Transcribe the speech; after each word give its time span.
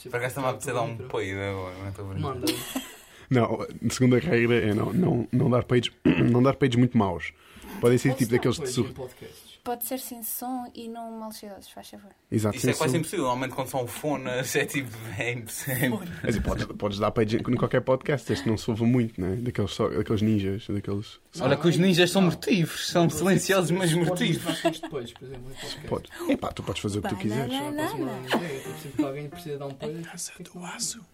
Tipo, 0.00 0.12
Por 0.12 0.18
acaso 0.18 0.30
está-me 0.30 0.46
a 0.46 0.50
apetecer 0.50 0.74
dar 0.74 0.82
um 0.82 0.96
peido 0.96 1.40
agora, 1.40 1.74
não 1.76 1.88
estou 1.88 2.04
a 2.04 2.08
brincar. 2.08 2.28
Manda. 2.34 2.46
Não, 3.30 3.60
a 3.60 3.90
segunda 3.90 4.18
regra 4.18 4.56
é 4.56 4.72
não, 4.72 4.90
não, 4.90 5.28
não 5.30 5.50
dar 5.50 5.62
peidos, 5.62 5.90
não 6.32 6.42
dar 6.42 6.54
peidos 6.56 6.78
muito 6.78 6.96
maus. 6.96 7.34
Podem 7.78 7.98
ser 7.98 8.14
tipo 8.14 8.30
daqueles 8.30 8.56
de 8.56 8.62
Pois, 8.62 8.74
sur... 8.74 8.86
em 8.86 8.92
podcasts. 8.94 9.47
Pode 9.68 9.84
ser 9.84 9.98
sem 9.98 10.22
som 10.22 10.64
e 10.74 10.88
não 10.88 11.10
maliciosos, 11.18 11.68
faz 11.68 11.90
favor. 11.90 12.10
Exato, 12.32 12.56
Isso 12.56 12.70
é 12.70 12.72
quase 12.72 12.92
som. 12.92 12.98
impossível. 13.00 13.24
Normalmente 13.26 13.54
quando 13.54 13.68
são 13.68 13.86
fonas 13.86 14.56
é 14.56 14.64
tipo. 14.64 14.88
É 15.18 15.32
impossível. 15.32 16.00
Dizer, 16.24 16.40
podes, 16.40 16.64
podes 16.64 16.98
dar 16.98 17.10
peidos 17.10 17.34
em 17.34 17.36
em 17.36 17.56
qualquer 17.56 17.82
podcast, 17.82 18.34
que 18.34 18.48
não 18.48 18.56
se 18.56 18.70
ouve 18.70 18.84
muito, 18.84 19.20
né? 19.20 19.36
Daqueles, 19.36 19.70
só, 19.72 19.90
daqueles 19.90 20.22
ninjas, 20.22 20.66
daqueles. 20.68 21.20
Olha 21.38 21.54
que 21.54 21.68
os 21.68 21.76
ninjas 21.76 22.10
são 22.10 22.22
mortivos. 22.22 22.88
São 22.88 23.10
silenciosos, 23.10 23.70
mas 23.70 23.92
mortivos. 23.92 24.62
depois, 24.80 25.12
por 25.12 25.24
exemplo. 25.24 25.52
Podes. 25.86 26.10
Epá, 26.30 26.50
tu 26.50 26.62
podes 26.62 26.80
fazer 26.80 27.00
o 27.00 27.02
que 27.02 27.08
tu 27.10 27.16
quiseres. 27.16 27.52
Tipo, 27.52 28.80
sempre 28.80 28.96
que 28.96 29.04
alguém 29.04 29.28
precisa 29.28 29.58
dar 29.58 29.66
um 29.66 29.74
peido. 29.74 30.08
tipo, 30.34 30.62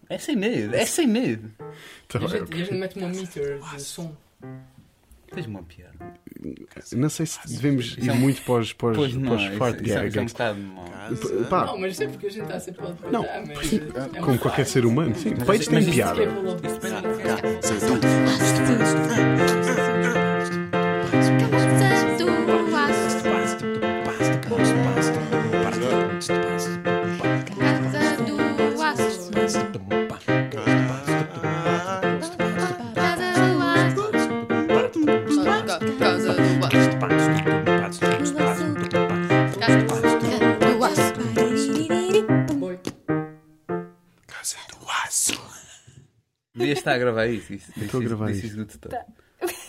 É 0.09 0.17
sem 0.17 0.37
medo, 0.37 0.73
é 0.73 0.85
sem 0.85 1.07
medo. 1.07 1.51
Tá 2.07 2.19
a 2.19 2.27
gente 2.55 2.73
mete 2.73 2.97
uma 2.99 3.09
meter 3.09 3.59
de 3.59 3.81
som. 3.81 4.15
Tens 5.35 5.45
uma 5.47 5.61
piada. 5.63 5.93
Não 6.93 7.09
sei 7.09 7.25
se 7.25 7.39
devemos 7.47 7.97
ir 7.97 8.09
é 8.09 8.13
muito 8.13 8.41
para 8.43 8.55
os, 8.61 8.71
para 8.73 8.89
os, 8.91 8.97
Pois 8.97 9.11
para 9.13 9.21
não, 9.21 9.35
os 9.35 9.57
fart 9.57 9.81
isso, 9.81 9.97
é- 9.97 10.07
isso 10.07 10.17
é 10.17 10.21
um 10.21 10.25
gags. 10.25 10.31
bocado 10.33 10.59
mau. 10.61 10.85
P- 10.85 11.43
Pá, 11.49 11.65
Não, 11.65 11.77
mas 11.79 11.91
isso 11.93 12.03
é 12.03 12.07
porque 12.07 12.27
a 12.27 12.29
gente 12.31 12.43
está 12.43 12.59
sempre 12.59 12.85
a. 12.85 13.11
Não, 13.11 13.25
mas 13.47 14.19
como 14.23 14.39
qualquer 14.39 14.65
ser 14.65 14.85
humano, 14.85 15.13
sim. 15.15 15.33
Mas 15.37 15.45
Peidos 15.47 15.61
isso- 15.61 15.69
têm 15.71 15.85
mas 15.85 15.93
piada. 15.95 16.21
Estar 46.85 46.93
a 46.93 46.97
gravar 46.99 47.25
isso. 47.25 47.51
isso 47.51 47.71
Estou 47.81 47.99
a 47.99 48.03
gravar 48.03 48.29
isso 48.29 48.45
isso. 48.45 48.57
do 48.57 48.65
tutor. 48.65 48.91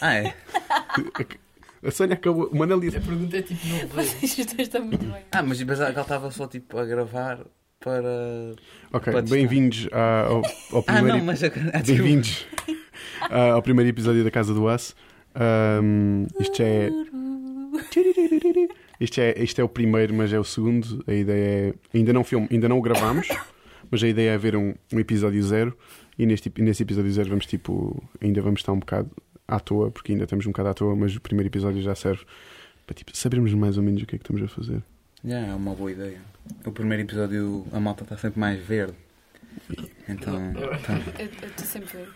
Ah, 0.02 0.14
é? 0.16 0.34
A 1.82 1.90
Sónia 1.90 2.12
acabou. 2.14 2.48
O 2.48 2.56
Manel 2.58 2.76
A 2.76 2.80
disse. 2.80 3.00
pergunta 3.00 3.38
é 3.38 3.40
tipo, 3.42 3.66
não 3.68 3.78
veio. 3.88 4.08
Vocês 4.08 4.36
dois 4.46 4.58
estão 4.60 4.84
muito 4.84 5.06
bem. 5.06 5.22
Ah, 5.32 5.42
mas 5.42 5.62
pensava 5.62 5.86
que 5.92 5.96
ela 5.96 6.02
estava 6.02 6.30
só 6.30 6.46
tipo 6.46 6.76
a 6.78 6.84
gravar 6.84 7.38
para. 7.80 8.54
Ok, 8.92 9.12
bem-vindos 9.30 9.88
a- 9.92 10.26
ao, 10.26 10.42
ao 10.72 10.78
Ah, 10.80 10.82
primeiro. 10.82 11.18
não, 11.18 11.24
mas. 11.24 11.42
a-. 11.42 11.48
Bem-vindos 11.86 12.46
ah, 13.30 13.52
ao 13.52 13.62
primeiro 13.62 13.88
episódio 13.88 14.22
da 14.22 14.30
Casa 14.30 14.52
do 14.52 14.68
Aço. 14.68 14.94
Ahm, 15.34 16.26
isto 16.38 16.60
é. 16.62 16.90
Isto 19.00 19.20
é, 19.22 19.42
isto 19.42 19.58
é 19.60 19.64
o 19.64 19.68
primeiro, 19.70 20.12
mas 20.12 20.32
é 20.34 20.38
o 20.38 20.44
segundo. 20.44 21.02
A 21.06 21.14
ideia 21.14 21.70
é. 21.70 21.74
Ainda 21.96 22.12
não, 22.12 22.24
filme, 22.24 22.46
ainda 22.50 22.68
não 22.68 22.78
o 22.78 22.82
gravámos, 22.82 23.28
mas 23.90 24.02
a 24.02 24.08
ideia 24.08 24.30
é 24.32 24.38
ver 24.38 24.54
um, 24.56 24.74
um 24.92 24.98
episódio 25.00 25.42
zero. 25.42 25.76
E 26.18 26.24
neste, 26.26 26.52
e 26.56 26.62
neste 26.62 26.82
episódio 26.82 27.12
zero 27.12 27.28
vamos 27.28 27.46
tipo. 27.46 28.02
Ainda 28.20 28.40
vamos 28.40 28.60
estar 28.60 28.72
um 28.72 28.78
bocado 28.78 29.10
à 29.46 29.60
toa, 29.60 29.90
porque 29.90 30.12
ainda 30.12 30.24
estamos 30.24 30.46
um 30.46 30.50
bocado 30.50 30.68
à 30.70 30.74
toa, 30.74 30.96
mas 30.96 31.14
o 31.14 31.20
primeiro 31.20 31.48
episódio 31.48 31.82
já 31.82 31.94
serve 31.94 32.24
para 32.86 32.94
tipo, 32.94 33.16
sabermos 33.16 33.52
mais 33.54 33.76
ou 33.76 33.82
menos 33.82 34.02
o 34.02 34.06
que 34.06 34.16
é 34.16 34.18
que 34.18 34.24
estamos 34.24 34.42
a 34.42 34.48
fazer. 34.48 34.82
Já, 35.24 35.38
é 35.38 35.54
uma 35.54 35.74
boa 35.74 35.90
ideia. 35.90 36.20
O 36.64 36.70
primeiro 36.70 37.02
episódio 37.02 37.66
a 37.72 37.80
malta 37.80 38.04
está 38.04 38.16
sempre 38.16 38.38
mais 38.38 38.62
verde. 38.64 38.94
Então. 40.08 40.52
Eu 41.18 41.26
estou 41.26 41.66
sempre 41.66 41.96
verde. 41.96 42.12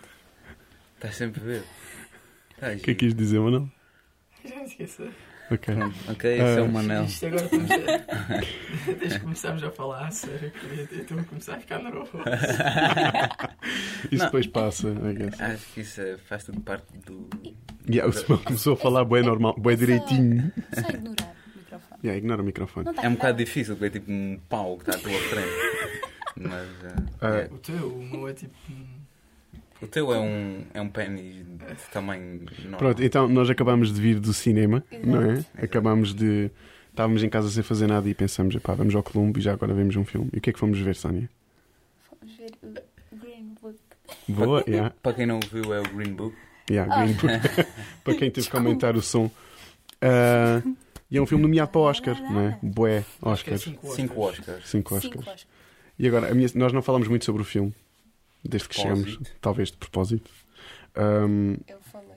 Estás 0.95 1.17
sempre 1.17 1.41
verde. 1.41 1.67
Tá, 2.59 2.69
O 2.73 2.77
que 2.77 2.91
é 2.91 2.95
que 2.95 3.07
quis 3.07 3.15
dizer, 3.15 3.41
Manel? 3.41 3.69
Já 4.45 4.57
me 4.57 4.65
esqueci. 4.65 5.11
Ok. 5.53 5.75
Ok, 6.09 6.33
esse 6.33 6.43
é 6.43 6.59
Ah, 6.59 6.63
o 6.63 6.73
Manel. 6.73 7.05
Isto 7.05 7.27
agora 7.27 7.43
estamos 7.45 7.71
a... 7.71 8.93
Desde 8.95 9.19
que 9.19 9.25
começámos 9.25 9.65
a 9.65 9.71
falar 9.71 10.07
a 10.07 10.11
sério, 10.11 10.53
eu 10.77 10.85
estou 11.01 11.19
a 11.19 11.25
começar 11.25 11.55
a 11.57 11.61
ficar 11.61 11.83
nervoso. 11.83 12.13
Isso 14.11 14.17
Não. 14.19 14.25
depois 14.27 14.47
passa, 14.47 14.89
I 14.89 15.13
guess. 15.15 15.41
Acho 15.41 15.67
que 15.75 15.81
isso 15.81 16.01
é- 16.01 16.17
faz 16.19 16.45
tudo 16.45 16.61
parte 16.61 16.87
do. 17.07 17.29
Yeah, 17.89 18.09
o 18.09 18.13
Simão 18.13 18.39
começou 18.39 18.75
a 18.75 18.77
falar 18.77 19.05
bem 19.05 19.23
normal, 19.23 19.55
bem 19.59 19.77
direitinho. 19.77 20.53
Só 20.73 20.81
ignorar 20.89 21.33
o 21.35 21.59
microfone. 21.59 22.01
Yeah, 22.05 22.19
ignora 22.19 22.43
o 22.43 22.45
microfone. 22.45 22.95
Tá 22.95 23.03
É 23.03 23.09
um 23.09 23.15
bocado 23.15 23.39
difícil, 23.39 23.75
porque 23.77 23.87
é 23.97 24.01
tipo 24.01 24.11
um 24.13 24.39
pau 24.49 24.77
que 24.79 24.91
está 24.91 24.97
à 24.97 25.01
tua 25.03 25.21
frente. 25.21 25.49
Mas. 26.37 26.69
ah, 26.85 27.03
Ah, 27.21 27.37
é. 27.37 27.45
O 27.53 27.59
teu, 27.59 27.89
o 27.89 28.03
meu 28.05 28.29
é 28.29 28.33
tipo. 28.35 28.55
O 29.83 29.87
teu 29.87 30.13
é 30.13 30.19
um, 30.19 30.65
é 30.75 30.81
um 30.81 30.89
pênis 30.89 31.37
de 31.37 31.91
tamanho 31.93 32.45
normal. 32.63 32.79
Pronto, 32.79 33.03
então 33.03 33.29
nós 33.29 33.49
acabámos 33.49 33.93
de 33.93 34.01
vir 34.01 34.19
do 34.21 34.33
cinema, 34.35 34.85
Exato. 34.91 35.07
não 35.09 35.23
é? 35.23 35.33
Exato. 35.35 35.49
Acabámos 35.65 36.15
de. 36.15 36.51
Estávamos 36.91 37.23
em 37.23 37.29
casa 37.29 37.49
sem 37.49 37.63
fazer 37.63 37.87
nada 37.87 38.09
e 38.09 38.15
pensamos, 38.15 38.55
pá, 38.57 38.75
vamos 38.75 38.95
ao 38.95 39.03
Colombo 39.03 39.39
e 39.39 39.43
já 39.43 39.53
agora 39.53 39.73
vemos 39.73 39.97
um 39.97 40.05
filme. 40.05 40.29
E 40.35 40.39
o 40.39 40.41
que 40.41 40.51
é 40.51 40.53
que 40.53 40.59
fomos 40.59 40.79
ver, 40.81 40.95
Sónia? 40.97 41.31
Vamos 42.21 42.37
ver 42.37 42.51
o 43.13 43.17
Green 43.17 43.55
Book. 43.63 43.79
Boa, 44.29 44.65
yeah, 44.69 44.93
Para 45.03 45.15
quem 45.15 45.25
não 45.27 45.41
viu, 45.41 45.73
é 45.73 45.81
o 45.81 45.85
Green 45.95 46.13
Book. 46.15 46.37
yeah, 46.71 47.03
Green 47.03 47.15
Book. 47.15 47.69
Para 48.05 48.15
quem 48.17 48.31
teve 48.31 48.51
que 48.51 48.57
aumentar 48.57 48.97
o 48.97 49.01
som. 49.03 49.31
Ah, 50.03 50.61
e 51.11 51.17
é 51.17 51.23
um 51.23 51.27
filme 51.27 51.43
nomeado 51.43 51.71
para 51.71 51.81
o 51.81 51.85
Oscar, 51.85 52.21
não 52.21 52.41
é? 52.41 52.59
Bué, 52.63 53.05
acho 53.23 53.45
que 53.45 53.51
é 53.51 53.55
Oscars. 53.55 53.63
cinco 53.63 53.95
Cinco 53.95 54.21
Oscars. 54.21 54.69
Cinco 54.69 55.01
Cinco 55.01 55.19
Oscars. 55.19 55.19
Oscars. 55.27 55.47
E 55.99 56.07
agora, 56.09 56.31
a 56.31 56.35
minha- 56.35 56.49
nós 56.55 56.73
não 56.73 56.83
falamos 56.83 57.09
muito 57.09 57.25
sobre 57.25 57.43
o 57.43 57.45
filme, 57.45 57.73
desde 58.49 58.69
que 58.69 58.75
chegamos, 58.77 59.19
talvez 59.41 59.71
de 59.71 59.77
propósito. 59.77 60.31
Um, 60.97 61.57
Eu 61.69 61.81
falei. 61.81 62.09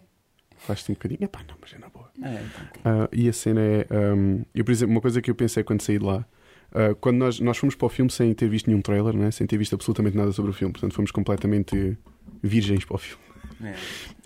Faz-te 0.57 0.91
um 0.91 0.95
bocadinho. 0.95 1.23
Epá, 1.23 1.41
não, 1.47 1.55
mas 1.61 1.73
é 1.73 1.77
na 1.77 1.89
boa. 1.89 2.09
É, 2.21 2.33
então. 2.33 2.81
Ah, 2.85 3.09
e 3.11 3.27
a 3.27 3.33
cena 3.33 3.59
é. 3.61 3.87
ahm, 3.91 4.43
eu, 4.55 4.63
por 4.63 4.71
exemplo, 4.71 4.93
uma 4.95 5.01
coisa 5.01 5.21
que 5.21 5.29
eu 5.29 5.35
pensei 5.35 5.63
quando 5.63 5.81
saí 5.81 5.99
de 5.99 6.05
lá. 6.05 6.25
ah, 6.71 6.95
quando 7.01 7.17
nós, 7.17 7.39
nós 7.39 7.57
fomos 7.57 7.75
para 7.75 7.85
o 7.85 7.89
filme 7.89 8.09
sem 8.09 8.33
ter 8.33 8.47
visto 8.47 8.67
nenhum 8.67 8.81
trailer, 8.81 9.13
né? 9.15 9.29
sem 9.31 9.45
ter 9.45 9.57
visto 9.57 9.73
absolutamente 9.75 10.15
nada 10.15 10.31
sobre 10.31 10.51
o 10.51 10.53
filme, 10.53 10.71
portanto 10.71 10.93
fomos 10.93 11.11
completamente 11.11 11.97
virgens 12.41 12.85
para 12.85 12.95
o 12.95 12.97
filme. 12.97 13.21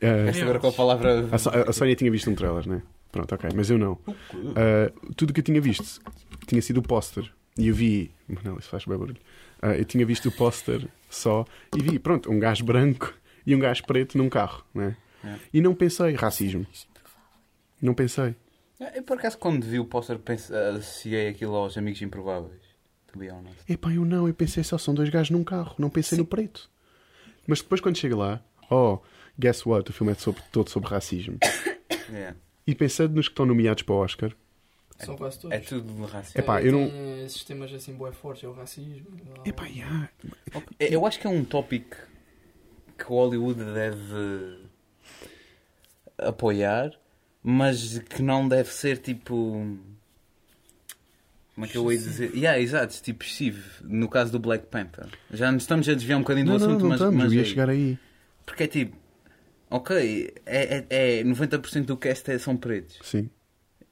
É. 0.02 0.30
Agora 0.41 0.59
com 0.59 0.68
a 0.68 0.72
palavra. 0.72 1.28
a, 1.31 1.38
So- 1.38 1.50
a 1.50 1.74
Sónia 1.74 1.96
tinha 1.96 2.09
visto 2.12 2.30
um 2.30 2.36
trailer, 2.36 2.68
né? 2.68 2.81
Pronto, 3.12 3.34
ok, 3.34 3.50
mas 3.56 3.69
eu 3.69 3.78
não. 3.78 3.97
Ah, 4.56 4.91
tudo 5.16 5.31
o 5.31 5.34
que 5.34 5.40
eu 5.40 5.44
tinha 5.44 5.59
visto 5.62 6.00
tinha 6.46 6.62
sido 6.62 6.78
o 6.78 6.81
póster. 6.84 7.31
E 7.57 7.68
eu 7.68 7.75
vi. 7.75 8.12
Não, 8.44 8.57
isso 8.57 8.69
faz 8.69 8.85
bem 8.85 8.97
barulho. 8.97 9.18
Ah, 9.62 9.75
eu 9.75 9.85
tinha 9.85 10.06
visto 10.06 10.29
o 10.29 10.31
póster 10.31 10.88
só 11.09 11.45
e 11.75 11.81
vi, 11.81 11.97
pronto, 11.97 12.31
um 12.31 12.40
gajo 12.40 12.63
branco 12.63 13.13
e 13.45 13.56
um 13.56 13.59
gajo 13.59 13.84
preto 13.85 14.18
num 14.18 14.29
carro, 14.29 14.63
né? 14.73 14.95
É. 15.23 15.35
E 15.53 15.62
não 15.62 15.73
pensei 15.73 16.13
racismo. 16.13 16.66
Não 17.81 17.94
pensei. 17.94 18.35
Eu 18.95 19.01
por 19.03 19.18
acaso 19.18 19.38
quando 19.38 19.63
vi 19.66 19.79
o 19.79 19.85
póster 19.85 20.19
associei 20.75 21.29
aquilo 21.29 21.56
aos 21.56 21.78
amigos 21.78 22.01
improváveis. 22.01 22.62
To 23.12 23.18
be 23.18 23.29
honest. 23.29 23.56
Epá, 23.68 23.91
eu 23.91 24.06
não, 24.06 24.28
eu 24.28 24.34
pensei 24.34 24.63
só 24.63 24.78
são 24.78 24.94
dois 24.94 25.09
gajos 25.09 25.31
num 25.31 25.44
carro, 25.44 25.74
não 25.79 25.89
pensei 25.89 26.18
no 26.18 26.25
preto. 26.25 26.69
Mas 27.47 27.62
depois 27.62 27.81
quando 27.81 27.97
chega 27.97 28.16
lá, 28.16 28.41
oh, 28.69 29.00
guess 29.39 29.66
what? 29.66 29.89
O 29.89 29.94
filme 29.94 30.12
é 30.12 30.16
sobre- 30.16 30.41
todo 30.51 30.69
sobre 30.69 30.89
racismo. 30.89 31.38
É. 32.13 32.34
E 32.66 32.74
pensando 32.74 33.16
nos 33.16 33.28
que 33.28 33.34
estão 33.34 33.45
nomeados 33.45 33.84
para 33.84 33.94
o 33.95 33.97
Oscar, 33.97 34.31
São 35.00 35.16
quase 35.16 35.40
todos. 35.40 35.56
É 35.56 35.59
tudo 35.59 35.94
de 35.94 36.12
racismo. 36.12 36.40
Epá, 36.41 36.62
eu 36.62 36.72
não- 36.72 36.90
Tem 36.90 37.25
esses 37.25 37.44
temas 37.44 37.72
assim, 37.74 37.94
boé 37.94 38.12
fortes, 38.12 38.44
é 38.44 38.47
o 38.47 38.53
racismo. 38.53 39.06
epá, 39.46 39.66
yeah. 39.68 40.09
Eu 40.80 41.06
acho 41.06 41.19
que 41.19 41.28
é 41.28 41.30
um 41.30 41.44
tópico 41.46 41.96
que 42.97 43.03
o 43.06 43.16
Hollywood 43.16 43.63
deve 43.63 44.57
apoiar, 46.18 46.91
mas 47.44 48.00
que 48.00 48.22
não 48.22 48.47
deve 48.47 48.69
ser 48.72 48.97
tipo. 48.97 49.78
Como 51.53 51.66
é 51.66 51.69
que 51.69 51.78
eu 51.78 51.91
ia 51.91 51.97
dizer? 51.97 52.36
Yeah, 52.36 52.59
exato, 52.59 53.02
tipo 53.02 53.24
excessivo. 53.24 53.84
No 53.84 54.07
caso 54.07 54.31
do 54.31 54.40
Black 54.40 54.68
Panther. 54.68 55.07
Já 55.31 55.52
nos 55.52 55.63
estamos 55.63 55.90
a 55.90 55.94
desviar 55.96 56.18
um 56.19 56.22
bocadinho 56.22 56.46
do 56.46 56.52
Não, 56.53 56.60
não, 56.60 56.66
assunto, 56.68 56.81
não 56.81 56.89
mas, 56.89 57.00
estamos, 57.01 57.24
mas 57.24 57.31
eu 57.33 57.38
ia 57.38 57.42
é- 57.42 57.45
chegar 57.45 57.69
aí. 57.69 57.98
Porque 58.45 58.63
é 58.63 58.68
tipo. 58.68 58.95
Ok, 59.69 60.33
é, 60.45 60.86
é, 60.89 61.19
é 61.19 61.24
90% 61.24 61.86
do 61.88 61.98
cast 61.98 62.30
é- 62.31 62.38
são 62.39 62.56
pretos. 62.56 63.00
Sim. 63.04 63.30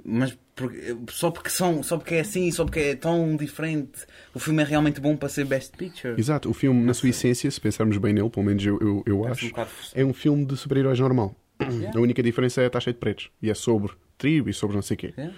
Mas 0.04 0.38
por- 0.56 0.72
só, 1.12 1.30
porque 1.32 1.50
são, 1.50 1.84
só 1.84 1.98
porque 1.98 2.16
é 2.16 2.20
assim, 2.22 2.50
só 2.52 2.64
porque 2.66 2.80
é 2.80 2.96
tão 2.96 3.36
diferente, 3.36 4.06
o 4.34 4.40
filme 4.40 4.62
é 4.64 4.66
realmente 4.66 5.00
bom 5.02 5.16
para 5.18 5.28
ser 5.30 5.46
Best 5.46 5.76
Picture. 5.78 6.16
Exato, 6.18 6.50
o 6.50 6.54
filme, 6.54 6.84
na 6.84 6.94
sua 6.94 7.10
essência, 7.10 7.50
se 7.52 7.60
pensarmos 7.60 7.98
bem 7.98 8.14
nele, 8.14 8.30
pelo 8.30 8.46
menos 8.46 8.66
eu, 8.66 8.80
eu, 8.80 9.04
eu 9.06 9.22
um 9.22 9.28
acho, 9.28 9.52
é 9.94 10.04
um 10.06 10.14
filme 10.14 10.46
de 10.46 10.56
super-heróis 10.58 11.00
normal. 11.00 11.36
Yeah. 11.62 11.98
A 11.98 12.02
única 12.02 12.22
diferença 12.24 12.62
é 12.62 12.68
estar 12.68 12.80
cheio 12.80 12.94
de 12.94 13.00
pretos. 13.00 13.30
E 13.42 13.50
é 13.50 13.54
sobre 13.54 13.94
tribo 14.18 14.50
e 14.50 14.54
sobre 14.54 14.76
não 14.76 14.82
sei 14.82 14.96
o 14.96 14.98
quê. 14.98 15.14
Yeah. 15.18 15.36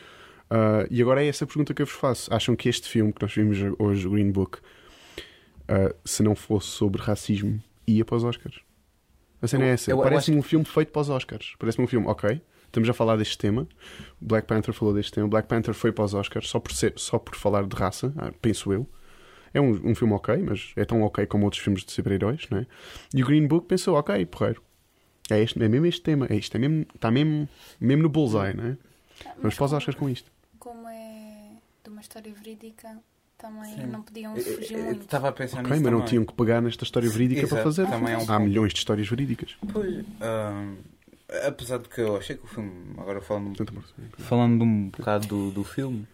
Ah, 0.49 0.87
e 0.89 1.01
agora 1.01 1.23
é 1.23 1.27
essa 1.27 1.45
pergunta 1.45 1.73
que 1.73 1.81
eu 1.81 1.85
vos 1.85 1.93
faço. 1.95 2.33
Acham 2.33 2.55
que 2.55 2.67
este 2.69 2.87
filme 2.87 3.11
que 3.13 3.21
nós 3.21 3.33
vimos 3.33 3.57
hoje, 3.77 4.07
o 4.07 4.11
Green 4.11 4.31
Book, 4.31 4.59
ah, 5.67 5.93
se 6.05 6.23
não 6.23 6.35
fosse 6.35 6.67
sobre 6.69 7.01
racismo, 7.01 7.61
ia 7.85 8.03
para 8.05 8.15
os 8.15 8.23
Oscars? 8.23 8.59
A 9.41 9.47
cena 9.47 9.65
Eu- 9.65 9.69
é 9.69 9.71
essa. 9.73 9.95
Parece-me 9.97 10.37
um 10.37 10.41
filme 10.41 10.65
feito 10.65 10.91
para 10.91 11.01
os 11.01 11.09
Oscars. 11.09 11.53
Parece-me 11.59 11.83
um 11.85 11.87
filme, 11.87 12.07
ok, 12.07 12.41
estamos 12.77 12.89
a 12.89 12.93
falar 12.93 13.17
deste 13.17 13.37
tema. 13.37 13.67
Black 14.21 14.47
Panther 14.47 14.73
falou 14.73 14.93
deste 14.93 15.11
tema. 15.11 15.27
Black 15.27 15.47
Panther 15.47 15.73
foi 15.73 15.91
para 15.91 16.05
os 16.05 16.13
Oscars 16.13 16.47
só 16.47 16.59
por, 16.59 16.71
ser, 16.73 16.93
só 16.95 17.17
por 17.17 17.35
falar 17.35 17.65
de 17.65 17.75
raça, 17.75 18.13
ah, 18.17 18.31
penso 18.41 18.71
eu. 18.71 18.87
É 19.53 19.59
um, 19.59 19.71
um 19.91 19.95
filme 19.95 20.13
ok, 20.13 20.37
mas 20.37 20.71
é 20.75 20.85
tão 20.85 21.01
ok 21.01 21.25
como 21.25 21.45
outros 21.45 21.61
filmes 21.63 21.83
de 21.83 21.91
super-heróis, 21.91 22.47
não 22.51 22.59
é? 22.59 22.67
E 23.15 23.23
o 23.23 23.25
Green 23.25 23.47
Book 23.47 23.65
pensou, 23.67 23.95
ok, 23.95 24.25
porreiro. 24.27 24.61
É, 25.29 25.41
este, 25.41 25.61
é 25.61 25.67
mesmo 25.67 25.85
este 25.87 26.01
tema, 26.01 26.27
é 26.29 26.35
isto, 26.35 26.55
é 26.55 26.59
mesmo, 26.59 26.85
está 26.93 27.09
mesmo, 27.09 27.49
mesmo 27.81 28.03
no 28.03 28.09
bullseye, 28.09 28.53
não 28.55 28.65
é? 28.65 28.77
Ah, 29.25 29.31
Vamos 29.41 29.55
para 29.55 29.65
os 29.65 29.73
Oscars 29.73 29.97
com 29.97 30.09
isto. 30.09 30.31
Como 30.59 30.87
é 30.87 31.49
de 31.83 31.89
uma 31.89 32.01
história 32.01 32.31
verídica, 32.31 32.97
também 33.37 33.73
Sim. 33.75 33.87
não 33.87 34.01
podiam 34.03 34.35
Eu- 34.37 34.43
fugir 34.43 34.77
eu 34.77 34.83
muito. 34.85 35.01
Estava 35.01 35.29
a 35.29 35.31
pensar 35.31 35.59
Ok, 35.59 35.71
nisso 35.71 35.83
mas 35.83 35.91
não 35.91 35.99
também. 35.99 36.09
tinham 36.09 36.25
que 36.25 36.33
pegar 36.33 36.61
nesta 36.61 36.83
história 36.83 37.09
verídica 37.09 37.47
para 37.47 37.63
fazer. 37.63 37.87
também 37.87 38.13
é 38.13 38.17
um 38.17 38.21
Há 38.21 38.25
ponto. 38.27 38.39
milhões 38.41 38.71
de 38.73 38.79
histórias 38.79 39.07
verídicas. 39.07 39.57
Pois, 39.73 40.05
ahm, 40.21 40.75
apesar 41.47 41.79
de 41.79 41.89
que 41.89 42.01
eu 42.01 42.17
achei 42.17 42.35
que 42.37 42.43
o 42.45 42.47
filme, 42.47 42.93
agora 42.97 43.21
falando, 43.21 43.55
falando 44.17 44.63
um 44.63 44.89
bocado 44.89 45.27
do, 45.27 45.51
do 45.51 45.63
filme, 45.63 46.07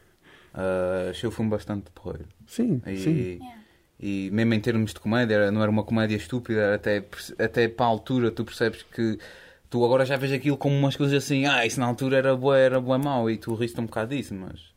ah, 0.53 1.07
achei 1.09 1.27
o 1.27 1.31
filme 1.31 1.49
bastante 1.51 1.89
porreiro. 1.91 2.27
Sim, 2.47 2.81
E, 2.87 2.97
sim. 2.97 3.37
Yeah. 3.41 3.61
e 3.99 4.29
mesmo 4.31 4.53
em 4.53 4.59
termos 4.59 4.93
de 4.93 4.99
comédia, 4.99 5.51
não 5.51 5.61
era 5.61 5.71
uma 5.71 5.83
comédia 5.83 6.15
estúpida, 6.15 6.59
era 6.61 6.75
até, 6.75 7.03
até 7.39 7.67
para 7.67 7.85
a 7.85 7.89
altura 7.89 8.31
tu 8.31 8.43
percebes 8.43 8.83
que 8.83 9.17
tu 9.69 9.83
agora 9.83 10.05
já 10.05 10.17
vês 10.17 10.31
aquilo 10.31 10.57
como 10.57 10.75
umas 10.75 10.95
coisas 10.95 11.23
assim, 11.23 11.45
ah, 11.45 11.65
isso 11.65 11.79
na 11.79 11.85
altura 11.87 12.17
era 12.17 12.35
bué, 12.35 12.65
era 12.65 12.79
bué 12.79 12.97
mau 12.97 13.29
e 13.29 13.37
tu 13.37 13.53
riste 13.55 13.79
um 13.79 13.85
bocado 13.85 14.15
disso, 14.15 14.33
mas. 14.35 14.71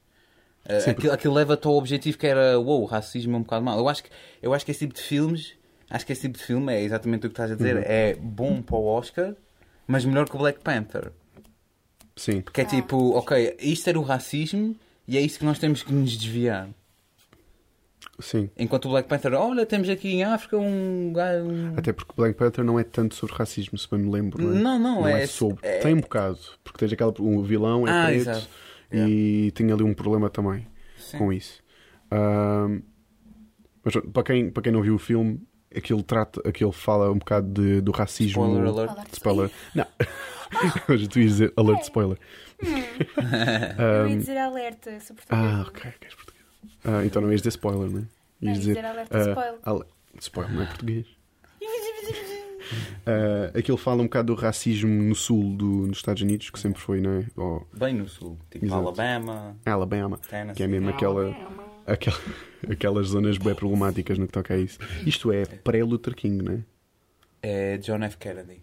Sim, 0.81 0.91
aquilo, 0.91 1.13
aquilo 1.13 1.33
leva-te 1.35 1.65
ao 1.67 1.75
objetivo 1.75 2.19
que 2.19 2.27
era, 2.27 2.59
uou, 2.59 2.83
o 2.83 2.87
racismo 2.87 3.37
é 3.37 3.39
um 3.39 3.43
bocado 3.43 3.65
mau. 3.65 3.79
Eu 3.79 3.89
acho, 3.89 4.03
que, 4.03 4.11
eu 4.43 4.53
acho 4.53 4.65
que 4.65 4.73
esse 4.73 4.81
tipo 4.81 4.95
de 4.95 5.01
filmes, 5.01 5.53
acho 5.89 6.05
que 6.05 6.13
esse 6.13 6.23
tipo 6.23 6.37
de 6.39 6.43
filme 6.45 6.73
é 6.75 6.83
exatamente 6.83 7.25
o 7.27 7.31
que 7.31 7.35
estás 7.35 7.53
a 7.53 7.55
dizer, 7.55 7.77
Uhum. 7.77 7.83
é 7.85 8.15
bom 8.17 8.61
para 8.63 8.75
o 8.77 8.85
Oscar, 8.85 9.35
mas 9.87 10.05
melhor 10.05 10.29
que 10.29 10.37
o 10.37 10.39
Black 10.39 10.61
Panther. 10.61 11.13
Sim. 12.17 12.41
Porque 12.41 12.61
é 12.63 12.65
Ah. 12.65 12.69
tipo, 12.69 13.11
ok, 13.17 13.57
isto 13.61 13.89
era 13.89 13.99
o 13.99 14.03
racismo 14.03 14.75
e 15.07 15.17
é 15.17 15.21
isso 15.21 15.39
que 15.39 15.45
nós 15.45 15.59
temos 15.59 15.83
que 15.83 15.93
nos 15.93 16.17
desviar. 16.17 16.69
Sim. 18.19 18.49
Enquanto 18.57 18.87
o 18.87 18.89
Black 18.91 19.07
Panther, 19.09 19.35
olha, 19.35 19.67
temos 19.67 19.91
aqui 19.91 20.09
em 20.09 20.25
África 20.25 20.57
um 20.57 21.13
gajo. 21.13 21.45
um- 21.45 21.75
Até 21.77 21.93
porque 21.93 22.13
Black 22.17 22.35
Panther 22.39 22.65
não 22.65 22.79
é 22.81 22.85
tanto 22.85 23.15
sobre 23.15 23.35
racismo, 23.35 23.77
se 23.77 23.89
bem 23.91 24.01
me 24.01 24.11
lembro. 24.11 24.43
Não, 24.43 24.57
é? 24.57 24.63
Não, 24.63 24.79
não, 24.79 25.01
Não 25.03 25.07
é, 25.09 25.25
é- 25.25 25.27
sobre. 25.27 25.59
é- 25.63 25.81
Tem 25.81 25.93
um 25.95 26.01
bocado, 26.01 26.39
porque 26.65 26.79
tens 26.79 26.93
aquela. 26.95 27.13
O 27.19 27.43
vilão 27.43 27.87
é 27.87 27.91
Ah, 27.91 28.07
preto 28.07 28.21
exato. 28.21 28.49
e 28.91 29.53
tem 29.55 29.71
ali 29.71 29.83
um 29.83 29.93
problema 29.93 30.31
também 30.31 30.67
Sim. 30.97 31.19
com 31.19 31.31
isso. 31.31 31.63
Ahm, 32.11 32.81
mas 33.85 33.95
para 34.15 34.23
quem, 34.23 34.49
para 34.51 34.63
quem 34.63 34.73
não 34.73 34.81
viu 34.81 34.95
o 34.95 34.99
filme, 34.99 35.43
aquilo, 35.77 36.03
trata, 36.03 36.41
aquilo 36.49 36.73
fala 36.73 37.11
um 37.11 37.19
bocado 37.19 37.47
de- 37.49 37.81
do 37.81 37.93
racismo. 37.93 38.45
Spoiler 38.45 38.67
alert. 38.69 38.91
Alert. 38.91 39.13
Spoiler. 39.13 39.51
Não. 39.75 39.87
Mas 40.89 41.09
tu 41.09 41.19
ias 41.21 41.31
dizer 41.33 41.53
alert 41.57 41.83
spoiler. 41.83 42.19
Eu 43.79 44.09
ia 44.09 44.17
dizer 44.17 44.37
alerta, 44.39 44.99
sou 45.01 45.17
portuguesa. 45.17 45.43
Ah, 45.59 45.65
ok, 45.69 45.93
és 46.01 46.15
português. 46.15 46.45
Ah, 46.85 47.05
então 47.05 47.21
não 47.23 47.31
ias 47.31 47.41
dizer 47.41 47.51
spoiler, 47.51 47.91
não 47.91 47.99
é? 48.01 48.03
Não, 48.41 48.53
Ias 48.53 48.59
ia 48.67 48.75
dizer 48.75 48.85
alerta 48.85 49.17
ah, 49.19 49.21
spoiler. 49.31 49.59
ale- 49.63 49.85
Spoiler, 50.21 50.55
não 50.55 50.63
é 50.63 50.67
português. 50.67 51.07
Ah, 53.07 53.57
aquilo 53.57 53.77
fala 53.79 54.01
um 54.03 54.07
bocado 54.07 54.35
do 54.35 54.41
racismo 54.41 54.91
no 54.91 55.15
sul 55.15 55.55
do, 55.57 55.87
dos 55.87 55.99
Estados 55.99 56.21
Unidos, 56.23 56.51
que 56.51 56.59
sempre 56.59 56.81
foi, 56.81 57.01
não 57.01 57.13
é? 57.21 57.27
Ou 57.37 57.65
Bem 57.73 57.95
no 57.95 58.09
sul. 58.09 58.37
Tipo 58.51 58.65
Exato. 58.67 58.83
Alabama, 58.83 59.57
Alabama, 59.65 60.19
Tennessee. 60.29 60.57
que 60.57 60.63
é 60.65 60.67
mesmo 60.67 60.89
aquela, 60.89 61.33
aquela, 61.87 62.19
aquelas 62.71 63.09
zonas 63.09 63.39
bem 63.39 63.55
problemáticas 63.55 64.19
no 64.19 64.27
que 64.27 64.33
toca 64.33 64.55
a 64.55 64.59
isso. 64.59 64.79
Isto 65.07 65.33
é 65.33 65.45
pré-Luther 65.45 66.15
King, 66.15 66.43
não 66.45 66.53
é? 66.55 66.61
É 67.43 67.79
John 67.79 68.03
F. 68.03 68.17
Kennedy. 68.19 68.61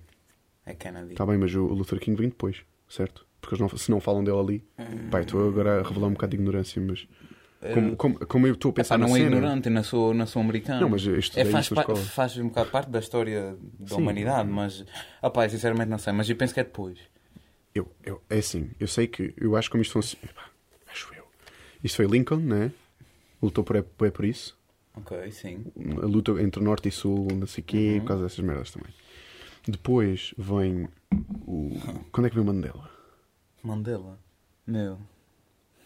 É 0.65 0.73
Kennedy. 0.73 1.11
Está 1.11 1.25
bem, 1.25 1.37
mas 1.37 1.53
o 1.55 1.65
Luther 1.65 1.99
King 1.99 2.17
vem 2.17 2.29
depois, 2.29 2.57
certo? 2.89 3.25
Porque 3.41 3.61
não, 3.61 3.69
se 3.69 3.91
não 3.91 3.99
falam 3.99 4.23
dele 4.23 4.37
ali. 4.39 4.63
Pai, 5.11 5.21
estou 5.21 5.47
agora 5.47 5.81
a 5.81 5.83
revelar 5.83 6.07
um 6.07 6.13
bocado 6.13 6.31
de 6.31 6.37
ignorância, 6.37 6.81
mas. 6.81 7.07
Como, 7.73 7.95
como, 7.95 8.19
como 8.25 8.47
eu 8.47 8.53
estou 8.55 8.71
a 8.71 8.73
pensar 8.73 8.95
Epá, 8.95 9.03
na 9.03 9.07
não 9.07 9.15
é 9.15 9.19
cena. 9.19 9.35
ignorante, 9.37 9.69
não 9.69 9.83
sou, 9.83 10.13
não 10.13 10.25
sou 10.27 10.41
americano. 10.41 10.81
Não, 10.81 10.89
mas 10.89 11.05
eu 11.05 11.17
estudei 11.17 11.43
é, 11.43 11.45
faz, 11.45 11.69
na 11.69 11.83
pa- 11.85 11.95
faz 11.95 12.37
um 12.37 12.47
bocado 12.49 12.69
parte 12.71 12.89
da 12.89 12.99
história 12.99 13.55
da 13.79 13.95
Sim. 13.95 14.01
humanidade, 14.01 14.49
mas 14.49 14.83
opá, 15.21 15.47
sinceramente 15.47 15.89
não 15.89 15.97
sei, 15.97 16.11
mas 16.11 16.29
eu 16.29 16.35
penso 16.35 16.53
que 16.53 16.59
é 16.59 16.63
depois. 16.63 16.97
Eu, 17.73 17.89
eu, 18.03 18.21
é 18.29 18.37
assim, 18.39 18.69
eu 18.79 18.87
sei 18.87 19.07
que. 19.07 19.33
Eu 19.37 19.55
acho 19.55 19.69
como 19.71 19.81
isto 19.81 19.93
funciona. 19.93 20.27
Acho 20.91 21.13
eu. 21.15 21.23
Isto 21.81 21.95
foi 21.97 22.05
Lincoln, 22.05 22.37
né? 22.37 22.69
Lutou 23.43 23.63
por, 23.63 23.75
é 23.75 23.81
por 23.81 24.25
isso. 24.25 24.57
Ok, 24.95 25.31
sim. 25.31 25.65
A 26.01 26.05
luta 26.05 26.31
entre 26.41 26.63
Norte 26.63 26.87
e 26.87 26.91
Sul, 26.91 27.27
não 27.35 27.45
sei 27.47 27.63
quê, 27.63 27.93
Uhum. 27.95 27.99
por 28.01 28.07
causa 28.07 28.23
dessas 28.23 28.39
merdas 28.39 28.71
também. 28.71 28.93
Depois 29.67 30.33
vem 30.37 30.87
o. 31.47 31.71
Quando 32.11 32.27
é 32.27 32.29
que 32.29 32.35
vem 32.35 32.43
o 32.43 32.47
Mandela? 32.47 32.89
Mandela. 33.63 34.19
Meu. 34.67 34.97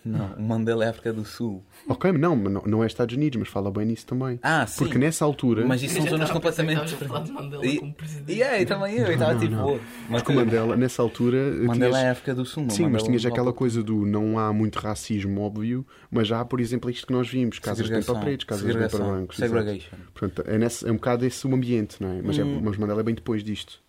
Não, 0.07 0.33
o 0.37 0.41
Mandela 0.41 0.85
é 0.85 0.89
África 0.89 1.11
do 1.11 1.25
Sul. 1.25 1.63
Ok, 1.87 2.11
não, 2.11 2.35
mas 2.35 2.53
não, 2.53 2.61
não 2.65 2.83
é 2.83 2.87
Estados 2.87 3.15
Unidos, 3.15 3.37
mas 3.39 3.49
fala 3.49 3.69
bem 3.71 3.85
nisso 3.85 4.05
também. 4.05 4.39
Ah, 4.41 4.65
sim. 4.65 4.83
Porque 4.83 4.97
nessa 4.97 5.25
altura. 5.25 5.65
Mas 5.65 5.81
isso 5.83 5.95
são 5.95 6.07
zonas 6.07 6.31
completamente 6.31 6.83
estavas 6.85 7.01
a 7.03 7.07
falar 7.07 7.19
de 7.19 7.25
diferentes. 7.31 7.51
Mandela 7.51 7.65
E- 7.65 7.79
como 7.79 7.93
presidente. 7.93 8.37
E 8.37 8.43
aí, 8.43 8.65
também 8.65 8.95
eu, 8.97 9.11
estava 9.11 9.35
tipo. 9.39 9.51
não. 9.55 9.75
"Oh." 9.75 9.79
Mas 10.09 10.21
Porque 10.21 10.33
o 10.33 10.35
Mandela, 10.35 10.75
nessa 10.75 11.01
altura. 11.01 11.37
Mandela 11.51 11.73
tinhas- 11.73 11.95
é 11.95 12.09
África 12.09 12.35
do 12.35 12.45
Sul, 12.45 12.63
não 12.63 12.69
Sim, 12.69 12.83
mas 12.83 12.91
Mandela 12.93 13.05
tinhas 13.07 13.25
aquela 13.25 13.53
coisa 13.53 13.83
do 13.83 14.05
não 14.05 14.37
há 14.39 14.51
muito 14.53 14.77
racismo 14.79 15.41
óbvio, 15.41 15.85
mas 16.09 16.31
há, 16.31 16.43
por 16.45 16.59
exemplo, 16.59 16.89
isto 16.89 17.05
que 17.07 17.13
nós 17.13 17.27
vimos: 17.29 17.59
casas 17.59 17.87
de 17.89 18.01
para 18.05 18.19
pretos, 18.19 18.45
casas 18.45 18.65
de 18.65 18.73
para 18.73 18.89
Segregação. 18.89 19.15
brancos. 19.15 19.37
Segregation. 19.37 19.95
Portanto, 20.13 20.43
é, 20.47 20.57
nesse, 20.57 20.87
é 20.87 20.91
um 20.91 20.95
bocado 20.95 21.25
esse 21.25 21.45
o 21.47 21.53
ambiente, 21.53 21.97
não 22.01 22.11
é? 22.11 22.21
Mas, 22.23 22.37
é, 22.39 22.43
Hum. 22.43 22.61
mas 22.63 22.77
Mandela 22.77 23.01
é 23.01 23.03
bem 23.03 23.15
depois 23.15 23.43
disto. 23.43 23.79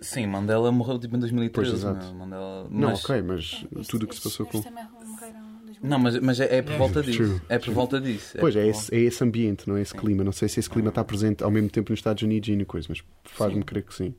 Sim, 0.00 0.26
Mandela 0.28 0.70
morreu 0.70 0.98
tipo 0.98 1.16
em 1.16 1.18
2013. 1.18 1.70
Pois, 1.70 1.80
exato. 1.82 2.06
não, 2.06 2.14
Mandela... 2.14 2.66
Não, 2.70 2.88
mas... 2.90 3.04
ok, 3.04 3.22
mas 3.22 3.38
Estes- 3.72 3.88
tudo 3.88 4.04
o 4.04 4.08
que 4.08 4.14
se 4.14 4.22
passou 4.22 4.46
com. 4.46 4.62
senhores 4.62 4.88
também 4.90 5.08
morreram 5.10 5.40
em 5.40 5.64
2000. 5.66 5.90
Não, 5.90 5.98
mas, 5.98 6.20
mas 6.20 6.40
é, 6.40 6.56
é 6.58 6.62
por 6.62 6.70
Yeah. 6.72 6.78
volta 6.78 7.02
disso. 7.02 7.18
True, 7.18 7.40
É 7.48 7.58
por 7.58 7.62
true. 7.64 7.74
volta 7.74 8.00
disso. 8.00 8.36
Pois 8.38 8.54
é, 8.56 8.66
esse, 8.68 8.94
é 8.94 8.98
esse 9.00 9.24
ambiente, 9.24 9.68
não 9.68 9.76
é 9.76 9.82
esse 9.82 9.90
Sim. 9.92 9.98
clima. 9.98 10.22
Não 10.22 10.30
sei 10.32 10.48
se 10.48 10.60
esse 10.60 10.70
clima 10.70 10.90
está 10.90 11.02
presente 11.02 11.42
ao 11.42 11.50
mesmo 11.50 11.68
tempo 11.68 11.90
nos 11.90 11.98
Estados 11.98 12.22
Unidos 12.22 12.48
e 12.48 12.54
no 12.56 12.64
coisa, 12.64 12.86
mas 12.88 13.02
faz-me 13.24 13.62
crer 13.64 13.82
que 13.82 13.92
sim. 13.94 14.14
volta- 14.14 14.18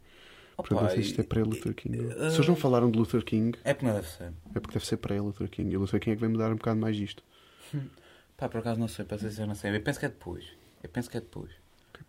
Portanto, 0.57 0.71
não 0.79 0.85
Opa, 0.85 0.93
sei 0.93 1.03
se 1.03 1.09
isto 1.11 1.21
é 1.21 1.23
pré-Luther 1.23 1.73
King. 1.73 1.97
Se 1.97 2.35
eles 2.35 2.47
não 2.49 2.55
falaram 2.57 2.91
de 2.91 2.99
Luther 2.99 3.23
King, 3.23 3.57
É 3.63 3.73
porque 3.73 3.85
não 3.87 3.93
deve 3.95 4.07
ser. 4.09 4.33
é 4.53 4.59
porque 4.59 4.73
deve 4.73 4.85
ser 4.85 4.97
pré-Luther 4.97 5.49
King. 5.49 5.71
E 5.73 5.77
o 5.77 5.79
Luther 5.79 5.99
King 6.01 6.11
é 6.11 6.15
que 6.15 6.19
vai 6.21 6.29
mudar 6.29 6.51
um 6.51 6.55
bocado 6.55 6.77
mais 6.79 6.97
disto. 6.97 7.23
Pá, 8.35 8.49
por 8.49 8.57
acaso 8.59 8.77
não 8.79 8.87
sei, 8.89 9.05
para 9.05 9.17
ser 9.17 9.29
sincero, 9.29 9.47
não 9.47 9.55
sei. 9.55 9.73
Eu 9.73 9.81
penso 9.81 9.97
que 9.99 10.05
é 10.05 10.09
depois. 10.09 10.43
Eu 10.83 10.89
penso 10.89 11.09
que 11.09 11.15
é 11.15 11.21
depois. 11.21 11.51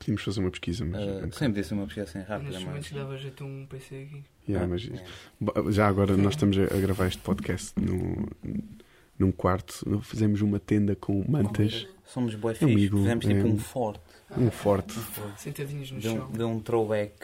Podíamos 0.01 0.23
fazer 0.23 0.41
uma 0.41 0.51
pesquisa, 0.51 0.83
mas. 0.87 1.03
Uh, 1.03 1.33
sempre 1.39 1.61
disse 1.61 1.75
uma 1.75 1.85
pesquisa 1.85 2.05
assim 2.09 2.27
rápida, 2.27 2.53
mas. 2.55 2.65
momentos 2.65 2.91
dava 2.91 3.19
jeito 3.19 3.45
um 3.45 3.67
PC 3.67 3.97
aqui. 3.97 4.25
yeah, 4.49 4.65
Ah, 4.65 4.69
mas 4.69 4.89
é. 4.89 5.71
Já 5.71 5.87
agora 5.87 6.17
nós 6.17 6.33
estamos 6.33 6.57
a 6.59 6.63
a 6.65 6.81
gravar 6.81 7.07
este 7.07 7.21
podcast 7.21 7.73
num, 7.79 8.27
num 9.19 9.31
quarto. 9.31 10.01
Fizemos 10.03 10.41
uma 10.41 10.59
tenda 10.59 10.97
com 10.97 11.23
mantas, 11.31 11.87
Somos 12.07 12.35
bué 12.35 12.57
Amigo, 12.63 12.79
fixe. 12.81 12.97
Fizemos 12.97 13.25
tipo 13.27 13.41
é. 13.41 13.45
um 13.45 13.59
forte. 13.59 14.01
um 14.39 14.51
forte. 14.51 14.95
Sentadinhos 15.37 15.91
no 15.93 16.01
chão. 16.01 16.29
um- 16.29 16.33
deu 16.33 16.49
um 16.49 16.61
throwback. 16.61 17.15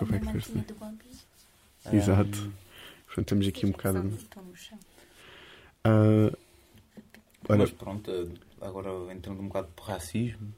É 0.00 0.04
mantinha 0.04 0.64
do 0.64 0.84
One 0.84 0.96
Piece. 0.96 1.24
Ah, 1.84 1.94
Exato. 1.96 2.52
Portanto, 3.06 3.26
temos 3.26 3.48
aqui 3.48 3.66
um 3.66 3.72
bocado. 3.72 4.04
No 4.04 4.56
chão. 4.56 4.78
Olha, 7.48 7.58
Mas 7.58 7.70
pronto, 7.72 8.32
agora 8.60 9.12
entrando 9.12 9.40
um 9.42 9.48
bocado 9.48 9.68
por 9.74 9.86
racismo. 9.88 10.54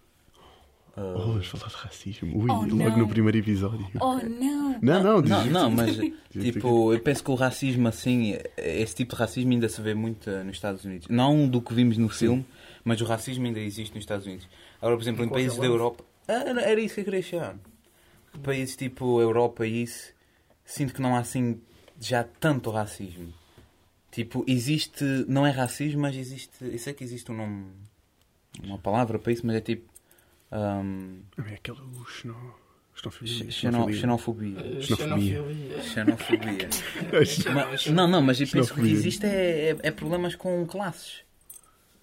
Oh, 0.97 1.01
uh, 1.01 1.19
vamos 1.33 1.47
falar 1.47 1.69
de 1.69 1.75
racismo. 1.77 2.37
Ui, 2.39 2.51
Oh, 2.51 2.55
logo 2.55 2.77
não. 2.77 2.99
no 2.99 3.09
primeiro 3.09 3.39
episódio. 3.39 3.87
Oh 4.01 4.15
não! 4.15 4.79
Não, 4.83 5.03
não, 5.03 5.23
diz 5.23 5.31
não, 5.31 5.47
não, 5.47 5.71
mas 5.71 5.91
isto 5.97 6.13
tipo, 6.41 6.93
eu 6.93 7.01
penso 7.01 7.23
que 7.25 7.31
o 7.31 7.35
racismo 7.35 7.89
assim, 7.89 8.37
esse 8.57 8.95
tipo 8.95 9.15
de 9.15 9.21
racismo 9.21 9.53
ainda 9.53 9.69
se 9.69 9.81
vê 9.81 9.95
muito 9.95 10.29
uh, 10.31 10.45
nos 10.45 10.57
Estados 10.57 10.85
Unidos. 10.85 11.09
Não 11.09 11.49
do 11.49 11.61
que 11.63 11.73
vimos 11.73 11.97
no 11.97 12.09
filme, 12.09 12.45
mas 12.85 13.01
o 13.01 13.05
racismo 13.05 13.47
ainda 13.47 13.61
existe 13.61 13.95
nos 13.95 14.03
Estados 14.03 14.27
Unidos. 14.27 14.49
Agora, 14.81 14.97
por 14.97 15.03
exemplo, 15.03 15.25
Em 15.25 15.29
em 15.29 15.31
países 15.31 15.57
da. 15.59 15.65
Europa. 15.67 16.05
Ah, 16.29 16.33
Era 16.47 16.61
era 16.63 16.81
isso 16.81 16.95
que 16.95 17.01
eu 17.01 17.05
queria 17.05 17.23
chegar. 17.23 17.57
Países 18.43 18.77
tipo 18.77 19.21
Europa 19.21 19.67
e 19.67 19.83
isso, 19.83 20.13
sinto 20.65 20.93
que 20.93 21.01
não 21.01 21.15
há 21.15 21.21
assim 21.21 21.61
já 22.01 22.25
tanto 22.25 22.71
racismo. 22.71 23.33
Tipo, 24.11 24.45
existe. 24.47 25.05
Não 25.29 25.47
é 25.47 25.51
racismo, 25.51 26.01
mas 26.03 26.17
existe. 26.17 26.51
Eu 26.61 26.79
sei 26.79 26.93
que 26.93 27.03
existe 27.05 27.31
um 27.33 27.37
nome. 27.37 27.67
Uma 28.63 28.79
palavra 28.79 29.19
para 29.19 29.33
isso, 29.33 29.47
mas 29.47 29.57
é 29.57 29.61
tipo. 29.61 29.93
Um, 30.53 31.21
é 31.49 31.55
aquele 31.55 31.79
o 31.81 32.05
xeno... 32.07 32.55
xenofobia. 32.95 33.51
xenofobia. 33.95 34.61
Eh, 34.61 34.81
Xenofobia. 34.83 35.83
Xenofobia. 35.83 35.83
Xenofobia. 35.83 36.69
Mas- 37.71 37.87
não, 37.89 38.07
não, 38.09 38.23
mas 38.23 38.41
eu 38.41 38.47
penso 38.49 38.73
que 38.75 38.81
o 38.81 38.85
que 38.85 38.91
existe 38.91 39.27
é, 39.27 39.71
é, 39.71 39.77
é 39.83 39.91
problemas 39.91 40.35
com 40.37 40.65
classes. 40.67 41.23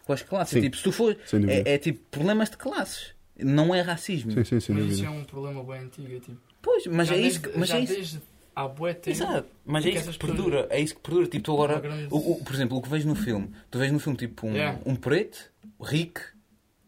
Com 0.05 0.13
as 0.13 0.21
classes. 0.21 0.53
Sim. 0.53 0.61
Tipo, 0.61 0.77
se 0.77 0.83
tu 0.83 0.91
for. 0.91 1.17
É, 1.47 1.73
é 1.73 1.77
tipo 1.77 1.99
problemas 2.09 2.49
de 2.49 2.57
classes. 2.57 3.13
Não 3.39 3.73
é 3.73 3.81
racismo. 3.81 4.31
Sim, 4.31 4.43
sim, 4.43 4.59
sem 4.59 4.75
Mas 4.75 4.85
isso 4.93 5.05
é 5.05 5.09
um 5.09 5.23
problema 5.23 5.63
bem 5.63 5.81
antigo. 5.85 6.07
é 6.15 6.19
Tipo, 6.19 6.37
Pois, 6.61 6.85
mas 6.87 7.07
já 7.07 7.15
é 7.15 7.21
desde, 7.21 7.39
isso. 7.39 7.49
que- 7.49 7.57
Mas 7.59 7.69
já 7.69 7.77
é 7.77 7.81
isso. 7.81 7.93
desde 7.95 8.21
há 8.55 8.67
bué 8.67 8.93
tempo. 8.93 9.09
Exato, 9.17 9.47
mas 9.65 9.85
é 9.85 9.89
isso 9.89 10.11
que 10.11 10.19
perdura, 10.19 10.67
é 10.69 10.79
isso 10.79 10.93
que 10.95 11.01
perdura. 11.01 11.25
Tipo, 11.27 11.43
tu 11.45 11.53
agora, 11.53 11.81
o, 12.11 12.33
o- 12.33 12.43
por 12.43 12.53
exemplo, 12.53 12.77
o 12.77 12.81
que 12.81 12.89
vês 12.89 13.03
no 13.05 13.15
filme, 13.15 13.49
tu 13.71 13.79
vês 13.79 13.91
no 13.91 13.97
filme 13.99 14.17
tipo 14.17 14.45
um, 14.45 14.53
Yeah. 14.53 14.79
um 14.85 14.95
preto, 14.95 15.39
rico, 15.81 16.19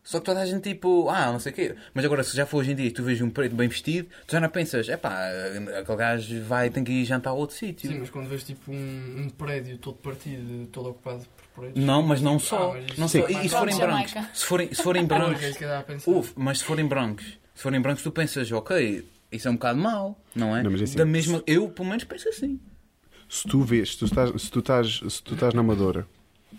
só 0.04 0.20
que 0.20 0.26
toda 0.26 0.42
a 0.42 0.46
gente 0.46 0.70
tipo, 0.70 1.10
ah, 1.10 1.32
não 1.32 1.40
sei 1.40 1.52
o 1.54 1.56
quê. 1.56 1.76
Mas 1.94 2.04
agora, 2.04 2.24
se 2.24 2.36
já 2.36 2.46
for 2.46 2.58
hoje 2.58 2.72
em 2.72 2.76
dia 2.76 2.88
e 2.88 2.92
tu 2.92 3.04
vês 3.04 3.22
um 3.22 3.30
preto 3.30 3.56
bem 3.56 3.70
vestido, 3.70 4.10
tu 4.28 4.34
já 4.34 4.40
não 4.40 4.50
pensas, 4.50 4.90
é 4.90 4.98
pá, 4.98 5.30
aquele 5.80 5.98
gajo 5.98 6.44
vai, 6.44 6.70
tem 6.70 6.84
que 6.84 6.92
ir 6.92 7.06
jantar 7.06 7.30
a 7.30 7.34
outro 7.34 7.56
sítio. 7.56 7.90
Sim, 7.90 8.00
mas 8.00 8.10
quando 8.10 8.28
vês 8.28 8.44
tipo 8.44 8.72
um, 8.72 9.24
um 9.24 9.30
prédio 9.30 9.78
todo 9.78 9.96
partido, 9.96 10.68
todo 10.68 10.90
ocupado 10.90 11.24
por 11.54 11.62
pretos. 11.62 11.84
Não, 11.84 12.02
mas 12.02 12.22
não 12.22 12.38
só. 12.38 12.74
Ah, 12.74 12.82
mas 12.88 12.98
não 12.98 13.08
só. 13.08 13.20
E, 13.20 13.44
se 13.44 13.50
forem 13.50 13.78
brancos? 13.78 14.14
Se 14.34 14.46
forem, 14.46 14.74
se 14.74 14.84
forem 14.84 15.06
brancos. 15.08 15.58
Uf, 16.06 16.34
mas 16.36 16.60
se 16.60 16.66
forem 16.66 16.86
brancos, 16.86 17.26
se 17.56 17.64
forem 17.64 17.82
brancos, 17.82 18.04
tu 18.04 18.12
pensas, 18.12 18.52
ok, 18.52 19.08
isso 19.32 19.48
é 19.48 19.52
um 19.52 19.56
bocado 19.56 19.80
mau, 19.80 20.20
não 20.36 20.56
é? 20.56 20.64
Não, 20.64 20.72
mas 20.72 20.82
é 20.82 20.84
assim. 20.84 20.98
da 20.98 21.06
mesma, 21.06 21.42
eu 21.48 21.70
pelo 21.70 21.88
menos 21.88 22.04
penso 22.04 22.28
assim. 22.28 22.60
Se 23.30 23.48
tu 23.48 23.62
vês, 23.62 23.94
se 23.94 24.00
tu 24.00 24.06
estás, 24.06 24.42
se 24.42 24.52
tu 24.52 24.60
estás, 24.60 25.02
se 25.10 25.24
tu 25.24 25.34
estás 25.34 25.54
na 25.54 25.62
Amadora 25.62 26.06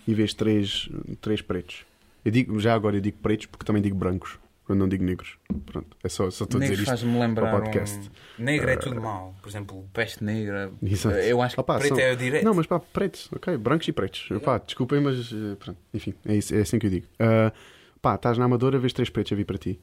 e 0.07 0.13
vês 0.13 0.33
três, 0.33 0.89
três 1.21 1.41
pretos, 1.41 1.85
eu 2.25 2.31
digo, 2.31 2.59
já 2.59 2.73
agora 2.73 2.97
eu 2.97 3.01
digo 3.01 3.17
pretos 3.19 3.45
porque 3.45 3.63
também 3.65 3.81
digo 3.81 3.95
brancos, 3.95 4.37
quando 4.65 4.79
não 4.79 4.89
digo 4.89 5.03
negros. 5.03 5.37
Pronto, 5.65 5.95
é 6.03 6.09
só, 6.09 6.29
só 6.31 6.43
estou 6.43 6.57
a 6.59 6.61
dizer 6.63 6.73
isto. 6.73 6.85
faz-me 6.85 7.17
lembrar. 7.19 7.51
para 7.51 7.59
o 7.59 7.61
podcast. 7.61 8.11
Um... 8.39 8.43
Negro 8.43 8.69
é 8.69 8.75
tudo 8.77 8.99
mau. 8.99 9.35
Por 9.41 9.47
exemplo, 9.47 9.87
peste 9.93 10.23
negra. 10.23 10.71
Exato. 10.81 11.15
Eu 11.17 11.41
acho 11.41 11.55
que 11.55 11.61
Opa, 11.61 11.77
preto 11.77 11.95
são- 11.95 12.03
é 12.03 12.11
o 12.13 12.17
direito. 12.17 12.43
Não, 12.43 12.53
mas 12.55 12.65
pá, 12.65 12.79
pretos, 12.79 13.29
ok, 13.31 13.55
brancos 13.57 13.87
e 13.87 13.91
pretos. 13.93 14.27
Pá, 14.43 14.57
desculpem, 14.57 14.99
mas 14.99 15.31
eh, 15.31 15.55
pronto, 15.59 15.77
enfim, 15.93 16.13
é, 16.25 16.35
isso- 16.35 16.55
é 16.55 16.61
assim 16.61 16.79
que 16.79 16.87
eu 16.87 16.91
digo. 16.91 17.07
Ah, 17.19 17.53
pá, 18.01 18.15
estás 18.15 18.37
na 18.37 18.45
Amadora, 18.45 18.79
vês 18.79 18.91
três 18.91 19.09
pretos 19.09 19.31
a 19.31 19.35
vir 19.35 19.45
para 19.45 19.57
ti, 19.59 19.79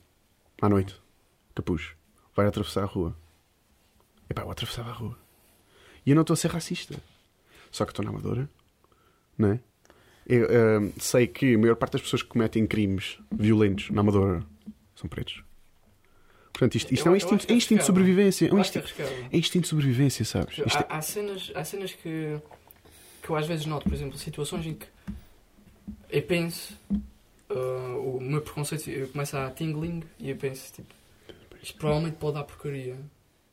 à 0.61 0.69
noite, 0.69 1.01
capuz, 1.55 1.93
vai 2.35 2.47
atravessar 2.47 2.83
a 2.83 2.87
rua. 2.87 3.17
Epá, 4.29 4.43
eu 4.43 4.51
atravessava 4.51 4.91
a 4.91 4.95
rua. 4.95 5.17
E 6.05 6.11
eu 6.11 6.15
não 6.17 6.23
estou 6.23 6.35
a 6.35 6.37
ser 6.37 6.51
racista. 6.51 6.97
Só 7.71 7.85
que 7.85 7.93
estou 7.93 8.05
na 8.05 8.11
Amadora, 8.11 8.49
não 9.39 9.53
é? 9.53 9.61
Eu 10.27 10.45
ah, 10.47 10.93
sei 11.01 11.27
que 11.27 11.55
a 11.55 11.59
maior 11.59 11.77
parte 11.77 11.93
das 11.95 12.03
pessoas 12.03 12.23
que 12.23 12.29
cometem 12.29 12.67
crimes 12.67 13.19
violentos 13.31 13.91
na 13.91 14.01
Amadora 14.01 14.45
são 14.95 15.09
pretos. 15.09 15.43
Portanto, 16.53 16.75
isto, 16.77 16.93
isto 16.93 17.07
Eu- 17.07 17.11
é 17.11 17.15
um 17.15 17.17
instinto, 17.17 17.51
é 17.51 17.55
instinto 17.55 17.81
de 17.81 17.87
sobrevivência. 17.87 18.49
É 18.49 18.53
um 18.55 18.61
instinto, 18.61 18.85
arriscava. 18.85 19.11
é 19.33 19.37
instinto 19.37 19.63
de 19.63 19.69
sobrevivência, 19.69 20.25
sabes? 20.25 20.59
Isto 20.59 20.79
é- 20.79 20.87
Há, 20.89 20.99
há 20.99 21.03
cenas, 21.03 21.51
há 21.55 21.65
cenas 21.65 21.93
que, 21.93 22.39
que 23.23 23.31
eu 23.31 23.37
às 23.37 23.47
vezes 23.47 23.67
noto, 23.67 23.85
por 23.85 23.95
exemplo, 23.95 24.19
situações 24.19 24.67
em 24.67 24.75
que 24.75 24.87
eu 26.11 26.23
penso, 26.23 26.79
ah, 27.51 27.97
o 27.99 28.21
meu 28.21 28.41
preconceito 28.43 28.89
eu 28.91 29.09
começo 29.09 29.37
a 29.37 29.51
tingling 29.51 30.03
e 30.19 30.31
eu 30.31 30.37
penso, 30.37 30.73
tipo, 30.73 30.95
isto 31.63 31.77
provavelmente 31.79 32.17
pode 32.19 32.35
dar 32.35 32.45
porcaria, 32.45 32.97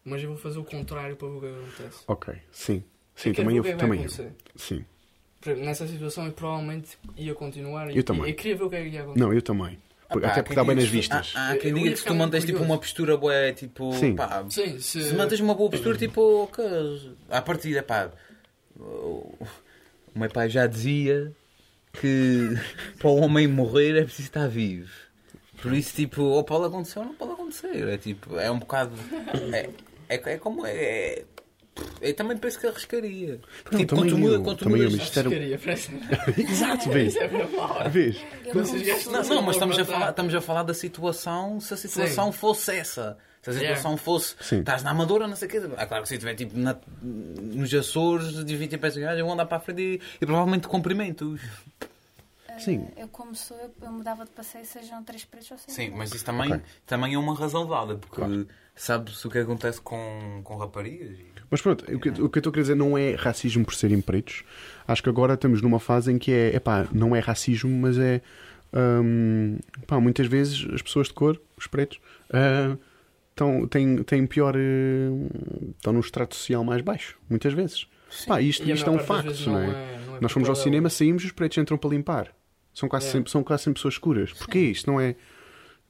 mas 0.03 0.21
eu 0.21 0.29
vou 0.29 0.37
fazer 0.37 0.59
o 0.59 0.63
contrário 0.63 1.15
para 1.15 1.27
ver 1.29 1.35
o 1.35 1.39
que 1.39 1.47
acontece. 1.47 2.03
Ok, 2.07 2.33
sim. 2.51 2.83
Sim, 3.15 3.33
também 3.33 3.57
eu. 3.57 3.65
é 3.65 3.75
Também 3.75 4.03
eu. 4.03 4.09
Sim. 4.55 4.85
Exemplo, 5.41 5.63
Nessa 5.65 5.87
situação 5.87 6.25
eu 6.25 6.31
provavelmente 6.33 6.97
ia 7.15 7.33
continuar 7.33 7.89
e 7.91 7.97
Eu 7.97 8.03
também. 8.03 8.29
eu 8.29 8.35
queria 8.35 8.55
ver 8.57 8.63
o 8.63 8.69
que 8.69 8.75
é 8.75 8.83
que 8.83 8.89
ia 8.89 9.01
acontecer. 9.01 9.19
Não, 9.25 9.33
eu 9.33 9.41
também. 9.41 9.77
Porque- 10.09 10.25
Ah, 10.25 10.29
pá, 10.29 10.33
Até 10.33 10.41
porque 10.43 10.55
dá 10.55 10.63
bem 10.63 10.75
nas 10.75 10.87
vistas. 10.87 11.33
Há, 11.35 11.51
há 11.51 11.57
quem 11.57 11.73
diga 11.73 11.91
que 11.95 12.03
tu 12.03 12.15
mantas 12.15 12.43
tipo 12.43 12.63
uma 12.63 12.77
postura 12.79 13.15
boa, 13.15 13.53
tipo. 13.53 13.93
Sim. 13.93 14.15
Pá, 14.15 14.43
Sim, 14.49 14.79
se, 14.79 15.03
se 15.03 15.13
mantas 15.13 15.39
uma 15.39 15.53
boa 15.53 15.69
postura, 15.69 15.97
tipo. 15.97 16.43
ok, 16.43 16.65
à 17.29 17.41
partida, 17.41 17.83
pá. 17.83 18.09
O 18.75 19.33
o 20.15 20.19
meu 20.19 20.29
pai 20.29 20.49
já 20.49 20.65
dizia 20.65 21.31
que 21.93 22.49
para 22.97 23.09
o 23.09 23.17
homem 23.17 23.47
morrer 23.47 23.97
é 23.97 24.03
preciso 24.03 24.27
estar 24.27 24.47
vivo. 24.47 24.89
Por 25.61 25.71
isso, 25.73 25.93
tipo, 25.95 26.23
ou 26.23 26.43
pode 26.43 26.65
acontecer 26.65 26.99
ou 26.99 27.05
não 27.05 27.13
pode 27.13 27.33
acontecer. 27.33 27.87
É 27.87 27.97
tipo, 27.97 28.37
é 28.39 28.49
um 28.49 28.57
bocado. 28.59 28.91
É, 29.53 29.69
é, 30.09 30.33
é 30.33 30.37
como. 30.37 30.65
É, 30.65 31.23
eu 32.01 32.13
também 32.15 32.37
penso 32.37 32.59
que 32.59 32.67
arriscaria. 32.67 33.39
Não, 33.71 33.79
tipo, 33.79 33.95
também 33.95 34.11
eu, 34.11 34.17
muda- 34.17 34.55
também 34.55 34.81
eu, 34.83 34.91
Porcaria, 34.91 35.59
parece. 35.59 35.91
Exato, 36.37 36.89
vês. 36.89 37.15
É. 37.15 37.27
Vês? 37.89 38.17
Não- 39.07 39.23
Não, 39.23 39.41
mas 39.41 39.55
estamos 39.55 39.77
a, 39.79 39.85
falar, 39.85 40.09
estamos 40.09 40.35
a 40.35 40.41
falar 40.41 40.63
da 40.63 40.73
situação 40.73 41.59
se 41.59 41.73
a 41.73 41.77
situação 41.77 42.31
fosse 42.31 42.75
essa. 42.75 43.17
Se 43.41 43.51
a 43.51 43.53
situação 43.53 43.95
fosse. 43.95 44.35
Sim. 44.41 44.59
Estás 44.59 44.83
na 44.83 44.91
Amadora, 44.91 45.25
não 45.27 45.35
sei 45.35 45.47
o 45.47 45.51
quê. 45.51 45.57
É 45.77 45.85
claro 45.85 46.03
que 46.03 46.09
se 46.09 46.15
estiver 46.15 46.35
tipo 46.35 46.57
na- 46.57 46.75
nos 47.01 47.73
Açores, 47.73 48.43
de 48.43 48.55
20 48.57 48.77
peças 48.77 49.01
gajos, 49.01 49.19
eu 49.19 49.25
vou 49.25 49.33
andar 49.33 49.45
para 49.45 49.57
a 49.57 49.61
frente 49.61 49.81
e, 49.81 50.01
e 50.21 50.25
provavelmente 50.25 50.67
cumprimentos. 50.67 51.39
Sim. 52.59 52.89
Eu, 52.97 53.07
como 53.07 53.33
sou, 53.35 53.55
eu, 53.57 53.73
eu 53.83 53.91
mudava 53.91 54.25
de 54.25 54.31
passeio, 54.31 54.65
sejam 54.65 55.01
três 55.03 55.23
pretos 55.23 55.49
ou 55.51 55.57
seja. 55.57 55.71
Sim, 55.73 55.91
mas 55.95 56.13
isso 56.13 56.25
também, 56.25 56.51
Ok. 56.51 56.61
também 56.85 57.13
é 57.13 57.17
uma 57.17 57.33
razão 57.33 57.65
válida, 57.65 57.97
porque 57.99 58.15
Claro. 58.17 58.45
sabe-se 58.75 59.25
o 59.25 59.29
que 59.29 59.37
acontece 59.37 59.79
com, 59.79 60.41
com 60.43 60.57
raparigas. 60.57 61.17
Mas 61.51 61.61
pronto, 61.61 61.83
o 61.93 61.99
que, 61.99 62.09
o 62.09 62.29
que 62.29 62.37
eu 62.37 62.39
estou 62.39 62.49
a 62.49 62.53
querer 62.53 62.61
dizer 62.61 62.75
não 62.75 62.97
é 62.97 63.15
racismo 63.15 63.65
por 63.65 63.73
serem 63.73 64.01
pretos. 64.01 64.43
Acho 64.87 65.01
que 65.01 65.09
agora 65.09 65.33
estamos 65.33 65.61
numa 65.61 65.79
fase 65.79 66.11
em 66.11 66.17
que 66.17 66.31
é, 66.31 66.55
epá, 66.55 66.87
não 66.91 67.15
é 67.15 67.19
racismo, 67.19 67.69
mas 67.81 67.97
é. 67.97 68.21
hum, 68.73 69.57
pá, 69.87 69.99
muitas 69.99 70.27
vezes 70.27 70.67
as 70.73 70.81
pessoas 70.81 71.07
de 71.07 71.13
cor, 71.13 71.41
os 71.57 71.65
pretos, 71.67 71.99
estão, 73.31 73.67
têm, 73.67 74.03
têm 74.03 74.25
pior. 74.27 74.55
eh, 74.55 75.09
estão 75.77 75.93
num 75.93 75.99
extrato 75.99 76.35
social 76.35 76.63
mais 76.63 76.81
baixo, 76.81 77.17
muitas 77.29 77.53
vezes. 77.53 77.87
Pá, 78.27 78.41
isto, 78.41 78.69
isto 78.69 78.89
é 78.89 78.93
um 78.93 78.99
facto, 78.99 79.25
das 79.27 79.37
vezes 79.39 79.47
não 79.47 79.59
é? 79.59 79.67
não 80.07 80.15
é 80.17 80.21
Nós 80.21 80.31
fomos 80.31 80.49
ao 80.49 80.55
cinema, 80.55 80.89
saímos 80.89 81.23
e 81.23 81.27
os 81.27 81.31
pretos 81.31 81.57
entram 81.57 81.77
para 81.77 81.89
limpar. 81.91 82.33
São 82.73 82.87
quase, 82.89 83.07
É. 83.07 83.11
sempre, 83.11 83.31
são 83.31 83.43
quase 83.43 83.63
sempre 83.63 83.79
pessoas 83.79 83.95
escuras. 83.95 84.33
Porquê? 84.33 84.59
Isto 84.59 84.91
não 84.91 84.99
é. 84.99 85.15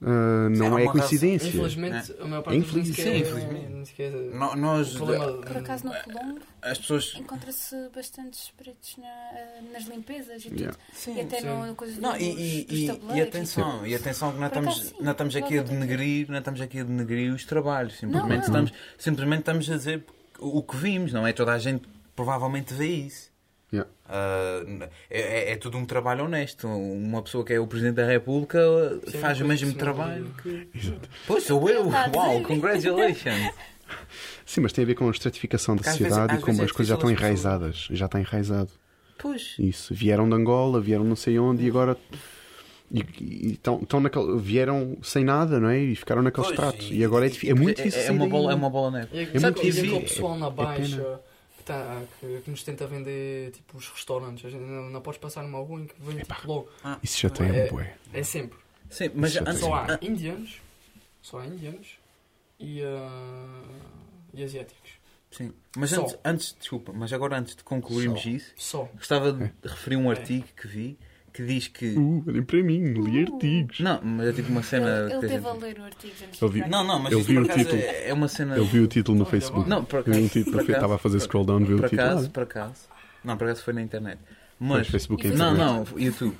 Sim, 0.01 0.57
não 0.59 0.77
é 0.79 0.83
uma 0.83 0.91
coincidência. 0.93 1.47
Infelizmente, 1.49 2.15
a 2.21 2.25
maior 2.25 2.41
parte 2.43 2.55
É 2.55 2.59
infeliz- 2.59 2.95
sim, 2.95 3.17
infelizmente. 3.17 3.89
sequer- 3.89 4.11
No- 4.11 4.55
Nós, 4.55 4.93
problema- 4.93 5.33
Por 5.41 5.57
acaso 5.57 5.85
no 5.87 5.93
Colombo 5.93 6.39
as 6.61 6.77
pessoas. 6.77 7.13
encontra-se 7.17 7.75
bastantes 7.93 8.49
pretos 8.57 8.95
na- 8.97 9.05
eh, 9.07 9.61
nas 9.73 9.83
limpezas 9.87 10.45
e 10.45 10.49
tudo. 10.49 10.59
Yeah. 10.59 10.77
Sim, 10.93 11.17
e 11.17 11.21
até 11.21 11.41
sim. 11.41 11.47
no 11.47 11.75
coisa 11.75 11.99
Não, 11.99 12.13
dos, 12.13 12.21
e, 12.21 12.63
dos 12.63 12.79
e, 12.79 12.85
e 13.17 13.21
atenção, 13.21 13.85
e 13.87 13.93
atenção 13.95 14.31
que 14.31 14.39
não 14.39 14.47
estamos, 14.47 14.73
acaso, 14.73 14.89
sim. 14.89 14.95
não 15.03 15.11
estamos 15.11 15.35
aqui 15.35 15.53
a 15.57 15.61
Logo 15.61 15.69
aqui. 15.73 15.79
denegrir, 15.79 16.29
não 16.31 16.37
estamos 16.39 16.61
aqui 16.61 16.79
a 16.79 16.83
denegrir 16.83 17.33
os 17.33 17.43
trabalhos. 17.45 17.97
Simplesmente, 17.97 18.47
Não, 18.47 18.53
não. 18.53 18.63
Estamos, 18.63 18.73
simplesmente 18.97 19.39
estamos 19.39 19.69
a 19.69 19.75
dizer 19.75 20.05
o 20.39 20.63
que 20.63 20.77
vimos, 20.77 21.11
não 21.11 21.27
é? 21.27 21.33
Toda 21.33 21.51
a 21.51 21.59
gente 21.59 21.83
provavelmente 22.15 22.73
vê 22.73 22.87
isso. 22.87 23.28
Yeah. 23.71 23.89
Ah, 24.07 24.61
é, 25.09 25.19
é- 25.19 25.51
é 25.51 25.55
tudo 25.55 25.77
um 25.77 25.85
trabalho 25.85 26.25
honesto. 26.25 26.67
Uma 26.67 27.21
pessoa 27.21 27.45
que 27.45 27.53
é 27.53 27.59
o 27.59 27.67
Presidente 27.67 27.95
da 27.95 28.05
República 28.05 28.59
Sim, 29.07 29.17
faz 29.19 29.39
o 29.39 29.43
uma 29.43 29.49
mesmo 29.49 29.71
que 29.71 29.77
trabalho 29.77 30.27
que. 30.41 30.67
Pois 31.27 31.43
sou 31.43 31.69
eu! 31.69 31.87
Uau, 31.87 32.41
congratulations! 32.41 33.53
Sim, 34.45 34.61
mas 34.61 34.73
tem 34.73 34.83
a 34.83 34.87
ver 34.87 34.95
com 34.95 35.07
a 35.07 35.11
estratificação 35.11 35.75
da 35.75 35.83
Porque 35.83 35.97
vezes- 35.99 36.07
sociedade 36.07 36.33
às 36.33 36.39
e 36.39 36.41
como 36.41 36.57
vezes 36.57 36.61
é 36.61 36.65
as 36.65 36.71
coisas 36.71 36.89
já 36.89 36.95
estão 36.95 37.11
enraizadas. 37.11 37.87
Já 37.91 38.05
está 38.07 38.19
enraizado. 38.19 38.69
Pois. 39.19 39.55
Isso. 39.59 39.93
Vieram 39.93 40.27
de 40.27 40.33
Angola, 40.35 40.79
vieram 40.81 41.03
não 41.03 41.15
sei 41.15 41.37
onde 41.37 41.63
e 41.65 41.69
agora. 41.69 41.95
E, 42.91 43.05
e 43.21 43.51
estão, 43.51 43.79
estão 43.83 43.99
naquele, 43.99 44.39
vieram 44.39 44.97
sem 45.03 45.23
nada, 45.23 45.59
não 45.59 45.69
é? 45.69 45.77
E 45.79 45.95
ficaram 45.95 46.23
naquele 46.23 46.47
Pois, 46.47 46.57
extrato. 46.57 46.83
E, 46.91 47.03
agora 47.03 47.27
é, 47.27 47.31
é 47.45 47.53
muito 47.53 47.79
é, 47.79 47.83
difícil. 47.83 47.99
é 47.99 48.03
sair 48.05 48.11
uma 48.15 48.21
daí. 48.21 48.29
bola, 48.29 48.51
é 48.51 48.55
uma 48.55 48.69
bola 48.71 48.91
neve. 48.91 49.07
E 49.13 49.19
é, 49.19 49.25
muito 49.25 49.39
sabe, 49.41 49.59
e 49.59 49.61
difícil. 49.61 49.83
aquele 49.89 50.01
pessoal 50.01 50.37
na 50.39 50.47
É 50.47 50.51
baixa 50.51 51.19
tá, 51.73 52.01
que, 52.19 52.41
que 52.41 52.49
nos 52.51 52.63
tenta 52.63 52.85
vender 52.87 53.51
tipo, 53.51 53.77
os 53.77 53.87
restaurantes. 53.89 54.45
A 54.45 54.49
gente 54.49 54.61
não, 54.63 54.89
não 54.89 55.01
podes 55.01 55.19
passar 55.19 55.43
numa 55.43 55.59
rua 55.59 55.81
em 55.81 55.85
que 55.87 55.95
vem 55.99 56.17
tipo, 56.17 56.33
logo. 56.47 56.69
Isso 57.03 57.19
já 57.21 57.29
tem, 57.29 57.47
É- 57.49 57.67
bué. 57.69 57.95
É 58.13 58.23
sempre. 58.23 58.57
Sim, 58.89 59.11
mas 59.15 59.31
já. 59.33 59.53
Só 59.53 59.73
há 59.73 59.91
an- 59.93 59.99
indianos, 60.01 60.59
só 61.21 61.39
há 61.39 61.45
indianos 61.45 61.97
e, 62.59 62.81
ah, 62.83 63.63
e 64.33 64.43
asiáticos. 64.43 64.91
sim. 65.31 65.53
mas 65.77 65.93
antes, 65.93 66.17
antes, 66.25 66.55
desculpa, 66.59 66.91
mas 66.91 67.13
agora 67.13 67.37
antes 67.37 67.55
de 67.55 67.63
concluirmos 67.63 68.21
Só. 68.23 68.29
isso, 68.29 68.53
Só. 68.57 68.83
gostava 68.95 69.31
de 69.31 69.43
É. 69.43 69.51
referir 69.63 69.95
um 69.97 70.09
artigo 70.09 70.47
que 70.55 70.67
vi 70.67 70.97
que 71.33 71.43
diz 71.45 71.67
que. 71.67 71.87
Uh, 71.95 72.23
olhem 72.27 72.43
para 72.43 72.63
mim, 72.63 72.93
li 72.93 73.23
artigos. 73.23 73.79
Não, 73.79 74.01
mas 74.03 74.27
é 74.29 74.33
tipo 74.33 74.49
uma 74.49 74.63
cena. 74.63 74.87
Ele, 75.05 75.13
ele 75.13 75.27
teve 75.27 75.47
a 75.47 75.53
ler 75.53 75.79
o 75.79 75.83
artigo 75.83 76.13
antes 76.25 76.39
vi. 76.51 76.59
Não, 76.69 76.83
não, 76.83 76.99
mas 76.99 77.11
Eu 77.11 77.19
isto 77.19 77.27
vi 77.29 77.33
por 77.35 77.41
o 77.41 77.45
acaso 77.45 77.59
título. 77.59 77.81
é 77.81 78.09
é 78.09 78.13
uma 78.13 78.27
cena. 78.27 78.55
Eu 78.57 78.65
vi 78.65 78.79
o 78.79 78.87
título 78.87 79.17
no 79.17 79.25
Facebook. 79.25 79.69
Não, 79.69 79.83
por 79.85 79.97
Eu 79.99 80.03
vi 80.03 80.09
um 80.11 80.13
acaso. 80.13 80.29
título, 80.29 80.51
por 80.55 80.61
acaso- 80.63 80.71
estava 80.77 80.95
a 80.95 80.97
fazer 80.97 81.19
scroll 81.19 81.45
down, 81.45 81.59
vi 81.65 81.73
o 81.73 81.77
Por 81.77 81.89
título. 81.89 82.07
acaso, 82.09 82.25
Ah, 82.27 82.29
por 82.33 82.43
acaso. 82.43 82.81
Não, 83.23 83.37
por 83.37 83.43
acaso 83.45 83.63
foi 83.63 83.73
na 83.73 83.81
internet. 83.81 84.19
Mas. 84.59 84.87
Facebook 84.87 85.25
é 85.25 85.29
E 85.31 85.33
Não, 85.35 85.53
não, 85.55 85.85
YouTube. 85.97 86.35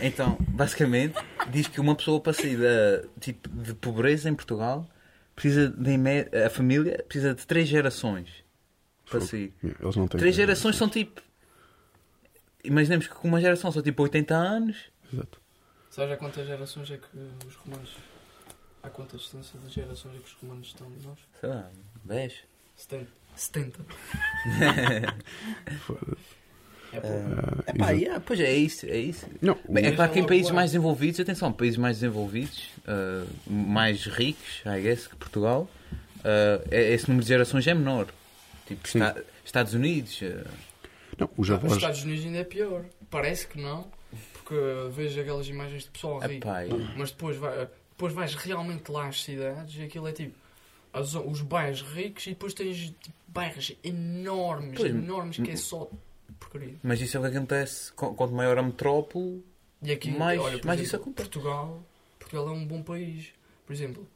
Então, 0.00 0.36
basicamente, 0.48 1.14
diz 1.50 1.66
que 1.66 1.80
uma 1.80 1.94
pessoa 1.94 2.20
para 2.20 2.32
sair 2.32 2.56
da, 2.56 3.02
tipo, 3.20 3.48
de 3.48 3.74
pobreza 3.74 4.28
em 4.30 4.34
Portugal 4.34 4.88
precisa 5.36 5.68
de, 5.68 5.96
a 6.46 6.50
família 6.50 7.04
precisa 7.06 7.34
de 7.34 7.46
três 7.46 7.68
gerações 7.68 8.28
para 9.10 9.20
sair. 9.20 9.52
Eles 9.62 9.96
não 9.96 10.06
têm. 10.08 10.18
Três 10.18 10.34
gerações 10.34 10.76
são 10.76 10.88
tipo. 10.88 11.20
Imaginemos 12.64 13.06
que 13.06 13.14
com 13.14 13.28
uma 13.28 13.40
geração 13.40 13.70
são 13.72 13.82
tipo 13.82 14.02
80 14.02 14.34
anos. 14.34 14.76
Exato. 15.12 15.40
Sabes 15.90 16.12
há 16.12 16.16
quantas 16.16 16.46
gerações 16.46 16.90
é 16.90 16.96
que 16.98 17.46
os 17.46 17.54
romanos. 17.56 17.90
Há 18.82 18.88
quanta 18.88 19.16
distância 19.16 19.58
de 19.60 19.68
gerações 19.74 20.14
é 20.16 20.18
que 20.18 20.24
os 20.26 20.32
romanos 20.40 20.68
estão 20.68 20.90
de 20.90 21.06
nós? 21.06 21.18
Sei 21.40 21.48
lá, 21.48 21.70
10. 22.04 22.34
70. 22.76 23.06
70. 23.36 23.78
Foda-se. 25.86 26.40
É 26.92 27.00
pouco. 27.00 27.16
Ah, 27.22 27.70
Epá, 27.70 27.84
exato. 27.92 27.92
yeah, 28.00 28.20
pois 28.26 28.40
é 28.40 28.52
isso, 28.52 28.86
é 28.86 28.96
isso. 28.98 29.26
Não, 29.40 29.56
Bem, 29.68 29.86
é 29.86 29.92
claro 29.92 30.10
que 30.12 30.18
em 30.18 30.26
países 30.26 30.50
mais 30.50 30.70
desenvolvidos, 30.72 31.20
atenção, 31.20 31.52
países 31.52 31.76
mais 31.76 31.98
desenvolvidos, 32.00 32.68
ah, 32.86 33.24
mais 33.46 34.04
ricos, 34.06 34.62
I 34.66 34.80
guess, 34.82 35.06
que 35.06 35.14
Portugal, 35.16 35.70
ah, 36.24 36.60
é- 36.70 36.92
esse 36.92 37.06
número 37.08 37.22
de 37.24 37.28
gerações 37.28 37.66
é 37.66 37.74
menor. 37.74 38.08
Tipo, 38.66 38.88
Sim. 38.88 38.98
Estados 39.44 39.72
Unidos, 39.74 40.18
ah, 40.24 40.50
não, 41.20 41.30
os 41.36 41.48
Nos 41.48 41.50
avós. 41.50 41.72
Estados 41.74 42.02
Unidos 42.04 42.24
ainda 42.24 42.38
é 42.38 42.44
pior. 42.44 42.84
Parece 43.10 43.46
que 43.46 43.60
não, 43.60 43.86
porque 44.32 44.54
vejo 44.90 45.20
aquelas 45.20 45.48
imagens 45.48 45.84
de 45.84 45.90
pessoal 45.90 46.18
rico. 46.20 46.46
epá, 46.48 46.60
yeah. 46.60 46.94
Mas 46.96 47.10
depois, 47.10 47.36
vai, 47.36 47.68
depois 47.90 48.12
vais 48.12 48.34
realmente 48.34 48.90
lá 48.90 49.06
às 49.08 49.22
cidades 49.22 49.76
e 49.76 49.82
aquilo 49.82 50.08
é 50.08 50.12
tipo 50.12 50.34
as- 50.92 51.14
os 51.14 51.40
bairros 51.42 51.82
ricos 51.82 52.26
e 52.26 52.30
depois 52.30 52.52
tens 52.54 52.76
tipo, 53.00 53.14
bairros 53.28 53.72
enormes, 53.84 54.76
Pois, 54.78 54.90
enormes 54.94 55.36
que 55.36 55.50
é 55.50 55.56
só 55.56 55.88
porcaria. 56.38 56.74
Mas 56.82 57.00
isso 57.00 57.16
é 57.16 57.20
o 57.20 57.22
que 57.22 57.36
acontece 57.36 57.92
qu- 57.92 58.14
quanto 58.14 58.34
maior 58.34 58.58
a 58.58 58.62
metrópole. 58.62 59.44
E 59.82 59.92
aqui, 59.92 60.10
Mais- 60.10 60.40
olha, 60.40 60.60
mais 60.64 60.80
exemplo, 60.80 60.82
isso 60.82 60.96
acontece. 60.96 61.28
Portugal, 61.30 61.82
Portugal 62.18 62.48
é 62.48 62.50
um 62.52 62.66
bom 62.66 62.82
país. 62.82 63.32
Por 63.66 63.72
exemplo, 63.72 64.06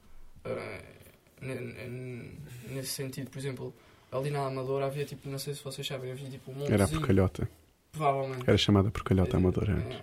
ne- 1.41 2.31
nesse 2.71 2.89
sentido, 2.91 3.31
por 3.31 3.39
exemplo, 3.39 3.75
ali 4.17 4.31
na 4.31 4.47
Amadora 4.47 4.87
havia 4.87 5.05
tipo, 5.05 5.29
não 5.29 5.39
sei 5.39 5.55
se 5.55 5.63
vocês 5.65 5.87
sabem, 5.87 6.13
havia 6.13 6.29
tipo 6.31 6.51
um 6.53 6.65
Era 6.73 6.85
a 6.85 6.89
porcalhota. 6.89 7.49
provavelmente. 7.93 8.45
Era 8.47 8.57
chamada 8.59 8.91
porcalhota 8.91 9.37
amadora 9.37 9.73
antes. 9.73 9.99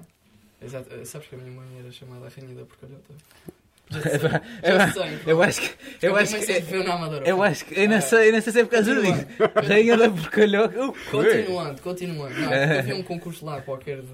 É. 0.62 0.66
Exato. 0.66 0.90
Ah, 0.94 1.06
Sabes 1.06 1.28
que 1.28 1.36
a 1.36 1.38
minha 1.38 1.52
mãe 1.52 1.68
era 1.80 1.92
chamada 1.92 2.26
a 2.28 2.30
rainha 2.30 2.54
da 2.56 2.66
porcalhota? 2.66 3.14
Eu- 3.92 3.92
Já 4.78 4.92
sei. 4.94 5.20
Eu 5.26 5.42
acho 5.44 5.62
que. 5.62 5.76
Eu 6.06 6.16
acho 6.16 6.40
que. 6.40 6.52
Eu 7.26 7.44
acho 7.44 7.66
que. 7.66 7.78
Eu 7.80 7.90
não 7.90 8.00
sei, 8.02 8.30
eu 8.30 8.34
não 8.34 8.42
sei 8.42 8.54
se 8.54 8.60
é 8.62 8.64
por 8.64 8.72
causa 8.72 8.96
disso. 9.02 9.26
Rainha 9.68 9.98
da 9.98 10.10
porcalhoca. 10.10 10.86
O 10.88 10.94
quê? 10.94 11.00
Continuando, 11.12 11.82
continuando. 11.82 12.34
Não, 12.40 12.54
havia 12.80 12.96
um 12.96 13.04
concurso 13.04 13.46
lá 13.46 13.60
qualquer 13.62 14.02
de. 14.02 14.08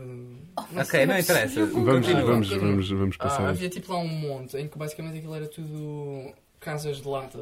Não 0.71 0.81
Ok, 0.81 1.05
não 1.05 1.19
interessa. 1.19 1.65
Vamos, 1.67 2.07
vamos, 2.09 2.49
vamos, 2.49 2.89
vamos 2.89 3.15
Ah, 3.19 3.23
passar. 3.25 3.49
havia 3.49 3.69
tipo 3.69 3.91
lá 3.93 3.99
um 3.99 4.07
monte 4.07 4.57
em 4.57 4.67
que 4.67 4.77
basicamente 4.79 5.17
aquilo 5.19 5.35
era 5.35 5.45
tudo 5.47 6.33
casas 6.59 6.97
de 6.99 7.07
lata 7.07 7.37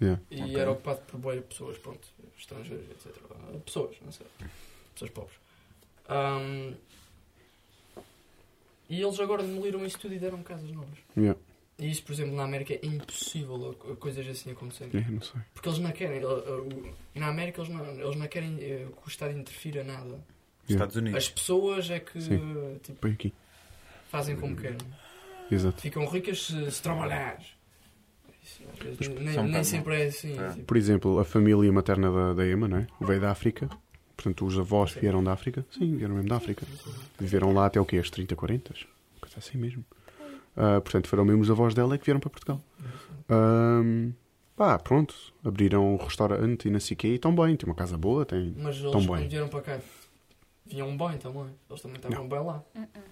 Yeah. 0.00 0.20
e 0.30 0.40
Ok. 0.42 0.56
era 0.56 0.70
ocupado 0.70 1.00
por 1.02 1.20
boia 1.20 1.42
pessoas, 1.42 1.76
pronto, 1.78 2.00
estrangeiras, 2.38 2.86
etc. 2.90 3.12
Pessoas, 3.64 3.96
não 4.04 4.10
sei. 4.12 4.26
Pessoas 4.94 5.10
pobres. 5.10 5.36
Ahm, 6.08 6.74
e 8.88 9.00
eles 9.02 9.20
agora 9.20 9.42
demoliram 9.42 9.84
isso 9.84 9.98
tudo 9.98 10.14
e 10.14 10.18
deram 10.18 10.42
casas 10.42 10.70
novas. 10.72 10.98
Yeah. 11.16 11.38
E 11.78 11.90
isso, 11.90 12.02
por 12.02 12.12
exemplo, 12.12 12.34
na 12.34 12.44
América 12.44 12.74
é 12.74 12.80
impossível 12.84 13.74
coisas 14.00 14.26
assim 14.28 14.50
acontecerem. 14.50 14.92
Yeah, 14.92 15.10
não 15.14 15.22
sei. 15.22 15.40
Porque 15.54 15.68
eles 15.68 15.78
não 15.78 15.92
querem. 15.92 16.24
o- 16.24 16.94
Na 17.14 17.28
América 17.28 17.60
eles 17.62 17.72
não, 17.72 17.84
eles 17.86 18.16
não 18.16 18.26
querem 18.28 18.58
eh, 18.60 18.86
que 19.00 19.06
o 19.06 19.08
Estado 19.08 19.32
interfira 19.38 19.84
nada. 19.84 20.18
Estados 20.68 20.96
Unidos. 20.96 21.18
As 21.18 21.28
pessoas 21.28 21.88
é 21.90 21.98
que 22.00 22.18
tipo, 22.82 23.34
fazem 24.10 24.36
como 24.36 24.56
querem. 24.56 24.78
Exato. 25.50 25.80
Ficam 25.80 26.06
ricas 26.06 26.46
se, 26.46 26.70
se 26.70 26.82
trabalhares. 26.82 27.46
Nem, 29.20 29.34
são 29.34 29.44
um 29.44 29.48
nem 29.48 29.64
sempre 29.64 30.02
é 30.02 30.06
assim. 30.06 30.38
É. 30.38 30.62
Por 30.66 30.76
exemplo, 30.76 31.18
a 31.18 31.24
família 31.24 31.70
materna 31.72 32.10
da, 32.10 32.34
da 32.34 32.46
Emma, 32.46 32.68
não 32.68 32.78
é? 32.78 32.86
Veio 33.00 33.20
da 33.20 33.30
África. 33.30 33.68
Portanto, 34.16 34.44
os 34.44 34.58
avós 34.58 34.92
vieram 34.92 35.22
da 35.24 35.32
África. 35.32 35.64
Sim, 35.70 35.96
vieram 35.96 36.14
mesmo 36.14 36.28
da 36.28 36.36
África. 36.36 36.66
Viveram 37.18 37.52
lá 37.52 37.66
até 37.66 37.80
o 37.80 37.86
quê? 37.86 37.96
As 37.98 38.10
30, 38.10 38.36
40? 38.36 38.74
Coisa 39.20 39.38
assim 39.38 39.56
mesmo. 39.56 39.84
Ah, 40.56 40.80
portanto, 40.80 41.08
foram 41.08 41.24
mesmo 41.24 41.42
os 41.42 41.50
avós 41.50 41.74
dela 41.74 41.96
que 41.96 42.04
vieram 42.04 42.20
para 42.20 42.28
Portugal. 42.30 42.62
Ahm, 43.28 44.10
pá, 44.56 44.78
pronto. 44.78 45.14
Abriram 45.44 45.94
um 45.94 45.96
restaurante 45.96 46.68
e 46.68 46.70
não 46.70 46.80
sei 46.80 46.94
o 46.94 46.98
quê. 46.98 47.08
E 47.08 47.14
estão 47.14 47.34
bem. 47.34 47.56
Tem 47.56 47.68
uma 47.68 47.74
casa 47.74 47.96
boa. 47.96 48.26
Tem... 48.26 48.54
Mas 48.58 48.78
Tão 48.78 48.90
eles 48.90 49.06
bem. 49.06 49.16
quando 49.16 49.30
vieram 49.30 49.48
para 49.48 49.60
cá 49.62 49.78
vinham 50.70 50.96
bem 50.96 51.18
também. 51.18 51.46
Eles 51.68 51.82
também 51.82 51.96
estavam 51.96 52.28
bem 52.28 52.38
lá. 52.40 52.62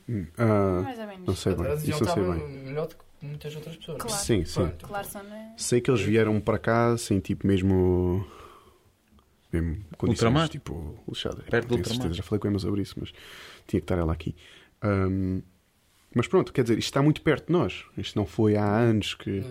Mais 0.06 0.98
ou 0.98 1.06
menos. 1.06 1.26
não 1.26 1.34
sei 1.34 1.54
bem. 1.54 1.66
Eles 1.66 1.88
Isso 1.88 2.04
eu 2.04 2.08
sei 2.08 2.22
bem. 2.22 2.48
melhor 2.64 2.86
do 2.86 2.96
que 2.96 3.04
muitas 3.22 3.54
outras 3.56 3.76
pessoas. 3.76 3.98
Claro. 3.98 4.22
Sim, 4.22 4.44
sim. 4.44 4.54
Pronto. 4.54 4.86
Claro, 4.86 5.08
é. 5.32 5.52
Sei 5.56 5.80
que 5.80 5.90
eles 5.90 6.00
vieram 6.00 6.40
para 6.40 6.58
cá 6.58 6.96
sem 6.96 7.20
tipo 7.20 7.46
mesmo. 7.46 8.26
Mesmo 9.52 9.76
condições 9.96 10.26
Ultramar? 10.26 10.48
tipo 10.48 10.98
lixadas. 11.08 11.44
Perto 11.46 11.68
do 11.68 11.68
Tenho 11.68 11.78
ultramar. 11.78 12.02
certeza, 12.02 12.14
já 12.14 12.22
falei 12.22 12.40
com 12.40 12.48
a 12.48 12.50
Emma 12.50 12.58
sobre 12.58 12.82
isso, 12.82 12.94
mas 12.98 13.10
tinha 13.66 13.80
que 13.80 13.84
estar 13.84 13.96
ela 13.96 14.12
aqui. 14.12 14.36
Ahm, 14.82 15.40
mas 16.14 16.26
pronto, 16.26 16.52
quer 16.52 16.62
dizer, 16.62 16.78
isto 16.78 16.88
está 16.88 17.02
muito 17.02 17.22
perto 17.22 17.46
de 17.46 17.52
nós. 17.52 17.84
Isto 17.96 18.18
não 18.18 18.26
foi 18.26 18.56
há 18.56 18.64
anos 18.66 19.14
que. 19.14 19.42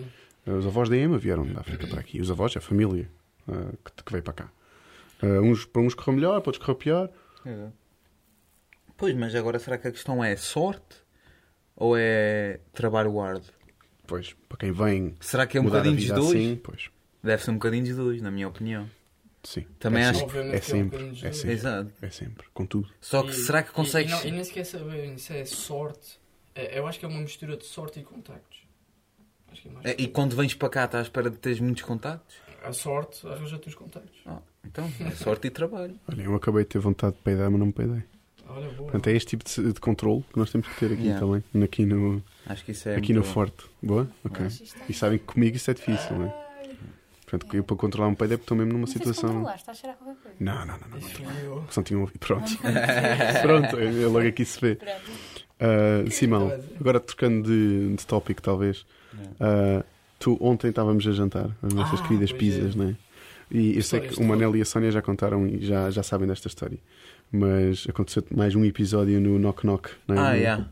Não. 0.46 0.58
Os 0.58 0.66
avós 0.66 0.88
da 0.88 0.96
Emma 0.96 1.18
vieram 1.18 1.46
da 1.46 1.60
África 1.60 1.86
para 1.86 2.00
aqui. 2.00 2.20
Os 2.20 2.30
avós, 2.30 2.56
a 2.56 2.60
família 2.60 3.10
ah, 3.46 3.72
que, 3.84 4.02
que 4.04 4.12
veio 4.12 4.22
para 4.22 4.32
cá. 4.32 4.52
Ah, 5.22 5.40
uns, 5.42 5.66
para 5.66 5.82
uns 5.82 5.94
correu 5.94 6.14
melhor, 6.14 6.40
para 6.40 6.50
outros 6.50 6.58
correu 6.64 6.76
pior. 6.76 7.10
É. 7.44 7.68
Pois, 8.96 9.14
mas 9.14 9.34
agora 9.34 9.58
será 9.58 9.78
que 9.78 9.88
a 9.88 9.92
questão 9.92 10.24
é 10.24 10.34
sorte 10.36 10.96
ou 11.76 11.96
é 11.96 12.60
trabalho 12.72 13.20
árduo? 13.20 13.52
Pois, 14.08 14.34
para 14.48 14.58
quem 14.58 14.72
vem 14.72 15.14
Será 15.20 15.46
que 15.46 15.56
é 15.56 15.60
um 15.60 15.64
bocadinho 15.64 15.94
dos 15.96 16.06
dois? 16.08 16.28
assim, 16.30 16.56
pois, 16.56 16.90
Deve 17.22 17.44
ser 17.44 17.50
um 17.52 17.54
bocadinho 17.54 17.84
dos 17.84 17.94
dois, 17.96 18.20
na 18.22 18.30
minha 18.30 18.48
opinião. 18.48 18.88
sim. 19.44 19.66
Também 19.78 20.02
é 20.02 20.06
acho- 20.08 20.24
é 20.24 20.26
que 20.28 20.36
é 20.38 20.40
um 20.40 20.60
sempre, 20.60 20.84
bocadinho 20.98 21.12
de 21.12 21.20
é 21.20 21.22
dois. 21.30 21.36
sempre, 21.36 21.52
Exato. 21.52 21.92
é 22.02 22.10
sempre, 22.10 22.46
com 22.54 22.66
tudo. 22.66 22.88
Só 23.00 23.22
que 23.22 23.30
E- 23.30 23.34
será 23.34 23.62
que 23.62 23.70
e- 23.70 23.72
consegues. 23.74 24.10
E, 24.10 24.14
não, 24.16 24.24
e 24.24 24.30
nem 24.32 24.42
sequer 24.44 24.64
saber 24.64 25.18
se 25.18 25.36
é 25.36 25.44
sorte. 25.44 26.18
É, 26.54 26.78
eu 26.78 26.86
acho 26.88 26.98
que 26.98 27.04
é 27.04 27.08
uma 27.08 27.20
mistura 27.20 27.56
de 27.56 27.64
sorte 27.66 28.00
e 28.00 28.02
contactos. 28.02 28.58
Acho 29.52 29.62
que 29.62 29.68
é 29.68 29.70
mais 29.72 29.86
É, 29.86 29.94
E 29.98 30.08
quando 30.08 30.34
vens 30.34 30.54
para 30.54 30.68
cá, 30.70 30.84
estás 30.86 31.04
à 31.04 31.06
espera 31.06 31.30
de 31.30 31.36
teres 31.38 31.60
muitos 31.60 31.82
contactos? 31.82 32.36
A 32.64 32.72
sorte 32.72 33.26
arranja-te 33.28 33.68
os 33.68 33.74
contactos. 33.74 34.18
Ah, 34.26 34.40
então, 34.64 34.90
é 35.00 35.10
sorte 35.12 35.46
e 35.46 35.50
trabalho. 35.50 35.98
Olha, 36.10 36.22
eu 36.22 36.34
acabei 36.34 36.64
de 36.64 36.70
ter 36.70 36.78
vontade 36.80 37.14
de 37.16 37.22
peidar, 37.22 37.48
mas 37.50 37.58
não 37.60 37.66
me 37.66 37.72
peidei. 37.72 38.02
Olha, 38.48 38.68
boa. 38.68 38.82
Portanto, 38.90 39.06
é 39.08 39.12
este 39.12 39.36
tipo 39.36 39.44
de, 39.44 39.72
de 39.72 39.80
controle 39.80 40.24
que 40.32 40.38
nós 40.38 40.50
temos 40.50 40.66
que 40.68 40.74
ter 40.76 40.92
aqui 40.92 41.02
Yeah. 41.02 41.20
também. 41.24 41.64
Aqui 41.64 41.84
no, 41.84 42.22
Acho 42.46 42.64
que 42.64 42.72
isso 42.72 42.88
é. 42.88 42.96
aqui 42.96 43.12
no 43.12 43.22
forte. 43.22 43.64
Boa? 43.82 44.08
Ok. 44.24 44.46
É- 44.46 44.50
E 44.88 44.94
sabem 44.94 45.18
que 45.18 45.24
comigo 45.24 45.56
isso 45.56 45.70
é 45.70 45.74
difícil, 45.74 46.16
não 46.18 46.26
é? 46.26 46.34
Portanto, 47.26 47.54
eu 47.54 47.62
para 47.62 47.76
controlar 47.76 48.08
um 48.08 48.14
peido 48.14 48.32
é 48.34 48.36
porque 48.38 48.44
estou 48.44 48.56
mesmo 48.56 48.72
numa 48.72 48.80
Não 48.80 48.86
se 48.86 48.94
situação. 48.94 49.46
está 49.54 49.72
a 49.72 49.74
cheirar 49.74 49.98
qualquer 49.98 50.16
coisa. 50.22 50.36
Não, 50.40 50.58
não, 50.66 50.78
não, 50.78 50.88
não. 50.88 51.40
Eu. 51.42 51.64
Só 51.70 51.82
tinham 51.82 52.00
ouvido. 52.00 52.18
Pronto. 52.20 52.50
Pronto, 53.42 53.78
é 53.78 53.90
logo 54.06 54.26
aqui 54.26 54.44
se 54.46 54.58
vê. 54.60 54.78
Ah, 55.60 56.10
Simão, 56.10 56.50
agora 56.80 56.98
trocando 57.00 57.42
de, 57.48 57.96
de 57.96 58.06
tópico, 58.06 58.40
talvez. 58.40 58.86
Ah, 59.38 59.84
tu, 60.18 60.38
ontem 60.40 60.68
estávamos 60.70 61.06
a 61.06 61.12
jantar, 61.12 61.50
as 61.62 61.74
nossas 61.74 62.00
Ah, 62.00 62.02
queridas 62.04 62.30
pois 62.32 62.40
pizzas, 62.40 62.74
é. 62.74 62.78
não 62.78 62.88
é? 62.90 62.96
E 63.50 63.76
eu 63.76 63.82
sei 63.82 64.00
que 64.00 64.18
o. 64.20 64.24
Manel 64.24 64.56
e 64.56 64.62
a 64.62 64.64
Sónia 64.64 64.90
já 64.90 65.02
contaram 65.02 65.46
e 65.46 65.64
já, 65.64 65.90
já 65.90 66.02
sabem 66.02 66.26
desta 66.28 66.48
história. 66.48 66.78
Mas 67.30 67.86
aconteceu 67.88 68.24
mais 68.34 68.54
um 68.54 68.64
episódio 68.64 69.20
no 69.20 69.38
Knock 69.38 69.64
Knock, 69.66 69.90
não 70.06 70.14
é? 70.16 70.18
Ah, 70.18 70.30
No- 70.30 70.36
yeah. 70.36 70.68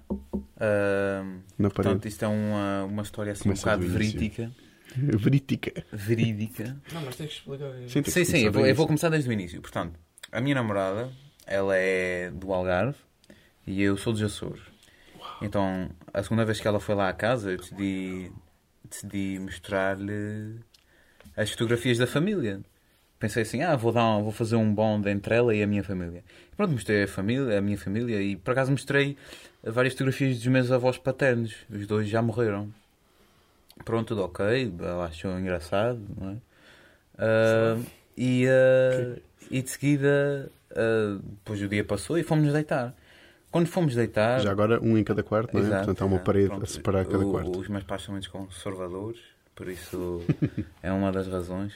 Ahm, 0.58 1.40
Na 1.58 1.68
parede. 1.70 1.74
portanto, 1.74 2.06
isto 2.08 2.24
é 2.24 2.28
uma, 2.28 2.84
uma 2.84 3.02
história 3.02 3.32
assim 3.32 3.42
Começa 3.42 3.60
um 3.68 3.72
bocado 3.78 3.92
verídica. 3.92 4.50
Verídica. 4.96 5.84
Verídica. 5.92 6.76
Não, 6.90 7.02
mas 7.02 7.16
tens 7.16 7.28
que 7.28 7.36
explicar. 7.40 7.70
Sim, 7.86 8.02
Sim, 8.04 8.24
sim, 8.24 8.38
eu 8.46 8.52
vou, 8.52 8.66
eu 8.66 8.74
vou 8.74 8.86
começar 8.86 9.10
desde 9.10 9.28
o 9.28 9.32
início. 9.32 9.60
Portanto, 9.60 9.98
a 10.32 10.40
minha 10.40 10.54
namorada, 10.54 11.10
ela 11.46 11.76
é 11.76 12.30
do 12.30 12.50
Algarve 12.50 12.96
e 13.66 13.82
eu 13.82 13.98
sou 13.98 14.14
dos 14.14 14.22
Açores. 14.22 14.62
Então, 15.42 15.90
a 16.14 16.22
segunda 16.22 16.46
vez 16.46 16.58
que 16.60 16.66
ela 16.66 16.80
foi 16.80 16.94
lá 16.94 17.10
à 17.10 17.12
casa, 17.12 17.50
eu 17.50 17.58
decidi, 17.58 18.32
decidi 18.88 19.38
mostrar-lhe 19.38 20.60
as 21.36 21.50
fotografias 21.50 21.98
da 21.98 22.06
família. 22.06 22.62
Pensei 23.18 23.42
assim, 23.42 23.62
ah, 23.62 23.74
vou, 23.76 23.92
dar 23.92 24.04
um- 24.16 24.22
vou 24.22 24.32
fazer 24.32 24.56
um 24.56 24.72
bond 24.74 25.08
entre 25.08 25.34
ela 25.34 25.54
e 25.54 25.62
a 25.62 25.66
minha 25.66 25.82
família. 25.82 26.22
E 26.52 26.56
pronto, 26.56 26.72
mostrei 26.72 27.04
a, 27.04 27.08
família, 27.08 27.58
a 27.58 27.60
minha 27.62 27.78
família 27.78 28.20
e 28.20 28.36
por 28.36 28.50
acaso 28.52 28.70
mostrei 28.70 29.16
várias 29.64 29.94
fotografias 29.94 30.36
dos 30.36 30.46
meus 30.48 30.70
avós 30.70 30.98
paternos. 30.98 31.54
Os 31.70 31.86
dois 31.86 32.08
já 32.08 32.20
morreram. 32.20 32.68
Pronto, 33.84 34.08
tudo 34.08 34.22
ok, 34.24 34.72
ela 34.80 35.06
achou 35.06 35.38
engraçado, 35.38 36.00
não 36.20 36.30
é? 36.30 36.36
Ah, 37.18 37.78
e, 38.16 38.46
ah, 38.48 39.18
e 39.50 39.62
de 39.62 39.70
seguida, 39.70 40.50
ah, 40.72 41.18
depois 41.22 41.60
o 41.62 41.68
dia 41.68 41.84
passou 41.84 42.18
e 42.18 42.22
fomos 42.22 42.52
deitar. 42.52 42.94
Quando 43.50 43.66
fomos 43.68 43.94
deitar. 43.94 44.40
Já 44.40 44.50
agora 44.50 44.78
um 44.82 44.98
em 44.98 45.04
cada 45.04 45.22
quarto, 45.22 45.54
não 45.54 45.60
é? 45.62 45.64
Exato, 45.66 45.84
Portanto, 45.86 46.02
há 46.02 46.06
uma 46.06 46.18
parede 46.18 46.48
Pronto, 46.48 46.64
a 46.64 46.66
separar 46.66 47.06
cada 47.06 47.24
o- 47.24 47.30
quarto. 47.30 47.58
Os 47.60 47.68
meus 47.68 47.84
pais 47.84 48.02
são 48.02 48.12
muito 48.12 48.30
conservadores, 48.30 49.20
por 49.54 49.68
isso 49.68 50.20
é 50.82 50.92
uma 50.92 51.10
das 51.10 51.26
razões. 51.28 51.72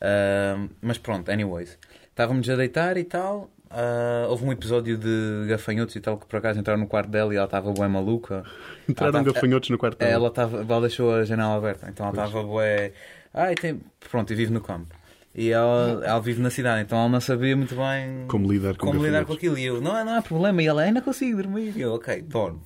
Ah, 0.00 0.66
mas 0.80 0.98
pronto, 0.98 1.30
anyways. 1.30 1.78
Estávamos 2.10 2.48
a 2.50 2.56
deitar 2.56 2.96
e 2.96 3.04
tal. 3.04 3.50
ah, 3.70 4.26
houve 4.28 4.44
um 4.44 4.52
episódio 4.52 4.96
de 4.98 5.46
gafanhotos 5.48 5.94
e 5.96 6.00
tal 6.00 6.18
que 6.18 6.26
por 6.26 6.36
acaso 6.36 6.58
entraram 6.58 6.80
no 6.80 6.86
quarto 6.86 7.08
dela 7.10 7.32
e 7.32 7.36
ela 7.36 7.44
estava 7.46 7.72
bem 7.72 7.88
maluca. 7.88 8.44
Entraram 8.88 9.24
tá. 9.24 9.32
gafanhotos 9.32 9.70
no 9.70 9.78
quarto 9.78 9.98
dela. 9.98 10.12
Ela, 10.12 10.28
estava, 10.28 10.58
ela 10.62 10.80
deixou 10.80 11.14
a 11.14 11.24
janela 11.24 11.56
aberta, 11.56 11.88
então 11.88 12.06
ela 12.06 12.24
estava 12.26 12.42
bué. 12.42 12.92
Ai, 13.32 13.54
tem... 13.54 13.80
Pronto, 14.10 14.32
e 14.32 14.36
vive 14.36 14.52
no 14.52 14.60
campo. 14.60 14.94
E 15.32 15.50
ela, 15.50 16.02
ela 16.04 16.18
vive 16.20 16.42
na 16.42 16.50
cidade, 16.50 16.82
então 16.82 16.98
ela 16.98 17.08
não 17.08 17.20
sabia 17.20 17.56
muito 17.56 17.76
bem 17.76 18.24
Como 18.26 18.50
lidar 18.52 18.76
com 18.76 18.88
como 18.88 19.04
lidar 19.04 19.24
com 19.24 19.32
aquilo. 19.34 19.56
E 19.56 19.64
eu, 19.64 19.80
não, 19.80 20.04
não 20.04 20.18
há 20.18 20.20
problema. 20.22 20.60
E 20.60 20.66
ela, 20.66 20.82
ainda 20.82 21.00
consigo 21.00 21.40
dormir. 21.40 21.72
E 21.76 21.80
eu, 21.82 21.94
ok, 21.94 22.20
dorme. 22.22 22.58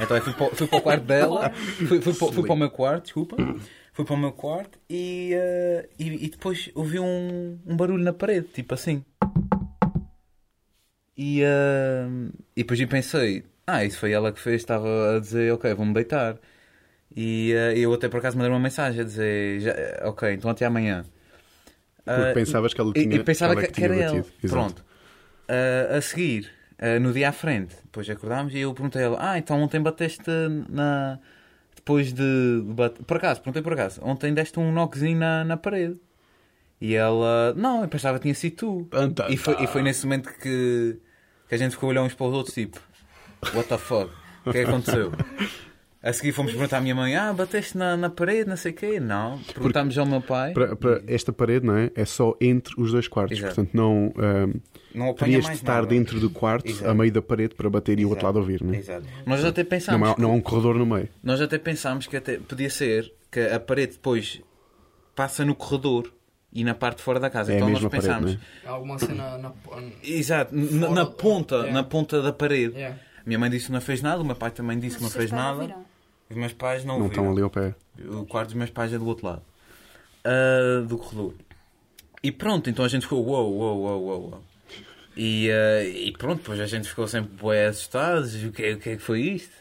Então 0.00 0.16
eu 0.16 0.22
fui 0.22 0.32
para, 0.32 0.46
o- 0.46 0.56
fui 0.56 0.66
para 0.66 0.78
o 0.78 0.80
quarto 0.82 1.04
dela, 1.04 1.50
fui, 1.50 2.00
fui, 2.00 2.14
para, 2.14 2.32
fui 2.32 2.42
para 2.44 2.52
o 2.54 2.56
meu 2.56 2.70
quarto, 2.70 3.04
desculpa. 3.04 3.36
Fui 3.98 4.04
para 4.04 4.14
o 4.14 4.16
meu 4.16 4.30
quarto 4.30 4.78
e, 4.88 5.32
eh, 5.34 5.88
e, 5.98 6.26
e 6.26 6.28
depois 6.30 6.70
ouvi 6.72 7.00
um, 7.00 7.58
um 7.66 7.76
barulho 7.76 8.04
na 8.04 8.12
parede, 8.12 8.46
tipo 8.46 8.72
assim. 8.72 9.04
E, 11.16 11.42
eh, 11.42 12.06
e 12.54 12.62
depois 12.62 12.78
eu 12.78 12.86
pensei, 12.86 13.42
ah, 13.66 13.84
isso 13.84 13.98
foi 13.98 14.12
ela 14.12 14.30
que 14.30 14.38
fez, 14.38 14.62
estava 14.62 15.16
a 15.16 15.18
dizer, 15.18 15.52
ok, 15.52 15.74
vou-me 15.74 15.92
deitar. 15.92 16.38
E 17.16 17.50
eh, 17.52 17.76
eu 17.76 17.92
até 17.92 18.08
por 18.08 18.18
acaso 18.18 18.36
mandei 18.36 18.52
uma 18.52 18.60
mensagem 18.60 19.00
a 19.00 19.04
dizer, 19.04 19.62
já, 19.62 19.74
ok, 20.04 20.32
então 20.32 20.48
até 20.48 20.64
amanhã. 20.64 21.04
Porque 22.04 22.34
pensavas 22.34 22.72
que 22.72 22.80
ela 22.80 22.92
tinha, 22.92 23.16
e 23.16 23.24
pensava 23.24 23.54
ela 23.54 23.62
que, 23.62 23.66
que 23.66 23.72
que 23.72 23.80
tinha 23.80 23.92
era 23.92 24.12
batido. 24.12 24.28
Exato. 24.44 24.48
Pronto. 24.48 24.84
A 25.96 26.00
seguir, 26.00 26.48
no 27.00 27.12
dia 27.12 27.30
à 27.30 27.32
frente, 27.32 27.74
depois 27.82 28.08
acordámos 28.08 28.54
e 28.54 28.60
eu 28.60 28.72
perguntei 28.72 29.02
a 29.02 29.04
ela: 29.06 29.18
Ah, 29.20 29.38
então 29.38 29.60
ontem 29.60 29.82
bateste 29.82 30.30
na. 30.68 31.18
Depois 31.88 32.12
de. 32.12 32.60
bate- 32.66 33.02
Por 33.02 33.16
acaso, 33.16 33.40
perguntei 33.40 33.62
por 33.62 33.72
acaso: 33.72 33.98
Ontem 34.04 34.34
deste 34.34 34.60
um 34.60 34.70
knockzinho 34.70 35.18
na, 35.18 35.42
na 35.42 35.56
parede. 35.56 35.96
E 36.78 36.94
ela, 36.94 37.54
não, 37.56 37.80
eu 37.82 37.88
pensava 37.88 38.18
que 38.18 38.22
tinha 38.24 38.34
sido 38.34 38.56
tu. 38.56 38.88
Tan, 38.90 39.14
E 39.30 39.36
foi, 39.38 39.56
e 39.64 39.66
foi 39.66 39.82
nesse 39.82 40.04
momento 40.04 40.28
que, 40.34 40.98
que 41.48 41.54
a 41.54 41.56
gente 41.58 41.72
ficou 41.72 41.88
a 41.88 41.90
olhar 41.90 42.02
uns 42.02 42.12
para 42.14 42.26
os 42.26 42.34
outros, 42.34 42.54
tipo, 42.54 42.78
what 43.54 43.66
the 43.68 43.78
fuck? 43.78 44.10
O 44.44 44.52
que 44.52 44.58
é 44.58 44.64
que 44.64 44.68
aconteceu? 44.70 45.12
A 46.00 46.12
seguir 46.12 46.30
fomos 46.32 46.52
perguntar 46.52 46.78
à 46.78 46.80
minha 46.80 46.94
mãe, 46.94 47.16
ah, 47.16 47.32
bateste 47.32 47.76
na, 47.76 47.96
na 47.96 48.08
parede, 48.08 48.48
não 48.48 48.56
sei 48.56 48.70
o 48.70 48.74
quê. 48.74 49.00
Não. 49.00 49.38
Perguntámos 49.52 49.98
ao 49.98 50.06
meu 50.06 50.20
pai. 50.20 50.52
Para, 50.52 50.76
para 50.76 51.02
esta 51.08 51.32
parede, 51.32 51.66
não 51.66 51.76
é? 51.76 51.90
É 51.94 52.04
só 52.04 52.36
entre 52.40 52.72
os 52.80 52.92
dois 52.92 53.08
quartos. 53.08 53.36
Exato. 53.36 53.54
Portanto, 53.56 53.74
não. 53.74 54.12
ahm, 54.16 54.52
Não 54.94 55.10
apanha 55.10 55.16
terias 55.40 55.46
de 55.46 55.52
estar 55.54 55.74
nada. 55.74 55.86
dentro 55.88 56.20
do 56.20 56.30
quarto, 56.30 56.68
Exato. 56.68 56.88
a 56.88 56.94
meio 56.94 57.10
da 57.10 57.20
parede, 57.20 57.56
para 57.56 57.68
bater 57.68 57.98
e 57.98 58.04
o 58.04 58.10
outro 58.10 58.24
Exato. 58.24 58.38
lado 58.38 58.38
ouvir, 58.38 58.62
não 58.62 58.72
é? 58.74 58.76
Exato. 58.78 59.06
Nós 59.26 59.44
até 59.44 59.62
Não, 59.64 59.68
pensámos, 59.68 60.08
há, 60.10 60.14
não 60.18 60.30
há 60.30 60.34
um 60.34 60.40
corredor 60.40 60.76
no 60.76 60.86
meio. 60.86 61.08
nós 61.20 61.40
até 61.40 61.58
pensámos 61.58 62.06
que 62.06 62.16
até 62.16 62.38
podia 62.38 62.70
ser 62.70 63.12
que 63.30 63.40
a 63.40 63.58
parede 63.58 63.92
depois 63.94 64.40
passa 65.16 65.44
no 65.44 65.56
corredor 65.56 66.12
e 66.52 66.62
na 66.62 66.74
parte 66.76 66.98
de 66.98 67.02
fora 67.02 67.18
da 67.18 67.28
casa. 67.28 67.50
É 67.52 67.56
a 67.56 67.58
então 67.58 67.70
nós 67.70 67.80
parede, 67.82 68.06
pensámos, 68.06 68.34
não 68.34 68.40
é? 68.40 68.68
Há 68.68 68.70
alguma 68.70 68.98
cena 69.00 69.36
na. 69.38 69.52
exato, 70.04 70.54
na, 70.54 70.90
na 70.90 71.06
ponta, 71.06 71.56
Yeah. 71.56 71.72
na 71.72 71.82
ponta 71.82 72.22
da 72.22 72.32
parede. 72.32 72.74
Yeah. 72.76 72.96
Minha 73.26 73.38
mãe 73.38 73.50
disse 73.50 73.66
que 73.66 73.72
não 73.72 73.80
fez 73.80 74.00
nada, 74.00 74.22
o 74.22 74.24
meu 74.24 74.36
pai 74.36 74.50
também 74.52 74.78
disse 74.78 74.94
Mas 74.94 74.96
que 74.96 75.02
não 75.02 75.10
fez 75.10 75.30
nada. 75.32 75.58
ouviram? 75.60 75.84
Os 76.30 76.36
meus 76.36 76.52
pais 76.52 76.84
não, 76.84 76.98
Não 76.98 77.06
estão 77.06 77.30
ali 77.30 77.42
ao 77.42 77.50
pé. 77.50 77.74
O 77.98 78.24
quarto 78.26 78.48
dos 78.48 78.54
meus 78.56 78.70
pais 78.70 78.92
é 78.92 78.98
do 78.98 79.06
outro 79.06 79.26
lado 79.26 79.42
Ah, 80.24 80.84
do 80.86 80.98
corredor. 80.98 81.34
E 82.22 82.30
pronto, 82.32 82.68
então 82.68 82.84
a 82.84 82.88
gente 82.88 83.02
ficou 83.02 83.24
uou, 83.24 83.52
uou, 83.56 83.80
uou, 83.82 84.02
uou. 84.20 84.44
E, 85.16 85.50
ah, 85.50 85.84
e 85.84 86.12
pronto, 86.12 86.38
depois 86.38 86.60
a 86.60 86.66
gente 86.66 86.88
ficou 86.88 87.06
sempre 87.08 87.30
bué 87.36 87.66
assustados. 87.66 88.34
O 88.44 88.52
que, 88.52 88.62
é- 88.62 88.72
o 88.74 88.78
que 88.78 88.90
é 88.90 88.96
que 88.96 89.02
foi 89.02 89.20
isto? 89.22 89.54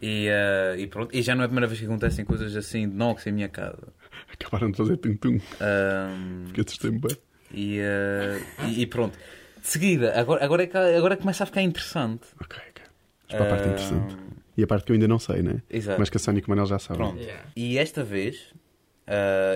E, 0.00 0.28
ah, 0.30 0.76
e 0.78 0.86
pronto, 0.86 1.14
e 1.14 1.20
já 1.22 1.34
não 1.34 1.42
é 1.42 1.44
a 1.44 1.48
primeira 1.48 1.66
vez 1.66 1.78
que 1.80 1.86
acontecem 1.86 2.24
coisas 2.24 2.56
assim 2.56 2.88
de 2.88 2.94
nox 2.94 3.26
em 3.26 3.32
minha 3.32 3.48
casa. 3.48 3.88
Acabaram 4.32 4.70
de 4.70 4.76
fazer 4.76 4.96
tum-tum. 4.96 5.38
Ahm, 5.60 6.46
Fiquei 6.46 6.64
assustei-me 6.64 6.98
bem. 6.98 7.16
e, 7.52 7.80
ah, 7.80 8.66
e, 8.68 8.82
e 8.82 8.86
pronto. 8.86 9.18
De 9.60 9.66
seguida, 9.68 10.18
agora, 10.18 10.42
agora, 10.44 10.62
é 10.62 10.66
que, 10.66 10.76
agora 10.76 11.16
começa 11.16 11.42
a 11.42 11.46
ficar 11.46 11.60
interessante. 11.62 12.22
Ok, 12.40 12.56
ok. 12.70 12.82
Mas 13.28 13.36
para 13.36 13.44
a 13.44 13.48
parte 13.48 13.68
interessante. 13.68 14.16
E 14.60 14.64
a 14.64 14.66
parte 14.66 14.84
que 14.84 14.92
eu 14.92 14.94
ainda 14.94 15.08
não 15.08 15.18
sei, 15.18 15.42
né? 15.42 15.62
Exato. 15.70 15.98
Mas 15.98 16.10
que 16.10 16.16
a 16.16 16.20
Sónia 16.20 16.38
e 16.38 16.42
que 16.42 16.48
o 16.48 16.50
Manel 16.50 16.66
já 16.66 16.78
sabem. 16.78 16.98
Pronto. 16.98 17.20
Yeah. 17.20 17.44
E 17.56 17.78
esta 17.78 18.04
vez, 18.04 18.52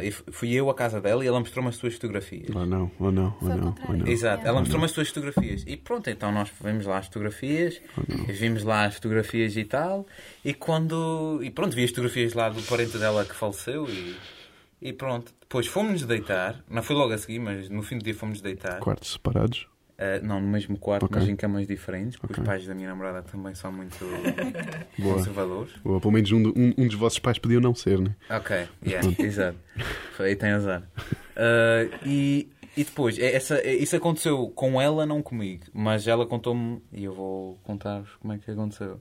f- 0.03 0.25
fui 0.33 0.53
eu 0.53 0.69
à 0.71 0.75
casa 0.75 1.01
dela 1.01 1.25
e 1.25 1.29
ela 1.29 1.39
mostrou-me 1.39 1.69
as 1.69 1.77
suas 1.77 1.95
fotografias. 1.95 2.49
Ou 2.55 2.67
não, 2.67 2.91
ou 2.99 3.13
não, 3.13 3.37
ao 3.41 3.49
não, 3.49 3.67
ou 3.67 3.73
contrário. 3.75 3.99
não. 3.99 4.07
Exato, 4.09 4.47
ela 4.47 4.59
mostrou-me 4.61 4.85
as 4.87 4.91
suas 4.91 5.09
fotografias. 5.09 5.63
E 5.67 5.77
pronto, 5.77 6.09
então 6.11 6.33
nós 6.33 6.51
vimos 6.63 6.87
lá 6.87 6.99
as 6.99 7.07
fotografias, 7.07 7.81
vimos 8.29 8.65
lá 8.65 8.85
as 8.87 8.95
fotografias 8.97 9.57
e 9.57 9.65
tal. 9.65 10.07
E 10.45 10.53
quando. 10.55 11.41
E 11.43 11.51
pronto, 11.51 11.75
vi 11.77 11.85
as 11.85 11.91
fotografias 11.91 12.33
lá 12.35 12.49
do 12.49 12.63
parente 12.63 12.97
dela 12.99 13.25
que 13.25 13.35
faleceu 13.35 13.87
e. 13.89 14.17
E 14.83 14.93
pronto, 14.93 15.33
depois 15.41 15.67
fomos-nos 15.67 16.05
deitar. 16.05 16.63
Não 16.69 16.83
foi 16.83 16.95
logo 16.95 17.13
a 17.13 17.17
seguir, 17.19 17.39
mas 17.39 17.71
no 17.71 17.83
fim 17.83 17.97
do 17.97 18.05
dia 18.05 18.15
fomos 18.15 18.41
deitar. 18.43 18.81
Quartos 18.81 19.13
separados. 19.13 19.67
Ah, 19.97 20.19
não, 20.23 20.41
no 20.41 20.49
mesmo 20.49 20.77
quarto, 20.77 21.05
Ok. 21.07 21.17
mas 21.21 21.29
em 21.29 21.37
camas 21.37 21.67
diferentes, 21.69 22.17
porque 22.19 22.33
Ok. 22.35 22.43
os 22.43 22.47
pais 22.49 22.67
da 22.67 22.75
minha 22.75 22.89
namorada 22.89 23.23
também 23.23 23.55
são 23.55 23.71
muito 23.71 23.97
Boa. 24.99 25.15
conservadores. 25.17 25.73
Ou 25.85 26.01
pelo 26.01 26.13
menos 26.13 26.33
um, 26.33 26.43
do- 26.43 26.53
um, 26.59 26.75
um 26.77 26.87
dos 26.89 26.97
vossos 26.97 27.19
pais 27.21 27.39
podiam 27.39 27.61
não 27.61 27.75
ser, 27.75 28.01
né? 28.01 28.15
Ok, 28.29 28.67
yeah, 28.85 29.09
exato. 29.23 29.57
Foi- 30.17 30.27
Aí 30.31 30.37
tem 30.37 30.51
azar. 30.51 30.83
Ah, 31.37 31.87
e, 32.05 32.49
e 32.77 32.83
depois, 32.83 33.19
é- 33.21 33.35
essa, 33.37 33.57
é- 33.59 33.75
isso 33.75 33.95
aconteceu 33.95 34.49
com 34.49 34.83
ela, 34.83 35.07
não 35.07 35.23
comigo. 35.23 35.65
Mas 35.73 36.09
ela 36.09 36.27
contou-me, 36.27 36.83
e 36.93 37.05
eu 37.05 37.15
vou 37.15 37.57
contar-vos 37.63 38.11
como 38.21 38.33
é 38.33 38.39
que 38.39 38.51
aconteceu. 38.51 39.01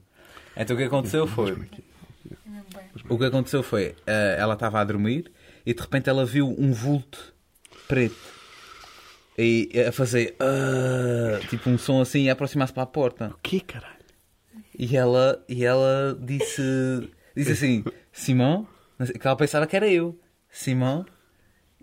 Então 0.55 0.75
o 0.75 0.79
que 0.79 0.85
aconteceu 0.85 1.25
foi. 1.25 1.51
É. 1.51 3.03
O 3.09 3.17
que 3.17 3.25
aconteceu 3.25 3.63
foi, 3.63 3.95
ah, 4.05 4.11
ela 4.37 4.53
estava 4.53 4.79
a 4.79 4.83
dormir 4.83 5.31
e 5.65 5.73
de 5.73 5.81
repente 5.81 6.07
ela 6.09 6.23
viu 6.25 6.47
um 6.55 6.71
vulto 6.71 7.33
preto. 7.87 8.42
E 9.37 9.69
a 9.87 9.91
fazer 9.91 10.35
ah, 10.39 11.39
tipo 11.49 11.69
um 11.69 11.77
som 11.77 12.01
assim 12.01 12.23
e 12.23 12.29
a 12.29 12.33
aproximar-se 12.33 12.73
para 12.73 12.83
a 12.83 12.87
porta. 12.87 13.27
O 13.29 13.39
quê, 13.41 13.59
caralho? 13.59 13.93
E 14.77 14.95
ela, 14.95 15.43
e 15.47 15.63
ela 15.63 16.17
disse, 16.19 16.61
disse 17.35 17.51
assim, 17.51 17.83
Simão, 18.11 18.67
que 19.19 19.27
ela 19.27 19.35
pensava 19.35 19.67
que 19.67 19.75
era 19.75 19.87
eu, 19.87 20.17
Simão, 20.49 21.05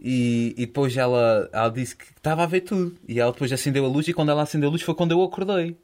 e, 0.01 0.55
e 0.57 0.67
depois 0.67 0.97
ela, 0.97 1.49
ela 1.53 1.69
disse 1.69 1.95
que 1.95 2.05
estava 2.05 2.43
a 2.43 2.47
ver 2.47 2.63
tudo. 2.63 2.97
E 3.07 3.21
ela 3.21 3.33
depois 3.33 3.53
acendeu 3.53 3.85
a 3.85 3.89
luz 3.89 4.09
e 4.09 4.13
quando 4.13 4.31
ela 4.31 4.43
acendeu 4.43 4.69
a 4.69 4.73
luz 4.73 4.83
foi 4.83 4.95
quando 4.95 5.13
eu 5.13 5.23
acordei. 5.23 5.77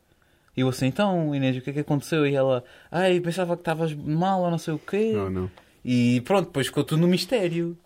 E 0.56 0.60
eu 0.60 0.68
assim, 0.68 0.86
então 0.86 1.34
Inês, 1.34 1.56
o 1.56 1.60
que 1.60 1.70
é 1.70 1.72
que 1.74 1.80
aconteceu? 1.80 2.26
E 2.26 2.34
ela, 2.34 2.64
ai, 2.90 3.20
pensava 3.20 3.54
que 3.56 3.60
estavas 3.60 3.92
mal 3.92 4.42
ou 4.42 4.50
não 4.50 4.58
sei 4.58 4.74
o 4.74 4.78
quê. 4.78 5.12
Não, 5.12 5.28
não. 5.28 5.50
E 5.84 6.22
pronto, 6.22 6.46
depois 6.46 6.66
ficou 6.66 6.82
tudo 6.82 7.02
no 7.02 7.08
mistério. 7.08 7.76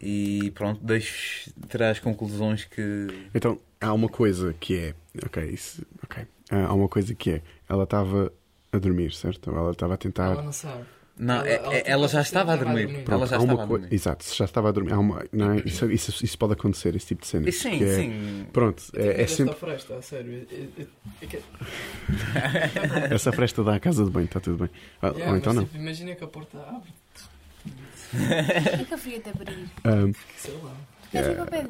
E 0.00 0.50
pronto, 0.54 0.80
deixo 0.84 1.50
as 1.90 1.98
conclusões 2.00 2.64
que... 2.64 3.06
Então, 3.34 3.58
há 3.80 3.92
uma 3.92 4.08
coisa 4.08 4.54
que 4.58 4.76
é. 4.78 4.94
Ok, 5.24 5.42
isso. 5.44 5.82
Ok. 6.02 6.24
Ah, 6.50 6.66
há 6.66 6.74
uma 6.74 6.88
coisa 6.88 7.14
que 7.14 7.30
é. 7.30 7.42
Ela 7.68 7.84
estava 7.84 8.32
a 8.72 8.78
dormir, 8.78 9.12
certo? 9.12 9.50
Ou 9.50 9.56
ela 9.56 9.70
estava 9.70 9.94
a 9.94 9.96
tentar. 9.96 10.32
Ela 10.32 10.42
não 10.42 10.52
sabe. 10.52 10.84
Não, 11.16 11.36
Ela- 11.36 11.48
é- 11.48 11.54
ela 11.54 11.74
é- 11.74 11.82
ela 11.86 12.08
já 12.08 12.20
estava 12.22 12.50
a 12.50 12.54
a 12.54 12.56
dormir. 12.56 12.86
dormir. 12.86 13.04
Pronto, 13.04 13.18
Ela 13.20 13.26
já 13.28 13.36
há 13.36 13.38
uma 13.38 13.52
estava 13.52 13.62
a 13.62 13.66
dormir. 13.78 13.94
Exato, 13.94 14.24
se 14.24 14.36
já 14.36 14.44
estava 14.46 14.68
a 14.68 14.72
dormir. 14.72 14.92
Há 14.92 14.98
uma... 14.98 15.24
não 15.32 15.52
é? 15.52 15.62
isso, 15.64 15.88
isso, 15.90 16.24
isso 16.24 16.36
pode 16.36 16.54
acontecer, 16.54 16.94
esse 16.96 17.06
tipo 17.06 17.22
de 17.22 17.28
cena. 17.28 17.52
Sim, 17.52 17.84
é- 17.84 17.96
sim. 17.96 18.46
Pronto, 18.52 18.82
é, 18.96 19.22
é 19.22 19.26
sempre. 19.28 19.54
desta 19.54 19.66
fresta, 19.66 19.94
a 19.96 20.02
sério. 20.02 20.46
Essa 23.10 23.32
fresta 23.32 23.62
dá 23.62 23.76
à 23.76 23.80
casa 23.80 24.04
de 24.04 24.10
banho, 24.10 24.24
está 24.26 24.40
tudo 24.40 24.58
bem. 24.58 24.70
Ah, 25.00 25.08
Yeah, 25.08 25.30
ou 25.30 25.36
então 25.38 25.52
mas, 25.54 25.62
não. 25.62 25.64
tipo, 25.64 25.76
imagina 25.78 26.14
que 26.16 26.24
a 26.24 26.26
porta 26.26 26.58
abre, 26.58 26.90
é 28.80 28.84
que 28.84 28.94
eu 28.94 28.98
fui 28.98 29.18
te 29.20 29.28
abrir? 29.30 29.68
Sei 30.36 30.56
lá. 30.62 30.74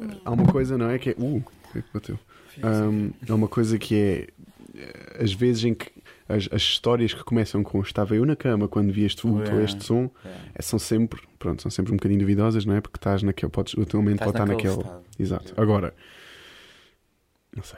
Mim? 0.01 0.21
há 0.25 0.31
uma 0.31 0.51
coisa, 0.51 0.77
não 0.77 0.89
é? 0.89 0.97
Que 0.97 1.11
é. 1.11 1.15
Uh, 1.17 1.37
o 1.37 1.71
que 1.71 1.79
é 1.79 1.81
que 1.81 1.87
bateu? 1.93 2.19
Ahm, 2.63 3.11
há 3.29 3.35
uma 3.35 3.47
coisa 3.47 3.77
que 3.77 3.95
é. 3.95 4.27
eh, 4.75 5.23
Às 5.23 5.33
vezes 5.33 5.63
em 5.65 5.73
que. 5.73 5.91
As, 6.27 6.49
as 6.51 6.63
histórias 6.63 7.13
que 7.13 7.23
começam 7.23 7.61
com 7.63 7.79
estava 7.81 8.15
eu 8.15 8.25
na 8.25 8.35
cama 8.35 8.67
quando 8.67 8.91
vi 8.91 9.05
este 9.05 9.21
vulto 9.27 9.41
ou 9.51 9.57
Yeah. 9.59 9.63
este 9.65 9.83
som 9.85 10.09
Yeah. 10.25 10.43
eh, 10.55 10.61
são 10.63 10.79
sempre 10.79 11.21
pronto 11.37 11.61
são 11.61 11.69
sempre 11.69 11.93
um 11.93 11.97
bocadinho 11.97 12.19
duvidosas 12.19 12.65
não 12.65 12.73
é 12.73 12.81
porque 12.81 12.97
estás 12.97 13.21
naquele 13.21 13.51
podes, 13.51 13.75
o 13.75 13.85
teu 13.85 14.01
Estás 14.01 14.17
pode 14.17 14.29
estar 14.31 14.45
naquele 14.47 14.73
estado. 14.73 15.03
exato 15.19 15.53
agora 15.55 15.93
não 17.55 17.61
sei 17.61 17.77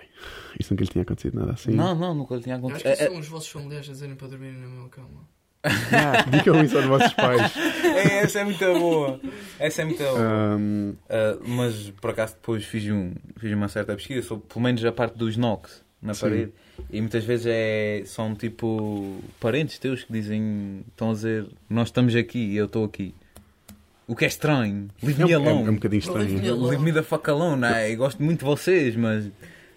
isso 0.58 0.72
nunca 0.74 0.84
lhe 0.86 0.90
tinha 0.90 1.02
acontecido 1.02 1.38
nada 1.38 1.52
assim 1.52 1.72
Não, 1.72 1.94
não, 1.94 2.14
nunca 2.16 2.36
lhe 2.38 2.42
tinha 2.42 2.56
Eu 2.56 2.60
acho 2.60 2.68
acontecido. 2.78 2.96
que 2.98 3.04
É, 3.04 3.08
são 3.10 3.20
os 3.20 3.28
vossos 3.28 3.50
familiares 3.50 3.90
a 3.90 3.92
dizerem 3.92 4.16
para 4.16 4.28
dormirem 4.30 4.58
na 4.58 4.68
mesma 4.70 4.88
cama. 4.88 5.28
Ah, 5.64 6.24
digam 6.30 6.64
isso 6.64 6.78
aos 6.78 6.86
vossos 6.86 7.14
pais 7.14 7.52
é, 7.84 8.20
essa 8.20 8.40
é 8.40 8.44
muito 8.46 8.60
boa. 8.80 9.20
Essa 9.60 9.82
é 9.82 9.86
muito 9.86 9.98
boa. 10.04 10.20
Ahm, 10.20 10.94
Ah, 11.10 11.38
mas 11.46 11.92
por 12.00 12.12
acaso 12.12 12.34
depois 12.36 12.64
fiz, 12.66 12.86
um, 12.92 13.12
fiz 13.40 13.52
uma 13.54 13.68
certa 13.68 13.96
pesquisa 13.96 14.26
sobre 14.26 14.46
pelo 14.48 14.62
menos 14.64 14.84
a 14.86 14.92
parte 14.92 15.18
dos 15.18 15.36
knocks 15.36 15.84
na 16.02 16.14
Sim. 16.14 16.22
parede. 16.22 16.52
E 16.92 17.02
muitas 17.02 17.24
vezes 17.24 17.48
é, 17.50 18.04
são 18.06 18.36
tipo 18.36 19.20
parentes 19.40 19.80
teus 19.80 20.04
que 20.04 20.14
dizem, 20.14 20.84
estão 20.90 21.10
a 21.10 21.14
dizer, 21.14 21.48
nós 21.70 21.88
estamos 21.88 22.16
aqui 22.16 22.40
e 22.40 22.56
eu 22.58 22.66
estou 22.66 22.86
aqui. 22.86 23.14
O 24.08 24.16
que 24.16 24.24
é 24.24 24.28
estranho. 24.28 24.88
Leave 25.04 25.22
é, 25.24 25.26
me 25.26 25.36
um, 25.36 25.36
é, 25.36 25.40
um- 25.40 25.50
alone. 25.50 25.68
é 25.68 25.72
um 25.72 25.76
bocadinho 25.76 26.02
Leave 26.02 26.18
me 26.18 26.36
estranho 26.36 26.54
alone. 26.54 26.70
Leave 26.70 26.84
me 26.84 26.94
the 26.94 27.02
fuck 27.04 27.30
alone. 27.30 27.62
Eu 27.90 27.98
gosto 27.98 28.24
muito 28.24 28.40
de 28.40 28.46
vocês, 28.46 28.96
mas 28.96 29.26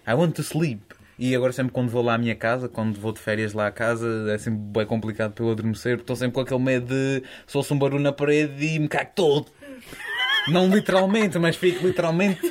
I 0.07 0.13
want 0.13 0.35
to 0.35 0.41
sleep. 0.43 0.81
E 1.21 1.35
agora 1.35 1.53
sempre 1.53 1.71
quando 1.71 1.89
vou 1.89 2.01
lá 2.01 2.15
à 2.15 2.17
minha 2.17 2.33
casa, 2.33 2.67
quando 2.67 2.99
vou 2.99 3.11
de 3.11 3.19
férias 3.19 3.53
lá 3.53 3.67
à 3.67 3.71
casa, 3.71 4.25
é 4.33 4.39
sempre 4.39 4.59
bem 4.59 4.87
complicado 4.87 5.33
para 5.33 5.45
eu 5.45 5.51
adormecer, 5.51 5.97
porque 5.97 6.01
estou 6.01 6.15
sempre 6.15 6.33
com 6.33 6.41
aquele 6.41 6.59
medo 6.59 6.87
de 6.87 7.21
se 7.45 7.55
ouço 7.55 7.75
um 7.75 7.77
barulho 7.77 8.01
na 8.01 8.11
parede 8.11 8.65
e 8.65 8.79
me 8.79 8.87
cago 8.87 9.11
todo. 9.13 9.45
Não 10.47 10.67
literalmente, 10.67 11.37
mas 11.37 11.55
fico 11.55 11.85
literalmente 11.85 12.41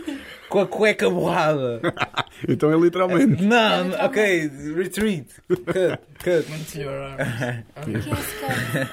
com 0.49 0.61
a 0.61 0.69
cueca 0.69 1.11
borrada. 1.11 1.81
então 2.49 2.73
é 2.73 2.79
literalmente 2.79 3.43
Não, 3.43 3.91
ok, 4.05 4.49
retreat. 4.77 5.27
Cut, 5.49 5.99
cut. 6.23 6.47
Arms. 7.75 8.07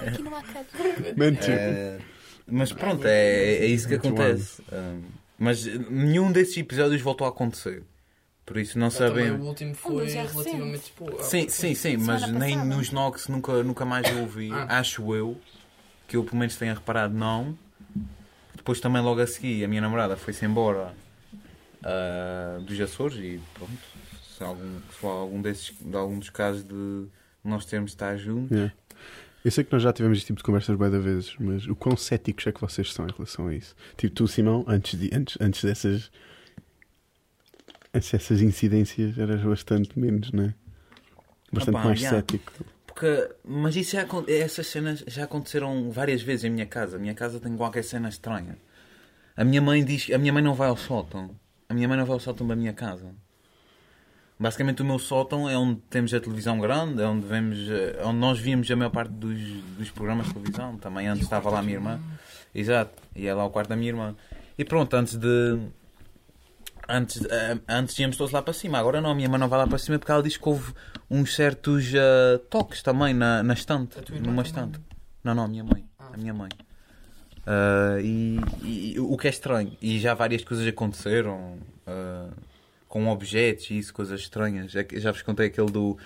Aqui 0.08 0.22
é 0.22 0.24
não 0.24 0.36
há 0.36 0.44
mentira 1.16 1.54
É, 1.54 1.98
mas 2.48 2.74
pronto, 2.74 3.06
é, 3.06 3.58
é 3.58 3.66
isso 3.68 3.88
que 3.88 3.94
acontece. 3.94 4.60
Um, 4.74 5.02
mas 5.38 5.68
nenhum 5.68 6.32
desses 6.32 6.58
episódios 6.58 7.00
voltou 7.00 7.28
a 7.28 7.30
acontecer. 7.30 7.84
Por 8.48 8.56
isso 8.56 8.80
não 8.80 8.90
sabemos. 8.90 9.42
o 9.42 9.50
último 9.50 9.72
Um 9.72 9.76
foi 9.76 10.10
é 10.10 10.26
relativamente 10.26 10.90
pouco. 10.96 11.22
Sim, 11.22 11.50
sim, 11.50 11.76
sim, 11.76 11.98
mas 11.98 12.26
nem 12.32 12.56
nos 12.58 12.92
Nox 12.92 13.28
nunca, 13.28 13.62
nunca 13.62 13.84
mais 13.84 14.10
ouvi, 14.16 14.50
Ah. 14.54 14.80
acho 14.80 15.14
eu, 15.14 15.38
que 16.08 16.16
eu 16.16 16.24
pelo 16.24 16.38
menos 16.38 16.56
tenha 16.56 16.74
reparado, 16.74 17.14
não. 17.14 17.58
Depois 18.56 18.80
também 18.80 19.02
logo 19.02 19.20
a 19.20 19.28
seguir 19.28 19.66
a 19.66 19.68
minha 19.68 19.82
namorada 19.82 20.16
foi-se 20.16 20.46
embora 20.46 20.94
ah, 21.84 22.58
dos 22.62 22.80
Açores 22.80 23.18
e 23.18 23.42
pronto, 23.54 23.74
se 24.38 24.42
algum, 24.42 24.80
se 24.92 24.96
for 24.98 25.08
algum 25.10 25.42
desses, 25.42 25.74
de 25.82 25.96
algum 25.98 26.18
dos 26.18 26.30
casos 26.30 26.64
de 26.64 27.06
nós 27.44 27.66
termos 27.66 27.92
de 27.92 27.96
estar 27.96 28.16
juntos. 28.16 28.52
Yeah. 28.52 28.74
Eu 29.44 29.52
sei 29.52 29.66
que 29.66 29.74
nós 29.74 29.84
já 29.84 29.92
tivemos 29.92 30.20
este 30.20 30.28
tipo 30.28 30.38
de 30.38 30.44
conversas 30.44 30.78
de 30.78 31.00
vezes, 31.00 31.36
mas 31.38 31.68
o 31.68 31.76
quão 31.76 31.98
céticos 31.98 32.48
é 32.48 32.52
que 32.54 32.62
vocês 32.62 32.94
são 32.94 33.06
em 33.06 33.12
relação 33.12 33.48
a 33.48 33.54
isso? 33.56 33.76
Tipo, 33.98 34.16
tu, 34.16 34.28
Simão, 34.28 34.64
antes, 34.68 34.98
de, 34.98 35.14
antes, 35.14 35.38
antes 35.42 35.64
dessas 35.66 36.10
dessas 38.00 38.42
incidências 38.42 39.18
eras 39.18 39.42
bastante 39.42 39.98
menos, 39.98 40.32
não 40.32 40.46
é? 40.46 40.54
Bastante 41.52 41.76
Opa, 41.76 41.86
mais 41.86 42.00
yeah. 42.00 42.18
cético. 42.18 42.52
Porque, 42.86 43.30
mas 43.46 43.76
isso 43.76 43.92
já, 43.92 44.06
essas 44.28 44.68
cenas 44.68 45.04
já 45.08 45.26
aconteceram 45.26 45.92
várias 45.92 46.22
vezes 46.22 46.46
em 46.46 46.50
minha 46.50 46.66
casa. 46.66 46.98
A 46.98 47.00
minha 47.00 47.14
casa 47.14 47.40
tem 47.40 47.56
qualquer 47.56 47.84
cena 47.84 48.10
estranha. 48.10 48.58
A 49.36 49.44
minha 49.44 49.62
mãe 49.62 49.84
diz. 49.86 50.10
A 50.12 50.18
minha 50.18 50.34
mãe 50.34 50.42
não 50.42 50.56
vai 50.56 50.68
ao 50.68 50.76
sótão. 50.78 51.30
A 51.70 51.74
minha 51.74 51.88
mãe 51.88 51.98
não 51.98 52.06
vai 52.06 52.16
ao 52.16 52.20
sótão 52.20 52.48
da 52.48 52.56
minha 52.56 52.74
casa. 52.74 53.14
Basicamente 54.40 54.82
o 54.82 54.86
meu 54.86 55.00
sótão 55.00 55.50
é 55.50 55.58
onde 55.58 55.82
temos 55.90 56.14
a 56.14 56.20
televisão 56.20 56.60
grande, 56.60 57.02
é 57.02 57.08
onde, 57.08 57.26
vemos, 57.26 57.58
eh, 57.70 58.00
onde 58.04 58.20
nós 58.20 58.40
víamos 58.40 58.70
a 58.70 58.76
maior 58.76 58.92
parte 58.92 59.12
dos, 59.12 59.40
dos 59.78 59.90
programas 59.90 60.28
de 60.28 60.34
televisão. 60.34 60.78
Também 60.78 61.08
antes 61.08 61.24
estava 61.24 61.50
lá 61.50 61.60
a 61.60 61.62
minha 61.62 61.76
irmã. 61.76 62.00
Exato. 62.54 63.02
E 63.16 63.28
é 63.28 63.34
lá 63.34 63.46
o 63.46 63.50
quarto 63.50 63.70
da 63.70 63.76
minha 63.76 63.90
irmã. 63.90 64.16
E 64.58 64.66
pronto, 64.66 64.94
antes 64.96 65.16
de. 65.16 65.60
Antes, 66.90 67.24
eh, 67.26 67.58
antes 67.68 67.98
íamos 68.00 68.16
todos 68.18 68.32
lá 68.32 68.42
para 68.42 68.54
cima. 68.54 68.78
Agora 68.80 69.02
não, 69.02 69.12
a 69.12 69.16
minha 69.16 69.28
mãe 69.28 69.40
não 69.40 69.50
vai 69.50 69.60
lá 69.60 69.68
para 69.68 69.78
cima 69.78 70.00
porque 70.00 70.12
ela 70.12 70.24
diz 70.24 70.38
que 70.38 70.48
houve 70.48 70.74
uns 71.10 71.36
certos 71.36 71.92
eh, 71.94 72.40
toques 72.50 72.82
também 72.82 73.14
na, 73.14 73.44
na 73.44 73.54
estante. 73.54 73.98
Numa 74.22 74.42
estante. 74.44 74.80
Não, 75.24 75.36
não, 75.36 75.44
a 75.44 75.48
minha 75.48 75.64
mãe. 75.64 75.86
Ah. 76.00 76.12
A 76.14 76.18
minha 76.18 76.34
mãe. 76.34 76.50
Ah, 77.46 77.98
e, 78.02 78.40
e- 78.64 79.00
o 79.00 79.18
que 79.18 79.28
é 79.28 79.30
estranho. 79.30 79.76
E 79.82 80.00
já 80.00 80.14
várias 80.14 80.44
coisas 80.44 80.66
aconteceram 80.68 81.58
com 82.88 83.08
objetos 83.08 83.70
e 83.70 83.78
isso, 83.78 83.94
coisas 83.94 84.20
estranhas. 84.22 84.74
É 84.76 84.86
Já 85.00 85.12
vos 85.12 85.22
contei 85.22 85.48
aquele 85.48 85.72
do. 85.72 85.98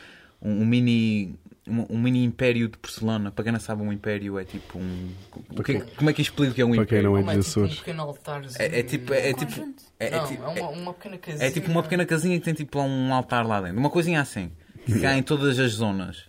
Um, 0.42 0.62
um 0.62 0.66
mini. 0.66 1.36
Um, 1.68 1.86
um 1.96 2.02
mini 2.02 2.24
império 2.24 2.68
de 2.68 2.78
porcelana. 2.78 3.32
Para 3.32 3.44
quem 3.44 3.54
não 3.54 3.60
sabe, 3.60 3.84
um 3.84 3.94
império 3.94 4.40
é 4.40 4.44
tipo 4.44 4.80
um. 4.80 5.10
o 5.52 5.64
que- 5.64 5.80
como 5.96 6.10
é 6.10 6.14
que 6.14 6.22
explico 6.22 6.54
que 6.56 6.62
é 6.62 6.66
um 6.66 6.70
Para 6.76 6.86
quem 6.86 6.98
império? 7.00 7.10
não 7.12 7.18
é 7.18 7.22
Como 7.24 7.36
dos 7.38 7.46
tipo 7.48 7.60
um 7.60 7.64
Açores. 7.64 7.80
pequeno 7.80 8.02
altarzinho. 8.04 8.56
É- 8.62 8.80
é 8.80 8.84
tipo- 8.84 9.14
é 9.14 9.34
tipo- 9.34 9.52
Conjunto. 9.52 9.84
É, 10.00 10.06
é 10.08 10.20
tipo- 10.26 10.44
é 10.44 10.48
uma, 10.62 10.70
uma 10.70 10.94
pequena 10.94 11.18
casinha. 11.20 11.46
é 11.48 11.52
tipo 11.52 11.70
uma 11.72 11.84
pequena 11.84 12.06
casinha 12.06 12.40
que 12.40 12.44
tem 12.46 12.54
tipo 12.56 12.78
lá 12.80 12.84
um 12.84 13.14
altar 13.14 13.46
lá 13.46 13.62
dentro. 13.62 13.78
Uma 13.78 13.90
coisinha 13.92 14.20
assim. 14.22 14.52
Que 14.86 15.00
cai 15.00 15.20
em 15.20 15.24
todas 15.24 15.60
as 15.60 15.72
zonas. 15.74 16.26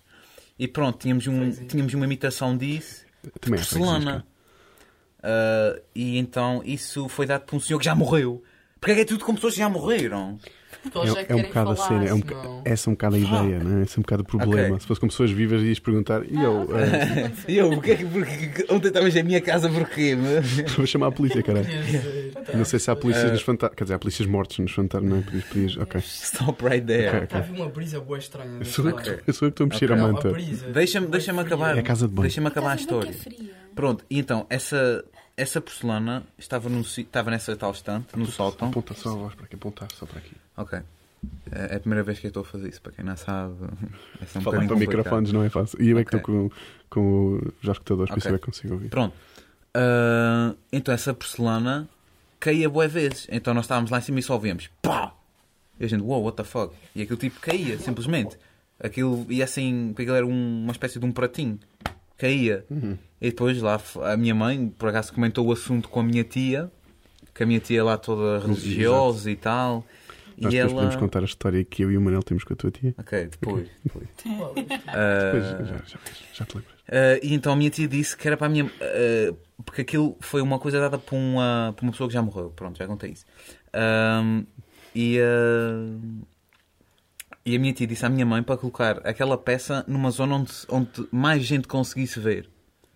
E 0.59 0.69
pronto, 0.69 0.99
tínhamos, 0.99 1.27
um, 1.27 1.51
tínhamos 1.67 1.95
uma 1.95 2.05
imitação 2.05 2.57
disso. 2.57 3.05
Também 3.41 3.59
é 3.59 3.63
porcelana. 3.63 4.27
Ah, 5.23 5.81
e 5.95 6.19
então 6.19 6.63
isso 6.65 7.09
foi 7.09 7.27
dado 7.27 7.43
por 7.47 7.57
um 7.57 7.61
senhor 7.61 7.79
que 7.79 7.85
já 7.87 7.95
morreu. 7.95 8.43
Porque 8.79 8.93
é 8.93 8.95
que 8.97 9.01
é 9.01 9.05
tudo 9.05 9.25
com 9.25 9.35
pessoas 9.35 9.55
que 9.55 9.61
já 9.61 9.69
morreram? 9.69 10.39
É, 10.85 11.33
é 11.33 11.37
um 11.37 11.43
bocado 11.43 11.71
a 11.71 11.77
cena, 11.77 12.05
é 12.07 12.13
um, 12.15 12.19
senão- 12.19 12.43
boca- 12.43 12.63
essa 12.65 12.89
é 12.89 12.91
um 12.91 12.95
bocado 12.95 13.15
a 13.17 13.19
ideia, 13.19 13.59
né? 13.65 13.83
esse 13.83 13.97
é 13.97 14.01
um 14.01 14.03
bocado 14.03 14.23
o 14.23 14.27
problema. 14.27 14.69
Ok. 14.69 14.81
Se 14.81 14.87
fosse 14.87 15.01
com 15.01 15.07
pessoas 15.09 15.31
vivas, 15.31 15.63
ias 15.63 15.79
perguntar, 15.79 16.23
e 16.29 16.35
eu, 16.43 16.69
eh, 16.77 17.31
E 17.49 17.57
eu, 17.59 17.71
porque 17.71 17.91
é 17.93 17.97
que 17.97 18.05
porque, 18.05 18.67
ontem 18.69 18.89
estavas 18.89 19.15
em 19.17 19.23
minha 19.23 19.41
casa 19.41 19.69
porquê? 19.69 20.17
vou 20.77 20.87
chamar 20.87 21.07
a 21.09 21.13
polícia, 21.13 21.41
dizer, 21.43 22.33
Não 22.55 22.65
sei 22.65 22.79
se 22.79 22.91
há 22.91 22.97
polícias 22.97 23.27
Eh, 23.31 23.33
nos 23.33 23.43
fantasmas. 23.43 23.77
Quer 23.77 23.85
dizer, 23.85 23.95
há 23.95 23.99
polícias 23.99 24.29
mortos 24.29 24.59
nos 24.59 24.73
fantasmas, 24.73 25.11
não 25.11 25.19
é? 25.19 25.23
Podias, 25.23 25.45
podias, 25.45 25.77
ok. 25.77 26.01
Stop 26.01 26.65
right 26.65 26.85
there. 26.87 27.09
Ok. 27.09 27.21
Está 27.25 27.39
a 27.39 27.41
vir 27.43 27.61
uma 27.61 27.69
brisa 27.69 28.01
boa 28.01 28.19
estranha. 28.19 28.65
Sou 28.65 28.89
eu, 28.89 28.97
que, 28.97 29.09
eu 29.27 29.33
sou 29.35 29.49
eu 29.49 29.53
que 29.53 29.63
estou 29.63 29.65
a 29.65 29.69
mexer 29.69 29.91
Ok. 29.93 29.97
a 29.97 30.09
a 30.09 30.13
manta. 30.13 30.33
Deixa-me 30.73 31.07
deixa 31.07 31.33
acabar. 31.41 31.77
É 31.77 31.81
a 31.81 31.83
casa 31.83 32.07
de 32.09 32.13
banho. 32.13 32.23
Deixa-me 32.23 32.47
acabar 32.49 32.73
a 32.73 32.75
que 32.77 32.81
história. 32.83 33.11
é. 33.11 33.45
Pronto, 33.75 34.05
e 34.11 34.19
então, 34.19 34.47
essa, 34.51 35.03
essa 35.37 35.61
porcelana 35.61 36.23
estava, 36.39 36.69
no, 36.69 36.81
estava 36.81 37.31
nessa 37.31 37.57
tal 37.57 37.71
estante, 37.73 38.17
no 38.19 38.27
sótão. 38.27 38.69
Aponta 38.69 38.95
só 38.95 39.11
a 39.11 39.15
voz 39.15 39.35
para 39.35 39.45
aqui, 39.47 39.55
apontar 39.57 39.89
só 39.93 40.07
para 40.07 40.19
aqui. 40.19 40.33
Ok. 40.57 40.79
É 41.53 41.77
a 41.77 41.81
primeira 41.81 42.03
vez 42.03 42.19
que 42.19 42.27
eu 42.27 42.29
estou 42.29 42.43
a 42.43 42.45
fazer 42.45 42.69
isso, 42.69 42.83
para 42.83 42.93
quem 42.93 43.05
não 43.05 43.17
sabe. 43.17 43.55
É 44.21 44.25
um 44.25 44.27
Falar 44.43 44.59
para 44.59 44.69
complicado. 44.69 44.79
microfones 44.79 45.33
não 45.33 45.43
é 45.45 45.49
fácil. 45.49 45.81
E 45.81 45.89
eu 45.91 45.99
é 45.99 46.05
que 46.05 46.17
estou 46.17 46.21
com, 46.21 46.51
com 46.91 47.37
os 47.63 47.69
escutadores, 47.69 48.11
por 48.11 48.19
isso 48.19 48.29
Ok. 48.29 48.37
é 48.37 48.39
que 48.39 48.45
consigo 48.45 48.75
ouvir. 48.75 48.89
Pronto. 48.89 49.15
Ah, 49.75 50.55
então 50.73 50.93
essa 50.93 51.15
porcelana 51.15 51.89
caía 52.41 52.69
boas 52.69 52.93
vezes. 52.93 53.27
Então 53.31 53.55
nós 53.55 53.65
estávamos 53.65 53.91
lá 53.91 53.99
em 53.99 54.03
cima 54.03 54.19
e 54.19 54.23
só 54.23 54.37
víamos 54.39 54.69
pá! 54.83 55.15
E 55.81 55.85
a 55.85 55.89
gente, 55.89 56.03
wow, 56.03 56.23
what 56.23 56.37
the 56.37 56.45
fuck? 56.45 56.75
E 56.95 57.03
aquilo 57.03 57.17
tipo 57.19 57.41
caía, 57.41 57.79
simplesmente. 57.79 58.37
Aquilo 58.81 59.25
ia 59.31 59.45
assim, 59.45 59.89
porque 59.91 60.03
aquilo 60.03 60.17
era 60.17 60.27
um- 60.27 60.63
uma 60.65 60.73
espécie 60.73 60.99
de 60.99 61.07
um 61.07 61.13
pratinho. 61.13 61.59
Caía. 62.19 62.65
Uhum. 62.69 62.99
E 63.23 63.31
depois 63.31 63.63
lá 63.63 63.81
a 64.03 64.17
minha 64.17 64.35
mãe, 64.35 64.69
por 64.77 64.89
acaso, 64.89 65.13
comentou 65.13 65.47
o 65.47 65.53
assunto 65.53 65.89
com 65.89 66.01
a 66.01 66.03
minha 66.03 66.25
tia, 66.25 66.69
que 67.33 67.45
a 67.45 67.47
minha 67.47 67.61
tia 67.61 67.79
é 67.79 67.83
lá 67.85 67.97
toda 67.97 68.45
religiosa 68.45 69.31
e 69.31 69.37
tal. 69.37 69.87
Nós 70.37 70.53
e 70.53 70.57
depois 70.57 70.73
ela. 70.73 70.75
podemos 70.75 70.97
contar 70.97 71.21
a 71.21 71.25
história 71.25 71.63
que 71.65 71.85
eu 71.85 71.93
e 71.93 71.97
o 71.97 72.01
Manel 72.01 72.23
temos 72.25 72.43
com 72.43 72.53
a 72.53 72.57
tua 72.57 72.73
tia. 72.73 72.93
Ok, 72.99 73.29
depois. 73.31 73.69
depois. 73.85 74.09
Ah, 74.89 75.31
Depois, 75.33 75.69
já, 75.69 75.77
já, 75.87 75.99
já 76.35 76.45
te 76.45 76.57
lembras. 76.57 76.73
Uh, 76.83 77.19
e 77.23 77.33
então 77.35 77.53
a 77.53 77.57
minha 77.57 77.71
tia 77.71 77.87
disse 77.87 78.17
que 78.17 78.27
era 78.27 78.37
para 78.37 78.49
a 78.49 78.51
minha. 78.51 78.65
uh, 78.65 79.37
porque 79.65 79.83
aquilo 79.83 80.17
foi 80.21 80.43
uma 80.43 80.59
coisa 80.59 80.81
dada 80.81 80.99
por 80.99 81.15
uma, 81.15 81.73
por 81.77 81.85
uma 81.85 81.93
pessoa 81.93 82.09
que 82.09 82.15
já 82.15 82.23
morreu. 82.23 82.51
Pronto, 82.51 82.77
já 82.77 82.89
contei 82.89 83.11
isso. 83.13 83.25
Um, 83.73 84.45
e, 84.97 85.21
uh, 85.21 86.25
e 87.47 87.55
a 87.55 87.59
minha 87.61 87.73
tia 87.73 87.87
disse 87.87 88.05
à 88.05 88.09
minha 88.09 88.27
mãe 88.27 88.43
para 88.43 88.57
colocar 88.57 88.99
aquela 89.07 89.39
peça 89.39 89.85
numa 89.87 90.11
zona 90.11 90.35
onde, 90.35 90.53
onde 90.69 91.07
mais 91.13 91.45
gente 91.45 91.69
conseguisse 91.69 92.19
ver. 92.19 92.51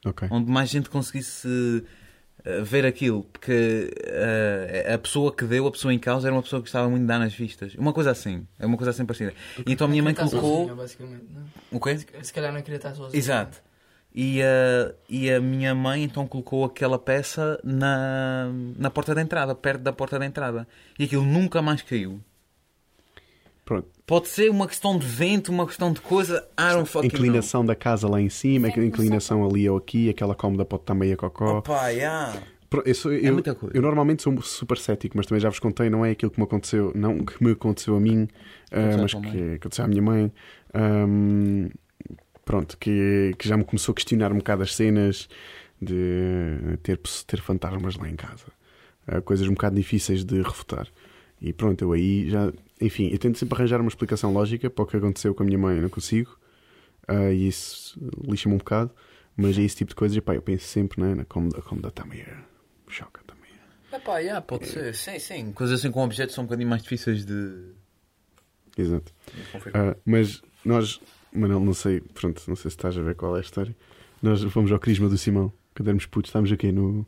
Ok. 0.06 0.28
Onde 0.30 0.50
mais 0.50 0.70
gente 0.70 0.88
conseguisse 0.88 1.48
uh, 1.48 2.64
ver 2.64 2.86
aquilo. 2.86 3.24
Porque 3.24 3.90
uh, 4.06 4.94
a 4.94 4.98
pessoa 4.98 5.34
que 5.34 5.44
deu, 5.44 5.66
a 5.66 5.70
pessoa 5.70 5.92
em 5.92 5.98
causa, 5.98 6.28
era 6.28 6.34
uma 6.34 6.42
pessoa 6.42 6.62
que 6.62 6.68
estava 6.68 6.88
muito 6.88 7.02
de 7.02 7.08
dar 7.08 7.18
nas 7.18 7.34
vistas. 7.34 7.74
Uma 7.74 7.92
coisa 7.92 8.10
assim. 8.12 8.46
É 8.58 8.66
uma 8.66 8.76
coisa 8.76 8.90
assim 8.90 9.04
parecida. 9.04 9.34
E 9.66 9.72
então 9.72 9.86
a 9.86 9.90
minha 9.90 10.02
mãe 10.02 10.14
colocou. 10.14 10.68
sozinha, 10.68 11.20
não? 11.34 11.44
O 11.72 11.80
quê? 11.80 11.98
Se- 12.22 12.32
calhar 12.32 12.52
não 12.52 12.62
queria 12.62 12.76
estar 12.76 12.94
sozinho. 12.94 13.18
Exato. 13.18 13.60
E 14.14 14.40
a, 14.42 14.94
e 15.10 15.30
a 15.30 15.38
minha 15.42 15.74
mãe 15.74 16.02
então 16.02 16.26
colocou 16.26 16.64
aquela 16.64 16.98
peça 16.98 17.60
na, 17.62 18.50
na 18.78 18.88
porta 18.88 19.14
da 19.14 19.20
entrada, 19.20 19.54
perto 19.54 19.82
da 19.82 19.92
porta 19.92 20.18
da 20.18 20.24
entrada. 20.24 20.66
E 20.98 21.04
aquilo 21.04 21.22
nunca 21.22 21.60
mais 21.60 21.82
caiu. 21.82 22.18
Pronto. 23.66 23.88
Pode 24.06 24.28
ser 24.28 24.48
uma 24.48 24.66
questão 24.68 24.96
de 24.96 25.04
vento, 25.06 25.50
uma 25.50 25.66
questão 25.66 25.92
de 25.92 26.00
coisa. 26.00 26.48
I 26.58 26.72
don't 26.72 26.88
fucking 26.88 27.08
Inclinação 27.08 27.66
da 27.66 27.74
casa 27.74 28.08
lá 28.08 28.20
em 28.20 28.28
cima, 28.30 28.68
inclinação 28.68 29.44
ali 29.44 29.68
ou 29.68 29.76
aqui, 29.76 30.08
aquela 30.08 30.34
cómoda 30.36 30.64
pode 30.64 30.84
estar 30.84 30.94
meia 30.94 31.16
know. 31.20 31.30
cocó. 31.30 31.58
Opa, 31.58 31.88
yeah. 31.88 32.40
Eu, 32.84 32.94
sou- 32.94 33.12
É 33.12 33.28
eu- 33.28 33.32
muita 33.32 33.54
coisa. 33.56 33.76
eu 33.76 33.82
normalmente 33.82 34.22
sou 34.22 34.40
super 34.42 34.78
cético, 34.78 35.16
mas 35.16 35.26
também 35.26 35.40
já 35.40 35.48
vos 35.48 35.58
contei, 35.58 35.90
não 35.90 36.04
é 36.04 36.10
aquilo 36.12 36.30
que 36.30 36.38
me 36.38 36.44
aconteceu, 36.44 36.92
não 36.94 37.18
que 37.18 37.42
me 37.42 37.52
aconteceu 37.52 37.96
a 37.96 38.00
mim, 38.00 38.28
à 38.70 38.96
mas 39.02 39.14
que 39.14 39.54
aconteceu 39.54 39.84
à 39.84 39.88
minha 39.88 40.02
mãe. 40.02 40.32
Ahm, 40.72 41.68
pronto, 42.44 42.76
que, 42.78 43.34
que 43.38 43.48
já 43.48 43.56
me 43.56 43.64
começou 43.64 43.92
a 43.92 43.96
questionar 43.96 44.32
um 44.32 44.36
bocado 44.38 44.62
as 44.62 44.74
cenas 44.76 45.28
de 45.82 46.78
ter, 46.82 47.00
ter 47.26 47.40
fantasmas 47.40 47.96
lá 47.96 48.08
em 48.08 48.16
casa. 48.16 48.46
Ah, 49.06 49.20
coisas 49.20 49.46
um 49.48 49.52
bocado 49.54 49.74
difíceis 49.76 50.24
de 50.24 50.40
refutar. 50.42 50.86
E 51.40 51.52
pronto, 51.52 51.82
eu 51.82 51.92
aí 51.92 52.28
já. 52.30 52.52
Enfim, 52.80 53.08
eu 53.10 53.18
tento 53.18 53.38
sempre 53.38 53.56
arranjar 53.56 53.80
uma 53.80 53.88
explicação 53.88 54.32
lógica 54.32 54.68
para 54.68 54.82
o 54.82 54.86
que 54.86 54.96
aconteceu 54.96 55.34
com 55.34 55.42
a 55.42 55.46
minha 55.46 55.58
mãe, 55.58 55.76
eu 55.76 55.82
não 55.82 55.88
consigo. 55.88 56.38
Ah, 57.08 57.30
e 57.30 57.48
isso 57.48 57.98
lixa-me 58.26 58.54
um 58.54 58.58
bocado. 58.58 58.90
Mas 59.36 59.58
é 59.58 59.62
esse 59.62 59.76
tipo 59.76 59.90
de 59.90 59.94
coisas, 59.96 60.16
epá, 60.16 60.34
eu 60.34 60.42
penso 60.42 60.66
sempre 60.66 61.00
né, 61.00 61.14
na 61.14 61.24
cómoda, 61.24 61.60
cómoda 61.60 61.88
está 61.88 62.04
meio 62.04 62.26
choca 62.88 63.20
também. 63.26 63.50
Epá, 63.92 64.18
yeah, 64.18 64.40
pode 64.40 64.66
ser. 64.66 64.94
Sim, 64.94 65.18
sim. 65.18 65.52
Coisas 65.52 65.80
assim 65.80 65.90
com 65.90 66.02
objetos 66.02 66.34
são 66.34 66.44
um 66.44 66.46
bocadinho 66.46 66.68
mais 66.68 66.82
difíceis 66.82 67.24
de, 67.24 67.74
Exato. 68.76 69.12
Ah, 69.72 69.96
mas 70.04 70.42
nós, 70.64 71.00
Manel, 71.32 71.60
não 71.60 71.72
sei, 71.72 72.00
pronto, 72.00 72.42
não 72.46 72.54
sei 72.54 72.70
se 72.70 72.76
estás 72.76 72.96
a 72.98 73.02
ver 73.02 73.14
qual 73.14 73.34
é 73.36 73.38
a 73.38 73.42
história. 73.42 73.74
Nós 74.22 74.42
fomos 74.44 74.70
ao 74.70 74.78
Crisma 74.78 75.08
do 75.08 75.16
Simão, 75.16 75.52
quando 75.74 75.88
éramos 75.88 76.06
putos, 76.06 76.28
estávamos 76.28 76.52
aqui 76.52 76.70
no 76.70 77.06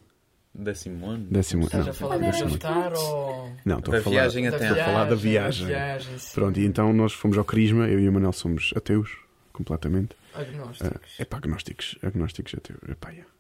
Décimo 0.54 1.06
ano. 1.06 1.26
décimo 1.30 1.64
Estás 1.66 1.84
não, 1.84 1.90
a 1.92 1.94
falar 1.94 2.16
do 2.18 2.24
décimo- 2.24 2.48
jantar 2.50 2.92
ou. 2.94 3.52
Não, 3.64 3.78
estou 3.78 3.94
a 3.94 4.00
falar. 4.00 4.14
viagem 4.16 4.48
até. 4.48 4.68
Estou 4.68 4.80
a 4.82 4.84
falar 4.84 5.04
da 5.04 5.14
viagem. 5.14 5.66
viagem. 5.66 6.14
Pronto, 6.34 6.58
e 6.58 6.64
então 6.64 6.92
nós 6.92 7.12
fomos 7.12 7.38
ao 7.38 7.44
Crisma, 7.44 7.86
eu 7.86 8.00
e 8.00 8.08
o 8.08 8.12
Manel 8.12 8.32
somos 8.32 8.72
ateus, 8.76 9.16
completamente. 9.52 10.16
Ah, 10.34 10.40
Agnósticos. 10.40 11.14
é 11.20 11.24
para 11.24 11.38
agnósticos, 11.38 11.98
agnósticos 12.02 12.54
ateus. 12.54 12.78
Epá, 12.88 13.10
yeah. 13.10 13.30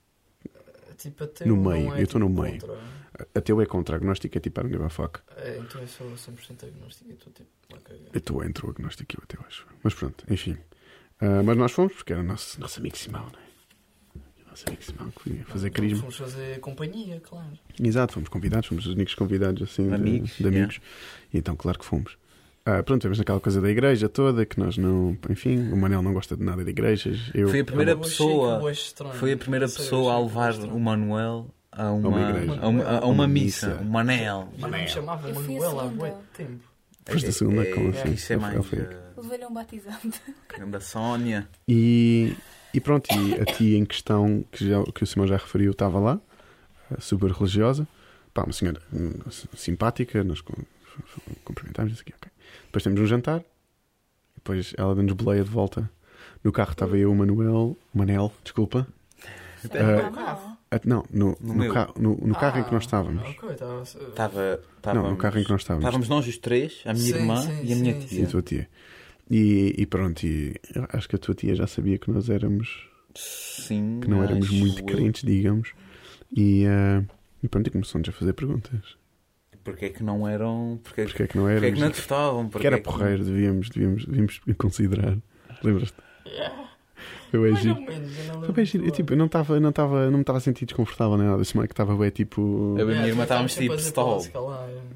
Tipo, 0.96 1.24
ateu 1.24 1.46
No 1.46 1.56
não 1.56 1.70
meio, 1.70 1.94
é 1.94 2.00
eu 2.00 2.04
estou 2.04 2.20
no 2.20 2.28
tipo 2.28 2.42
meio. 2.42 2.60
contra. 2.60 2.78
Ateu 3.34 3.60
é 3.60 3.66
contra, 3.66 3.96
agnóstico 3.96 4.36
é 4.36 4.40
tipo 4.40 4.60
I 4.60 4.62
don't 4.64 4.72
give 4.74 4.84
a 4.84 4.88
fuck. 4.88 5.20
É, 5.36 5.58
então 5.58 5.80
eu 5.80 5.86
sou 5.88 6.06
100% 6.16 6.64
agnóstico 6.66 7.10
e 7.10 7.14
estou 7.14 7.32
tipo. 7.32 7.48
Eu 8.12 8.18
estou 8.18 8.44
entre 8.44 8.66
o 8.66 8.70
agnóstico 8.70 9.12
e 9.14 9.16
o 9.20 9.22
ateu, 9.24 9.40
acho. 9.46 9.66
Mas 9.82 9.94
pronto, 9.94 10.24
enfim. 10.32 10.56
Ah, 11.20 11.42
mas 11.44 11.56
nós 11.56 11.70
fomos, 11.72 11.92
porque 11.94 12.12
era 12.12 12.22
nosso, 12.22 12.60
nosso 12.60 12.80
amigo 12.80 12.96
Simão, 12.96 13.22
não 13.32 13.40
é? 13.40 13.47
Que 14.64 15.30
ia 15.30 15.44
fazer 15.44 15.70
Crisma. 15.70 15.98
Fomos 16.00 16.16
fazer 16.16 16.60
companhia, 16.60 17.20
claro. 17.20 17.46
Exato, 17.82 18.14
fomos 18.14 18.28
convidados, 18.28 18.68
fomos 18.68 18.86
os 18.86 18.92
únicos 18.94 19.14
convidados 19.14 19.62
assim 19.62 19.88
de 19.88 19.94
Amigos, 19.94 20.32
de 20.38 20.46
amigos. 20.46 20.80
E 21.32 21.38
então, 21.38 21.54
claro 21.56 21.78
que 21.78 21.84
fomos. 21.84 22.16
Ah, 22.64 22.82
pronto, 22.82 23.02
vemos 23.02 23.16
naquela 23.18 23.40
coisa 23.40 23.60
da 23.62 23.70
igreja 23.70 24.08
toda, 24.08 24.44
que 24.44 24.58
nós 24.60 24.76
não. 24.76 25.16
Enfim, 25.30 25.72
o 25.72 25.76
Manel 25.76 26.02
não 26.02 26.12
gosta 26.12 26.36
de 26.36 26.42
nada 26.44 26.62
de 26.62 26.70
igrejas. 26.70 27.30
Eu, 27.32 27.48
Foi 27.48 27.60
a 27.60 27.64
primeira 27.64 27.92
Eu 27.92 27.98
pessoa-. 27.98 28.60
Foi 29.14 29.32
a 29.32 29.36
primeira 29.38 29.66
pessoa 29.66 30.12
a 30.12 30.20
levar 30.20 30.52
o 30.54 30.78
Manuel 30.78 31.46
a 31.72 31.90
uma, 31.92 32.08
uma 32.08 32.30
igreja. 32.30 32.58
a 32.60 32.68
uma, 32.68 32.84
a 32.84 32.98
uma 33.00 33.06
Uma 33.06 33.28
missa, 33.28 33.68
missa. 33.68 33.80
um 33.82 33.86
manel. 33.88 34.48
Chamava 34.86 35.28
Eu 35.28 35.34
fui 35.36 35.56
a 35.56 35.60
Manuel 35.60 35.80
há 35.80 35.86
bué 35.86 36.14
tempo. 36.36 36.64
Foste 37.06 37.28
a 37.28 37.32
segunda, 37.32 37.62
É, 37.62 37.72
como 37.72 37.86
é, 37.88 37.90
assim? 38.02 38.12
Isso 38.12 38.32
é 38.34 38.36
mais 38.36 38.72
eh, 38.74 38.96
Levei-lhe 39.16 39.46
um 39.46 39.54
batizado. 39.54 40.12
da 40.70 40.80
Sónia. 40.80 41.48
E, 41.66 42.34
e 42.72 42.80
pronto, 42.80 43.08
e 43.12 43.40
a 43.40 43.44
tia 43.44 43.78
em 43.78 43.84
questão, 43.84 44.44
que, 44.52 44.68
já, 44.68 44.82
que 44.84 45.02
o 45.02 45.06
Simão 45.06 45.26
já 45.26 45.36
referiu, 45.36 45.72
estava 45.72 45.98
lá, 45.98 46.20
eh, 46.90 47.00
super 47.00 47.30
religiosa. 47.30 47.86
Pá, 48.34 48.44
uma 48.44 48.52
senhora 48.52 48.80
hum, 48.92 49.12
simpática, 49.56 50.22
nós 50.22 50.42
cumprimentámos, 51.44 51.92
disse 51.92 52.02
aqui, 52.02 52.12
ok. 52.16 52.30
Depois 52.66 52.82
temos 52.84 53.00
um 53.00 53.06
jantar, 53.06 53.42
depois 54.36 54.74
ela 54.76 54.94
deu-nos 54.94 55.12
boleia 55.14 55.42
de 55.42 55.50
volta. 55.50 55.90
No 56.44 56.52
carro 56.52 56.72
estava 56.72 56.96
eu, 56.96 57.10
o 57.10 57.16
Manuel, 57.16 57.76
o 57.94 57.98
Manel, 57.98 58.32
desculpa, 58.44 58.86
Isso 59.64 59.70
Ah. 59.76 60.56
Ah, 60.70 60.80
Não, 60.84 61.02
no, 61.10 61.34
No 61.40 61.54
no, 61.54 61.72
ca- 61.72 61.88
no- 61.98 62.16
no 62.18 62.34
carro 62.34 62.60
em 62.60 62.64
que 62.64 62.70
nós 62.72 62.82
Ah, 62.82 62.86
estávamos. 62.86 63.22
Ok, 63.26 63.50
estava. 63.50 63.82
Estava. 64.76 64.94
Não, 65.02 65.10
no 65.10 65.16
carro 65.16 65.38
em 65.38 65.44
que 65.44 65.50
nós 65.50 65.62
estávamos. 65.62 65.82
Estávamos 65.84 66.08
nós 66.08 66.26
os 66.28 66.36
três, 66.36 66.82
a 66.84 66.92
minha 66.92 67.06
Sim, 67.06 67.14
irmã 67.18 67.36
sim, 67.40 67.60
e 67.64 67.72
a 67.72 67.76
minha 67.76 67.94
sim, 67.94 68.00
E 68.02 68.06
tia. 68.06 68.24
a 68.26 68.28
tua 68.28 68.42
tia. 68.42 68.68
E, 69.30 69.74
e 69.76 69.86
pronto, 69.86 70.24
e 70.24 70.54
acho 70.90 71.08
que 71.08 71.16
a 71.16 71.18
tua 71.18 71.34
tia 71.34 71.54
já 71.54 71.66
sabia 71.66 71.98
que 71.98 72.10
nós 72.10 72.30
éramos. 72.30 72.88
Sim. 73.14 74.00
que 74.00 74.08
não 74.08 74.22
éramos 74.22 74.50
muito 74.50 74.80
eu. 74.80 74.86
crentes, 74.86 75.22
digamos. 75.22 75.72
E, 76.34 76.64
ah, 76.66 77.02
e 77.42 77.48
pronto, 77.48 77.66
e 77.66 77.70
começou-nos 77.70 78.08
a 78.08 78.12
fazer 78.12 78.32
perguntas. 78.32 78.96
Porquê 79.64 79.86
é 79.86 79.88
que 79.90 80.02
não 80.02 80.26
eram. 80.26 80.80
Porquê, 80.82 81.04
Porquê 81.04 81.22
é 81.24 81.26
que 81.26 81.36
não 81.36 81.44
porquê 81.44 81.66
é 81.66 81.72
que 81.72 81.80
não 81.80 81.88
gostavam? 81.88 82.48
Porque 82.48 82.66
era 82.66 82.80
porreiro, 82.80 83.24
devíamos, 83.24 83.68
devíamos, 83.68 84.06
devíamos 84.06 84.40
considerar. 84.56 85.18
Lembras-te? 85.62 85.96
Foi 87.30 87.40
bem 87.40 87.56
giro. 87.56 87.78
eu 87.78 88.34
não 88.34 88.42
Foi 88.42 88.54
bem 88.54 88.64
giro. 88.64 88.84
Eu, 88.86 88.90
tipo, 88.90 89.12
eu 89.12 89.16
não 89.16 89.26
estava 89.26 89.60
não 89.60 89.72
tava, 89.72 90.06
não 90.06 90.18
me 90.18 90.20
estava 90.20 90.38
a 90.38 90.40
sentir 90.40 90.64
desconfortável 90.64 91.16
nem 91.16 91.26
nada. 91.26 91.42
Disse-me 91.42 91.66
que 91.66 91.72
estava 91.72 91.94
bem 91.96 92.10
tipo. 92.10 92.74
Eu 92.78 92.88
e 92.90 92.92
a 92.92 92.96
minha 92.96 93.08
irmã 93.08 93.22
estávamos 93.24 93.54
tipo 93.54 93.74
stall. 93.74 94.24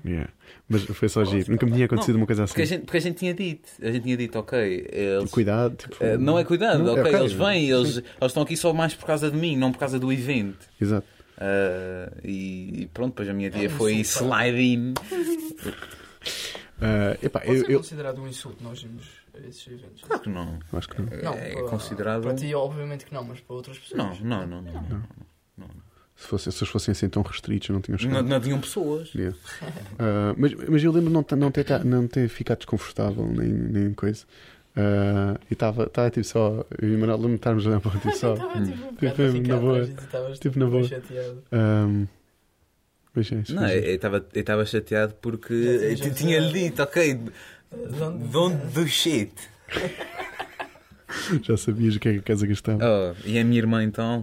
é. 0.04 0.08
Yeah. 0.08 0.30
Mas 0.68 0.84
foi 0.84 1.08
só 1.08 1.24
giro. 1.24 1.50
Nunca 1.50 1.66
me 1.66 1.72
tinha 1.72 1.86
acontecido 1.86 2.16
uma 2.16 2.26
coisa 2.26 2.44
assim. 2.44 2.52
Porque 2.52 2.62
a, 2.62 2.66
gente, 2.66 2.84
porque 2.84 2.96
a 2.96 3.00
gente 3.00 3.16
tinha 3.16 3.34
dito, 3.34 3.68
a 3.82 3.90
gente 3.90 4.02
tinha 4.02 4.16
dito, 4.16 4.38
ok, 4.38 4.88
eles, 4.90 5.30
Cuidado. 5.30 5.76
Tipo, 5.76 5.96
eh, 6.00 6.16
não 6.16 6.38
é 6.38 6.44
cuidado, 6.44 6.82
Não, 6.82 6.92
ok, 6.92 7.02
ok, 7.02 7.20
eles 7.20 7.32
vêm, 7.32 7.68
eles, 7.68 7.96
eles 7.98 8.06
estão 8.22 8.42
aqui 8.42 8.56
só 8.56 8.72
mais 8.72 8.94
por 8.94 9.06
causa 9.06 9.30
de 9.30 9.36
mim, 9.36 9.56
não 9.56 9.70
por 9.70 9.78
causa 9.78 9.98
do 9.98 10.10
evento. 10.12 10.66
Exato. 10.80 11.06
Ah, 11.42 12.12
e, 12.22 12.82
e 12.82 12.86
pronto, 12.86 13.10
depois 13.10 13.28
a 13.28 13.32
minha 13.32 13.50
tia 13.50 13.64
É 13.64 13.66
um 13.66 13.70
foi 13.70 13.94
slide 14.00 14.60
in. 14.60 14.94
Ah, 16.80 17.16
epá, 17.22 17.40
Pode 17.40 17.52
eu, 17.52 17.64
ser 17.64 17.70
eu, 17.72 17.78
considerado 17.78 18.22
um 18.22 18.28
insulto 18.28 18.62
nós 18.62 18.80
irmos 18.80 19.04
a 19.04 19.21
esses 19.46 19.66
eventos. 19.66 20.02
Claro 20.02 20.22
que 20.22 20.28
não. 20.28 20.58
eu 20.72 20.78
acho 20.78 20.88
que 20.88 21.00
não. 21.02 21.06
Não, 21.22 21.34
é 21.34 21.52
para- 21.54 21.62
considerado. 21.68 22.22
Para 22.22 22.34
ti, 22.34 22.54
obviamente 22.54 23.04
que 23.06 23.14
não, 23.14 23.24
mas 23.24 23.40
para 23.40 23.56
outras 23.56 23.78
pessoas. 23.78 24.20
Não, 24.20 24.46
não, 24.46 24.46
não, 24.46 24.62
não. 24.62 24.72
não. 24.82 25.02
Não. 25.58 25.68
Se, 26.14 26.28
fosse, 26.28 26.52
se 26.52 26.58
eles 26.62 26.68
fossem 26.70 26.92
assim 26.92 27.08
tão 27.08 27.22
restritos, 27.22 27.68
não 27.70 27.80
tinham 27.80 27.96
Não, 27.96 28.08
chegado. 28.10 28.28
não 28.28 28.40
tinham 28.40 28.60
pessoas. 28.60 29.12
Yeah. 29.16 29.36
Ah, 29.98 30.34
mas, 30.36 30.54
mas 30.54 30.84
eu 30.84 30.92
lembro 30.92 31.08
de 31.08 31.14
não, 31.14 31.22
ter- 31.22 31.36
não, 31.36 31.50
ter, 31.50 31.84
não 31.84 32.06
ter 32.06 32.28
ficado 32.28 32.58
desconfortável 32.58 33.26
nem, 33.26 33.48
nem 33.48 33.92
coisa. 33.94 34.24
Ah, 34.76 35.38
e 35.50 35.54
estava 35.54 35.90
tipo 36.10 36.24
só. 36.24 36.64
Eu 36.80 36.88
e 36.90 36.94
o 36.96 36.98
Manuel 36.98 37.16
lembro 37.16 37.30
de 37.30 37.36
estarmos 37.36 37.66
a 37.66 37.70
olhar 37.70 37.80
para 37.80 37.88
o 37.88 37.92
tipo 38.00 38.12
só. 38.16 38.34
Estava 38.34 38.52
tipo 38.64 38.86
um 38.86 38.94
Tipo, 38.94 39.06
a 39.06 39.32
ficar 39.32 39.48
na 39.54 39.60
boa. 39.60 39.86
Tipo, 40.38 40.58
na 40.58 40.66
boa. 40.66 40.84
chateado. 40.84 41.42
mas 43.14 43.32
é 43.32 43.34
isso. 43.36 43.54
Não, 43.54 43.62
foi 43.68 43.78
eu 44.34 44.40
estava 44.40 44.64
chateado 44.66 45.14
porque 45.20 45.94
tinha-lhe 46.14 46.52
dito, 46.52 46.82
ok, 46.82 47.20
De 47.72 48.02
onde- 48.02 48.28
don't 48.28 48.66
do 48.72 48.86
shit. 48.86 49.32
Já 51.42 51.56
sabias 51.56 51.96
o 51.96 52.00
que 52.00 52.08
é 52.08 52.12
que 52.14 52.18
a 52.18 52.22
casa 52.22 52.46
gastava. 52.46 52.78
Oh, 52.84 53.14
e 53.28 53.38
a 53.38 53.44
minha 53.44 53.58
irmã 53.58 53.82
então. 53.82 54.22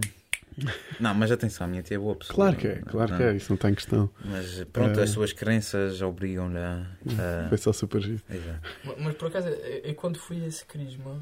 Não, 0.98 1.14
mas 1.14 1.30
atenção, 1.30 1.66
a 1.66 1.70
minha 1.70 1.82
tia 1.82 1.96
é 1.96 1.98
boa 1.98 2.14
pessoa. 2.16 2.34
Claro 2.34 2.56
que 2.56 2.66
é, 2.66 2.74
claro 2.82 3.16
que 3.16 3.22
é, 3.22 3.34
isso 3.36 3.48
não 3.50 3.54
está 3.54 3.70
em 3.70 3.74
questão. 3.74 4.10
Mas 4.24 4.62
pronto, 4.72 5.00
Ah. 5.00 5.04
as 5.04 5.10
suas 5.10 5.32
crenças 5.32 6.02
obrigam-lhe 6.02 6.58
a. 6.58 6.86
a- 7.44 7.48
Foi 7.48 7.56
só 7.58 7.72
super 7.72 8.02
giro. 8.02 8.20
Mas, 8.98 9.14
por 9.14 9.28
acaso, 9.28 9.48
eu, 9.48 9.80
eu 9.84 9.94
quando 9.94 10.18
fui 10.18 10.42
a 10.44 10.46
esse 10.48 10.64
crisma, 10.66 11.16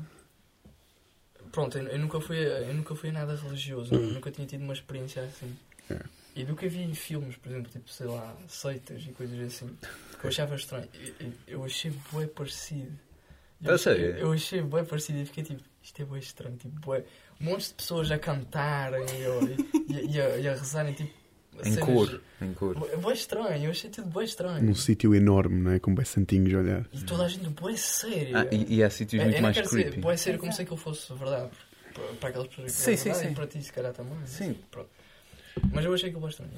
pronto, 1.53 1.79
eu, 1.79 1.87
eu 1.87 1.99
nunca 1.99 2.21
fui, 2.21 2.37
a- 2.39 2.61
eu 2.63 2.75
nunca 2.75 2.95
fui 2.97 3.11
a 3.11 3.13
nada 3.13 3.37
religioso, 3.37 3.95
eu 3.95 4.01
nunca 4.13 4.31
tinha 4.31 4.47
tido 4.47 4.63
uma 4.65 4.73
experiência 4.73 5.23
assim. 5.23 5.55
É. 5.91 5.99
E 6.35 6.45
do 6.45 6.57
que 6.57 6.67
havia 6.67 6.85
em 6.85 6.95
filmes, 6.95 7.37
por 7.37 7.51
exemplo, 7.51 7.71
tipo, 7.71 7.89
sei 7.91 8.07
lá, 8.07 8.35
seitas 8.49 9.03
e 9.03 9.09
coisas 9.13 9.39
assim, 9.41 9.71
eu 10.25 10.29
achava 10.29 10.55
estranho, 10.57 10.89
eu, 10.95 11.15
eu- 11.21 11.33
eu 11.49 11.65
achei 11.65 11.93
bué 12.13 12.27
parecido. 12.27 12.99
Eu 13.63 13.73
A 13.73 13.75
achei, 13.75 13.95
sério? 13.97 14.17
eu 14.19 14.33
achei 14.33 14.63
bué 14.63 14.85
parecido 14.85 15.19
e 15.19 15.27
fiquei 15.27 15.43
tipo, 15.45 15.63
isto 15.83 16.03
é 16.03 16.05
bué 16.05 16.19
estranho, 16.19 16.57
tipo, 16.57 16.79
bué, 16.81 17.05
um 17.41 17.45
monte 17.47 17.69
de 17.69 17.75
pessoas 17.75 18.11
a 18.11 18.19
cantarem 18.19 19.05
e, 19.05 19.93
e, 19.93 20.17
e 20.17 20.21
a, 20.21 20.39
e 20.39 20.49
a 20.49 20.53
rezarem, 20.55 20.95
tipo, 20.95 21.11
Em 21.65 21.73
cenas- 21.73 21.85
cor. 21.85 22.21
Em 22.41 22.53
cor. 22.55 22.75
Bué 22.79 22.97
bué 22.97 23.13
estranho, 23.15 23.65
eu 23.65 23.71
achei 23.71 23.91
tudo 23.91 24.09
bué 24.09 24.25
estranho. 24.25 24.63
Num 24.65 24.75
sítio 24.75 25.15
enorme, 25.15 25.61
não 25.61 25.73
é? 25.73 25.79
Com 25.81 25.95
bem 25.95 26.05
santinhos 26.05 26.55
a 26.55 26.59
olhar. 26.59 26.87
E 26.93 27.03
toda 27.03 27.25
a 27.25 27.29
gente 27.29 27.49
bué 27.49 27.77
séria. 27.77 28.39
Ah, 28.43 28.47
e, 28.55 28.77
e 28.77 28.83
há 28.85 28.91
sítios 28.91 29.21
É, 29.21 29.25
muito 29.25 29.37
eu 29.39 29.43
mais 29.43 29.57
creepy. 29.61 29.93
ser, 29.95 30.01
pode 30.01 30.21
ser 30.21 30.39
como 30.39 30.53
se 30.53 30.63
aquilo 30.63 30.77
fosse 30.77 31.13
verdade. 31.15 31.51
Para, 31.95 32.05
para 32.21 32.29
aquelas 32.29 32.49
pessoas 32.49 32.73
que 32.77 32.81
Sim, 32.83 32.93
é 32.93 32.97
sim, 32.97 33.05
verdade 33.05 33.27
sim. 33.27 33.33
e 33.33 33.35
para 33.35 33.47
ti 33.49 33.63
se 33.63 33.73
calhar 33.73 33.93
também. 33.93 34.15
Sim. 34.27 34.57
Pronto. 34.71 34.91
Mas 35.73 35.85
eu 35.85 35.93
achei 35.93 36.09
aquilo 36.11 36.21
bem 36.21 36.31
estranho. 36.31 36.53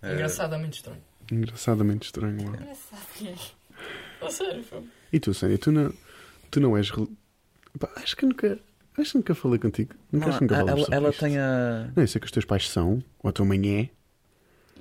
Ah, 0.00 0.12
Engraçadamente 0.12 0.76
estranho. 0.78 1.02
Engraçadamente 1.30 2.06
estranho. 2.06 2.42
uau. 2.44 2.54
Engraçado. 2.54 4.30
Sério. 4.30 4.64
E 5.12 5.20
tu, 5.20 5.34
Sânia, 5.34 5.58
tu 5.58 5.70
não, 5.72 5.92
tu 6.50 6.60
não 6.60 6.76
és. 6.76 6.90
Pá, 7.78 7.90
acho 7.96 8.16
que 8.16 8.24
nunca. 8.26 8.58
Acho 8.96 9.10
que 9.12 9.16
nunca 9.18 9.34
falei 9.34 9.58
contigo. 9.58 9.94
Nunca, 10.12 10.28
acho 10.28 10.38
que 10.38 10.44
nunca 10.44 10.56
ela, 10.56 10.70
ela, 10.90 11.10
isto. 11.10 11.20
tem 11.20 11.36
a. 11.38 11.90
Não, 11.94 12.02
eu 12.02 12.06
sei 12.08 12.20
que 12.20 12.26
os 12.26 12.30
teus 12.32 12.44
pais 12.44 12.68
são, 12.70 13.02
ou 13.22 13.28
a 13.28 13.32
tua 13.32 13.44
mãe 13.44 13.58
é, 13.58 13.60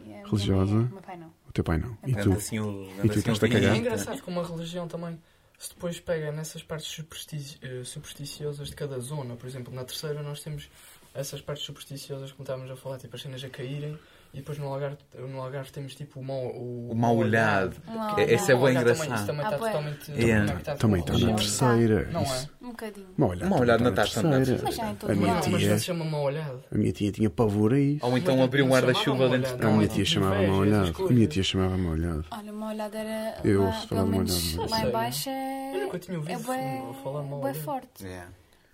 minha 0.05 0.23
Religiosa? 0.25 0.71
é- 0.73 0.75
Meu 0.93 1.01
pai 1.01 1.17
não. 1.17 1.27
o 1.49 1.51
teu 1.51 1.63
pai 1.63 1.77
não. 1.79 1.97
E 2.05 2.11
Anda 2.11 2.21
tu? 2.23 2.31
assim 2.33 2.59
o- 2.59 2.83
E 3.03 3.07
tu 3.07 3.09
assim 3.11 3.19
estás-te 3.19 3.45
a 3.45 3.49
cagar? 3.49 3.73
É 3.73 3.77
engraçado 3.77 4.21
como 4.21 4.39
a 4.39 4.45
religião 4.47 4.87
também 4.87 5.19
se 5.57 5.69
depois 5.69 5.99
pega 5.99 6.31
nessas 6.31 6.61
partes 6.63 6.87
superstici- 6.87 7.57
eh, 7.61 7.83
supersticiosas 7.83 8.67
de 8.69 8.75
cada 8.75 8.99
zona. 8.99 9.35
Por 9.35 9.47
exemplo, 9.47 9.73
na 9.73 9.83
terceira 9.83 10.21
nós 10.21 10.41
temos 10.43 10.69
essas 11.13 11.41
partes 11.41 11.65
supersticiosas 11.65 12.31
como 12.31 12.43
estávamos 12.43 12.69
a 12.71 12.75
falar, 12.75 12.97
tipo 12.99 13.15
as 13.15 13.21
cenas 13.21 13.43
a 13.43 13.49
caírem. 13.49 13.97
E 14.33 14.37
depois 14.37 14.57
no 14.57 14.67
Algarve, 14.67 14.97
no 15.29 15.39
Algarve 15.39 15.71
temos 15.71 15.93
tipo 15.93 16.19
o 16.19 16.23
mau, 16.23 16.39
o, 16.47 16.89
O 16.91 16.95
mau 16.95 17.15
olhado. 17.15 17.75
Uma 17.87 18.19
É- 18.19 18.33
esse 18.33 18.51
é 18.51 18.55
bem 18.55 18.75
engraçado. 18.75 19.05
Também, 19.05 19.15
isso 19.15 19.25
também 19.27 19.45
Ah, 19.45 19.49
está 19.49 19.57
bué. 19.59 19.69
totalmente 19.71 20.11
Yeah. 20.11 20.47
conectado 20.51 20.77
Também 20.79 20.99
está 21.01 21.13
na 21.13 21.19
religião. 21.19 21.35
terceira. 21.35 22.09
Não 22.11 22.23
Isso. 22.23 22.49
é? 22.61 22.65
Um 22.65 22.69
bocadinho. 22.69 23.07
Uma 23.15 23.27
olhada. 23.27 23.45
Uma 23.45 23.59
olhada 23.61 23.89
está 23.89 24.01
não 24.01 24.07
está 24.07 24.21
tão- 24.21 24.31
terceira. 24.31 24.61
Mas 24.63 24.75
já 24.75 24.89
em 24.89 24.95
todo 24.95 25.11
A 25.11 25.15
minha 25.15 25.39
tia, 25.39 25.77
se 25.77 25.85
chama 25.85 26.05
mau 26.05 26.23
olhado. 26.23 26.63
a 26.71 26.75
minha 26.75 26.91
tia 26.91 27.11
tinha 27.11 27.29
pavor 27.29 27.73
a 27.73 27.79
isso. 27.79 28.03
Ou 28.05 28.17
então 28.17 28.35
Mas 28.37 28.45
abrir 28.45 28.61
um 28.63 28.69
guarda-chuva 28.69 29.29
dentro 29.29 29.51
olhado, 29.53 29.59
de 29.59 29.65
A 29.65 29.69
minha 29.69 29.87
tia 29.87 30.03
tipo 30.03 30.15
chamava 30.15 30.41
mal 30.47 30.57
olhado. 30.57 31.05
A 31.07 31.13
minha 31.13 31.27
tia 31.27 31.43
chamava 31.43 31.77
mal 31.77 31.91
olhado. 31.93 32.25
Olha, 32.31 32.51
uma 32.53 32.67
olhada 32.69 32.97
era. 32.97 33.37
Eu 33.43 33.63
ouço 33.65 33.87
falar 33.87 34.03
de 34.03 34.09
olhada, 34.17 34.69
lá 34.71 34.81
em 34.87 34.91
baixo 34.91 35.29
Eu 35.29 35.33
é. 35.35 35.83
nunca 35.85 35.99
tinha 35.99 36.17
ouvido 36.17 36.39
É 36.51 36.93
falar 37.03 37.21
mal 37.21 37.39
olhado. 37.39 37.55
forte. 37.63 38.03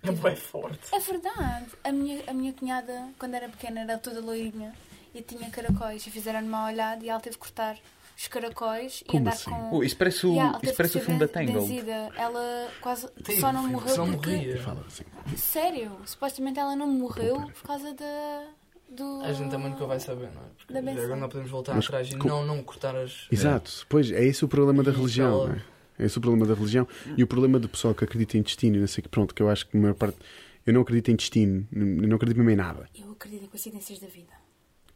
É 0.02 0.10
bem 0.10 0.36
forte. 0.36 0.78
É 0.90 0.98
verdade. 0.98 1.66
A 1.84 1.92
minha, 1.92 2.22
a 2.26 2.32
minha 2.32 2.54
cunhada, 2.54 3.08
quando 3.18 3.34
era 3.34 3.46
pequena, 3.50 3.80
era 3.82 3.98
toda 3.98 4.20
loirinha 4.22 4.72
e 5.14 5.22
tinha 5.22 5.48
caracóis. 5.50 6.06
E 6.06 6.10
fizeram-lhe 6.10 6.48
mal 6.48 6.66
olhado 6.72 7.04
e 7.04 7.08
ela 7.08 7.20
teve 7.20 7.36
que 7.36 7.40
cortar 7.40 7.76
os 8.16 8.28
caracóis 8.28 9.00
e 9.00 9.04
Como 9.06 9.20
andar 9.20 9.30
assim? 9.32 9.50
com. 9.50 9.76
Oh, 9.76 9.82
isso 9.82 9.96
parece 9.96 10.26
o, 10.26 10.32
Yeah, 10.32 10.58
isso 10.62 10.74
parece 10.76 10.98
o 10.98 11.00
filme 11.00 11.20
da 11.20 11.26
benzida. 11.26 12.10
Ela 12.16 12.68
quase 12.80 13.08
só 13.40 13.52
não 13.52 13.66
morreu 13.68 13.94
só 13.94 14.04
porque. 14.06 14.30
morria. 14.30 14.60
Assim. 14.86 15.04
Sério, 15.36 15.92
supostamente 16.04 16.58
ela 16.58 16.76
não 16.76 16.86
morreu 16.86 17.36
por 17.40 17.62
causa 17.62 17.94
da. 17.94 18.44
Do... 18.90 19.20
A 19.22 19.32
gente 19.32 19.50
também 19.50 19.70
nunca 19.70 19.86
vai 19.86 20.00
saber, 20.00 20.30
não 20.34 20.42
é? 20.42 20.46
Porque 20.58 20.72
Da 20.72 20.80
agora 20.80 21.14
não 21.16 21.28
podemos 21.28 21.50
voltar 21.50 21.74
Mas 21.76 21.84
atrás 21.84 22.10
e 22.10 22.16
com- 22.16 22.26
não, 22.28 22.44
não 22.44 22.60
cortar 22.62 22.96
as. 22.96 23.28
Exato. 23.30 23.86
Pois, 23.88 24.10
é 24.10 24.24
esse 24.24 24.44
o 24.44 24.48
problema 24.48 24.82
da 24.82 24.90
E 24.90 24.94
religião. 24.96 25.28
ela- 25.32 25.48
não 25.50 25.54
É? 25.54 25.62
é 26.00 26.06
esse 26.06 26.18
o 26.18 26.20
problema 26.20 26.44
da 26.44 26.54
religião. 26.54 26.88
E 27.16 27.22
o 27.22 27.26
problema 27.26 27.60
do 27.60 27.68
pessoal 27.68 27.94
que 27.94 28.02
acredita 28.02 28.36
em 28.36 28.42
destino, 28.42 28.76
e 28.76 28.80
não 28.80 28.88
sei 28.88 29.00
que, 29.00 29.08
pronto, 29.08 29.32
que 29.32 29.40
eu 29.42 29.48
acho 29.48 29.66
que 29.68 29.76
a 29.76 29.80
maior 29.80 29.94
parte. 29.94 30.18
Eu 30.66 30.74
não 30.74 30.80
acredito 30.82 31.08
em 31.10 31.14
destino, 31.16 31.66
eu 31.72 32.08
não 32.08 32.16
acredito 32.16 32.36
mesmo 32.36 32.50
em 32.50 32.56
nada. 32.56 32.88
Eu 32.98 33.12
acredito 33.12 33.44
em 33.44 33.46
coincidências 33.46 33.98
da 34.00 34.08
vida. 34.08 34.32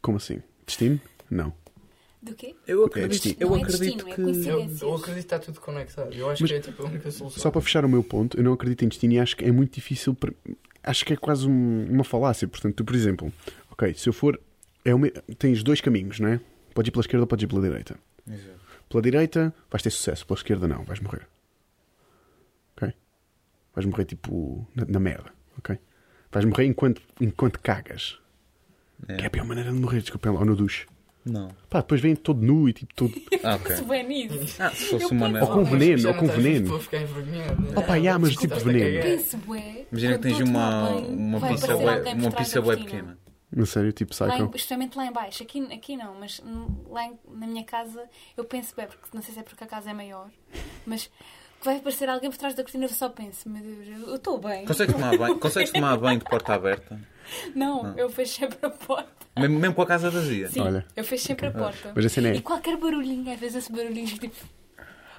Como 0.05 0.17
assim? 0.17 0.39
Destino? 0.67 1.01
Não. 1.31 1.51
Do 2.21 2.35
quê? 2.35 2.55
Eu 2.67 2.83
É 2.83 2.85
acredito, 2.85 3.09
destino. 3.23 3.35
eu 3.39 3.47
Não 3.49 3.55
é 3.55 3.61
acredito 3.61 3.81
destino, 3.81 4.07
é 4.09 4.15
que. 4.15 4.21
coincidência. 4.21 4.85
Eu, 4.85 4.89
eu 4.89 4.95
acredito 4.95 5.13
que 5.13 5.19
está 5.35 5.39
tudo 5.39 5.59
conectado. 5.59 6.13
Eu 6.13 6.29
acho 6.29 6.43
Mas- 6.43 6.51
que 6.51 6.57
é 6.57 6.59
tipo 6.59 6.83
a 6.83 6.85
única 6.85 7.09
solução. 7.11 7.41
Só 7.41 7.49
para 7.49 7.61
fechar 7.61 7.83
o 7.85 7.89
meu 7.89 8.03
ponto, 8.03 8.37
eu 8.37 8.43
não 8.43 8.53
acredito 8.53 8.85
em 8.85 8.87
destino 8.87 9.13
e 9.13 9.19
acho 9.19 9.35
que 9.35 9.43
é 9.45 9.51
muito 9.51 9.73
difícil. 9.73 10.13
para- 10.13 10.31
Acho 10.83 11.03
que 11.03 11.13
é 11.13 11.17
quase 11.17 11.47
um- 11.47 11.87
uma 11.91 12.03
falácia. 12.03 12.47
Portanto, 12.47 12.75
tu, 12.75 12.85
por 12.85 12.93
exemplo, 12.95 13.33
ok, 13.71 13.95
se 13.95 14.07
eu 14.07 14.13
for. 14.13 14.39
É 14.83 14.93
uma- 14.93 15.09
tens 15.39 15.63
dois 15.63 15.81
caminhos, 15.81 16.19
não 16.19 16.27
é? 16.29 16.39
Podes 16.75 16.89
ir 16.89 16.91
pela 16.91 17.01
esquerda 17.01 17.23
ou 17.23 17.27
podes 17.27 17.41
ir 17.43 17.47
pela 17.47 17.61
direita. 17.63 17.97
Exato. 18.29 18.59
Pela 18.87 19.01
direita 19.01 19.51
vais 19.71 19.81
ter 19.81 19.89
sucesso, 19.89 20.23
pela 20.27 20.37
esquerda 20.37 20.67
não, 20.67 20.83
vais 20.83 20.99
morrer. 20.99 21.27
Ok? 22.77 22.93
Vais 23.73 23.85
morrer 23.87 24.05
tipo 24.05 24.67
na, 24.75 24.85
na 24.85 24.99
merda, 24.99 25.31
ok? 25.57 25.79
Vais 26.31 26.45
morrer 26.45 26.65
enquanto, 26.65 27.01
enquanto 27.19 27.59
cagas. 27.59 28.19
É. 29.07 29.15
Que 29.17 29.23
é 29.23 29.27
a 29.27 29.29
pior 29.29 29.45
maneira 29.45 29.71
de 29.71 29.77
morrer, 29.79 29.99
desculpem 30.01 30.31
lá, 30.31 30.39
ou 30.39 30.45
no 30.45 30.55
duche. 30.55 30.85
Não. 31.25 31.49
Pá, 31.69 31.79
depois 31.79 31.99
vem 32.01 32.15
todo 32.15 32.39
nu 32.45 32.69
e 32.69 32.73
tipo 32.73 32.93
todo. 32.93 33.13
Ah, 33.43 33.55
ok. 33.55 33.75
Se 33.75 33.83
bem 33.83 34.07
nisso. 34.07 34.61
Ah, 34.61 34.69
se 34.71 34.85
fosse 34.85 35.05
Eu 35.05 35.11
uma. 35.11 35.39
Ou 35.41 35.47
com 35.47 35.63
veneno, 35.65 36.07
ou 36.07 36.13
com 36.15 36.27
veneno. 36.27 36.69
Para 36.69 36.79
ficar 36.79 37.01
envergonhado. 37.01 37.79
Opa, 37.79 37.95
yeah, 37.95 38.19
mas 38.19 38.35
tipo 38.35 38.55
veneno. 38.59 39.05
Imagina 39.91 40.13
que 40.17 40.19
tens 40.21 40.39
uma, 40.39 40.89
uma 40.97 41.47
pizza 41.47 41.75
bué- 41.77 42.13
uma 42.13 42.31
pizza 42.31 42.61
bué 42.61 42.77
pequena. 42.77 43.17
Na 43.51 43.65
sério, 43.65 43.91
tipo 43.93 44.13
Lá 44.19 44.27
psycho. 44.27 44.43
em, 44.43 44.55
especialmente 44.55 44.97
lá 44.97 45.05
em 45.05 45.11
baixo, 45.13 45.43
aqui, 45.43 45.61
aqui 45.73 45.95
não, 45.95 46.15
mas 46.19 46.41
lá 46.89 47.05
em- 47.05 47.17
na 47.31 47.47
minha 47.47 47.63
casa 47.63 48.03
eu 48.35 48.43
penso 48.43 48.75
bem, 48.75 48.85
porque 48.87 49.07
não 49.13 49.21
sei 49.21 49.33
se 49.33 49.39
é 49.39 49.43
porque 49.43 49.63
a 49.63 49.67
casa 49.67 49.91
é 49.91 49.93
maior, 49.93 50.29
mas 50.85 51.09
vai 51.65 51.77
aparecer 51.77 52.07
alguém 52.07 52.29
por 52.29 52.37
trás 52.37 52.53
da 52.53 52.63
cortina, 52.63 52.85
eu 52.85 52.89
só 52.89 53.09
penso, 53.09 53.49
meu 53.49 53.61
Deus, 53.61 54.07
eu 54.07 54.15
estou 54.15 54.39
bem. 54.39 54.65
Consegues 54.65 54.93
tomar 54.93 55.17
banho, 55.17 55.37
consegues 55.39 55.71
tomar 55.71 55.97
banho 55.97 56.19
de 56.19 56.25
porta 56.25 56.53
aberta? 56.53 56.99
Não, 57.55 57.83
Não. 57.83 57.97
eu 57.97 58.09
fecho 58.09 58.39
sempre 58.39 58.59
a 58.61 58.69
porta. 58.69 59.09
Mesmo, 59.37 59.59
mesmo 59.59 59.75
com 59.75 59.81
a 59.81 59.85
casa 59.87 60.09
vazia? 60.11 60.47
Sim, 60.47 60.61
Olha. 60.61 60.85
eu 60.95 61.03
fecho 61.03 61.25
sempre 61.25 61.47
a 61.47 61.51
porta. 61.51 61.91
Mas 61.95 62.05
a 62.05 62.09
cena 62.09 62.29
é. 62.29 62.35
E 62.35 62.41
qualquer 62.41 62.77
barulhinho, 62.77 63.33
às 63.33 63.39
vezes 63.39 63.55
esse 63.57 63.71
barulhinho 63.71 64.05
tipo. 64.07 64.35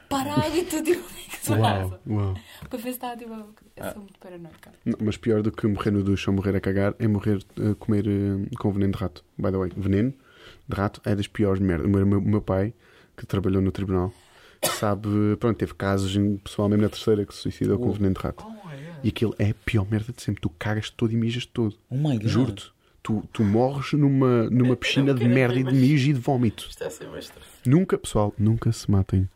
para 0.09 0.33
a 0.33 0.47
água 0.47 0.57
e 0.57 0.65
tudo. 0.65 0.85
Tipo, 0.85 1.03
que 1.03 1.37
é 1.37 1.39
se 1.41 1.53
Uau, 1.53 2.01
uau. 2.07 2.35
Para 2.71 2.79
ver 2.79 2.83
se 2.83 2.89
está 2.91 3.17
tipo. 3.17 3.35
Eu 3.77 3.85
sou 3.93 4.03
muito 4.03 4.19
paranoica. 4.21 4.73
Não, 4.85 4.99
mas 5.03 5.17
pior 5.17 5.43
do 5.43 5.51
que 5.51 5.67
morrer 5.67 5.91
no 5.91 6.03
duche 6.05 6.31
ou 6.31 6.37
morrer 6.37 6.55
a 6.57 6.61
cagar 6.61 6.95
é 6.99 7.09
morrer 7.09 7.45
a 7.59 7.75
comer 7.75 8.07
eh, 8.07 8.57
com 8.57 8.71
veneno 8.71 8.93
de 8.93 8.99
rato. 8.99 9.25
By 9.37 9.51
the 9.51 9.59
way, 9.59 9.71
veneno 9.77 10.15
de 10.69 10.77
rato 10.77 11.01
é 11.05 11.15
das 11.15 11.27
piores 11.27 11.61
merdas. 11.61 11.87
O 11.87 11.91
meu, 11.91 12.19
o 12.19 12.23
meu 12.23 12.41
pai, 12.41 12.73
que 13.17 13.27
trabalhou 13.27 13.61
no 13.61 13.73
tribunal, 13.73 14.13
sabe, 14.71 15.09
pronto, 15.39 15.57
teve 15.57 15.75
casos 15.75 16.15
em 16.17 16.37
pessoal 16.37 16.69
mesmo 16.69 16.83
na 16.83 16.89
terceira 16.89 17.25
que 17.25 17.35
se 17.35 17.41
suicidou 17.43 17.79
com 17.79 17.89
Uh. 17.89 17.93
veneno 17.93 18.15
de 18.15 18.21
rato. 18.21 18.45
Oh 18.47 18.51
my 18.51 18.57
god. 18.77 19.05
E 19.05 19.09
aquilo 19.09 19.35
é 19.39 19.51
a 19.51 19.55
pior 19.65 19.87
merda 19.91 20.13
de 20.13 20.23
sempre. 20.23 20.41
Tu 20.41 20.49
cagas 20.59 20.91
todo 20.91 21.13
e 21.13 21.17
mijas 21.17 21.47
todo. 21.47 21.75
Oh 21.91 21.97
my 21.97 22.19
god. 22.19 22.27
Juro-te. 22.27 22.73
Tu, 23.03 23.23
tu 23.33 23.45
morres 23.45 23.93
numa, 23.93 24.51
numa 24.51 24.75
piscina 24.75 25.15
de 25.15 25.29
merda 25.29 25.59
e 25.61 25.63
de 25.63 25.73
mijo 25.73 26.11
e 26.11 26.13
de 26.13 26.19
vómito. 26.19 26.67
Isto 26.69 26.83
é 26.83 26.91
ser 26.91 27.09
extra. 27.17 27.41
Nunca, 27.65 27.97
pessoal, 27.97 28.35
nunca 28.37 28.73
se 28.73 28.91
matem 28.91 29.29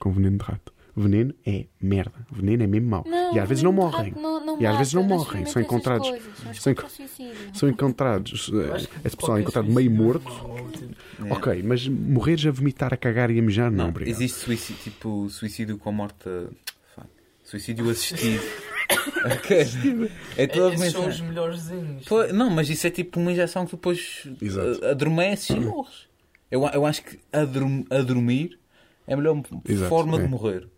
com 0.00 0.10
veneno 0.12 0.38
de 0.38 0.44
rato. 0.44 0.72
Veneno 0.94 1.34
é 1.46 1.66
merda. 1.80 2.12
Veneno 2.30 2.62
é 2.64 2.66
mesmo 2.66 2.88
mau. 2.88 3.04
e 3.34 3.38
às 3.38 3.48
vezes 3.48 3.62
não 3.64 3.72
morrem. 3.72 4.12
não- 4.14 4.44
não 4.44 4.60
E 4.60 4.66
às 4.66 4.76
vezes 4.76 4.92
não 4.92 5.02
morrem. 5.02 5.40
mas 5.42 5.50
São 5.52 5.62
encontrados. 5.62 6.08
coisas, 6.08 6.28
mas 6.44 6.62
São. 6.62 6.74
São 7.54 7.68
encontrados. 7.68 8.50
Eh, 8.52 8.88
Esse 9.06 9.16
pessoal 9.16 9.38
é 9.38 9.40
encontrado 9.40 9.70
meio 9.72 9.90
é 9.90 9.94
morto. 9.94 10.24
tipo, 10.72 10.92
Yeah. 11.22 11.36
Ok, 11.36 11.62
mas 11.62 11.86
morreres 11.86 12.44
a 12.46 12.50
vomitar, 12.50 12.92
a 12.92 12.96
cagar 12.96 13.30
e 13.30 13.38
a 13.38 13.42
mijar, 13.42 13.70
não, 13.70 13.84
Não, 13.84 13.88
obrigado. 13.90 14.12
existe 14.14 14.38
suicídio, 14.40 14.82
tipo 14.82 15.28
suicídio 15.30 15.78
com 15.78 15.92
morte. 15.92 16.28
fuck, 16.94 17.06
Suicídio 17.44 17.88
assistido. 17.90 18.42
Ok. 19.24 19.66
É 20.36 20.46
toda 20.48 20.74
Esses 20.74 20.92
são 20.92 21.08
os 21.08 21.20
a 21.20 21.24
melhorzinhos. 21.24 22.04
Não, 22.34 22.50
mas 22.50 22.68
isso 22.68 22.86
é 22.86 22.90
tipo 22.90 23.18
uma 23.20 23.30
injeção 23.32 23.64
que 23.64 23.72
depois 23.72 24.26
Exato. 24.40 24.84
eh, 24.84 24.90
adormeces 24.90 25.50
e 25.50 25.60
morres. 25.60 26.08
Eu, 26.50 26.66
a- 26.66 26.70
eu 26.74 26.84
acho 26.84 27.02
que 27.02 27.18
a 27.32 27.44
dormir 28.02 28.58
é 29.06 29.14
a 29.14 29.16
melhor 29.16 29.40
Exato, 29.66 29.88
forma 29.88 30.18
é. 30.18 30.22
de 30.22 30.28
morrer. 30.28 30.68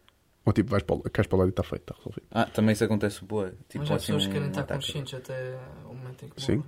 Ou 0.46 0.52
tipo, 0.52 0.70
vais 0.70 0.82
para, 0.82 0.96
o- 0.96 1.02
cais 1.10 1.26
para 1.26 1.36
o 1.36 1.38
lado 1.38 1.48
e 1.48 1.50
está 1.50 1.62
feito, 1.62 1.82
está 1.82 1.94
resolvido. 1.96 2.26
Ah, 2.30 2.44
também 2.46 2.72
isso 2.74 2.84
acontece 2.84 3.24
boa. 3.24 3.50
Tipo, 3.68 3.78
Mas 3.78 3.90
há 3.90 3.94
assim, 3.94 4.06
pessoas 4.06 4.22
que 4.24 4.28
um 4.28 4.32
querem 4.32 4.48
estar 4.48 4.60
ataque. 4.62 4.86
conscientes 4.86 5.14
até 5.14 5.58
o 5.86 5.94
momento 5.94 6.24
em 6.24 6.28
que 6.28 6.42
Sim. 6.42 6.62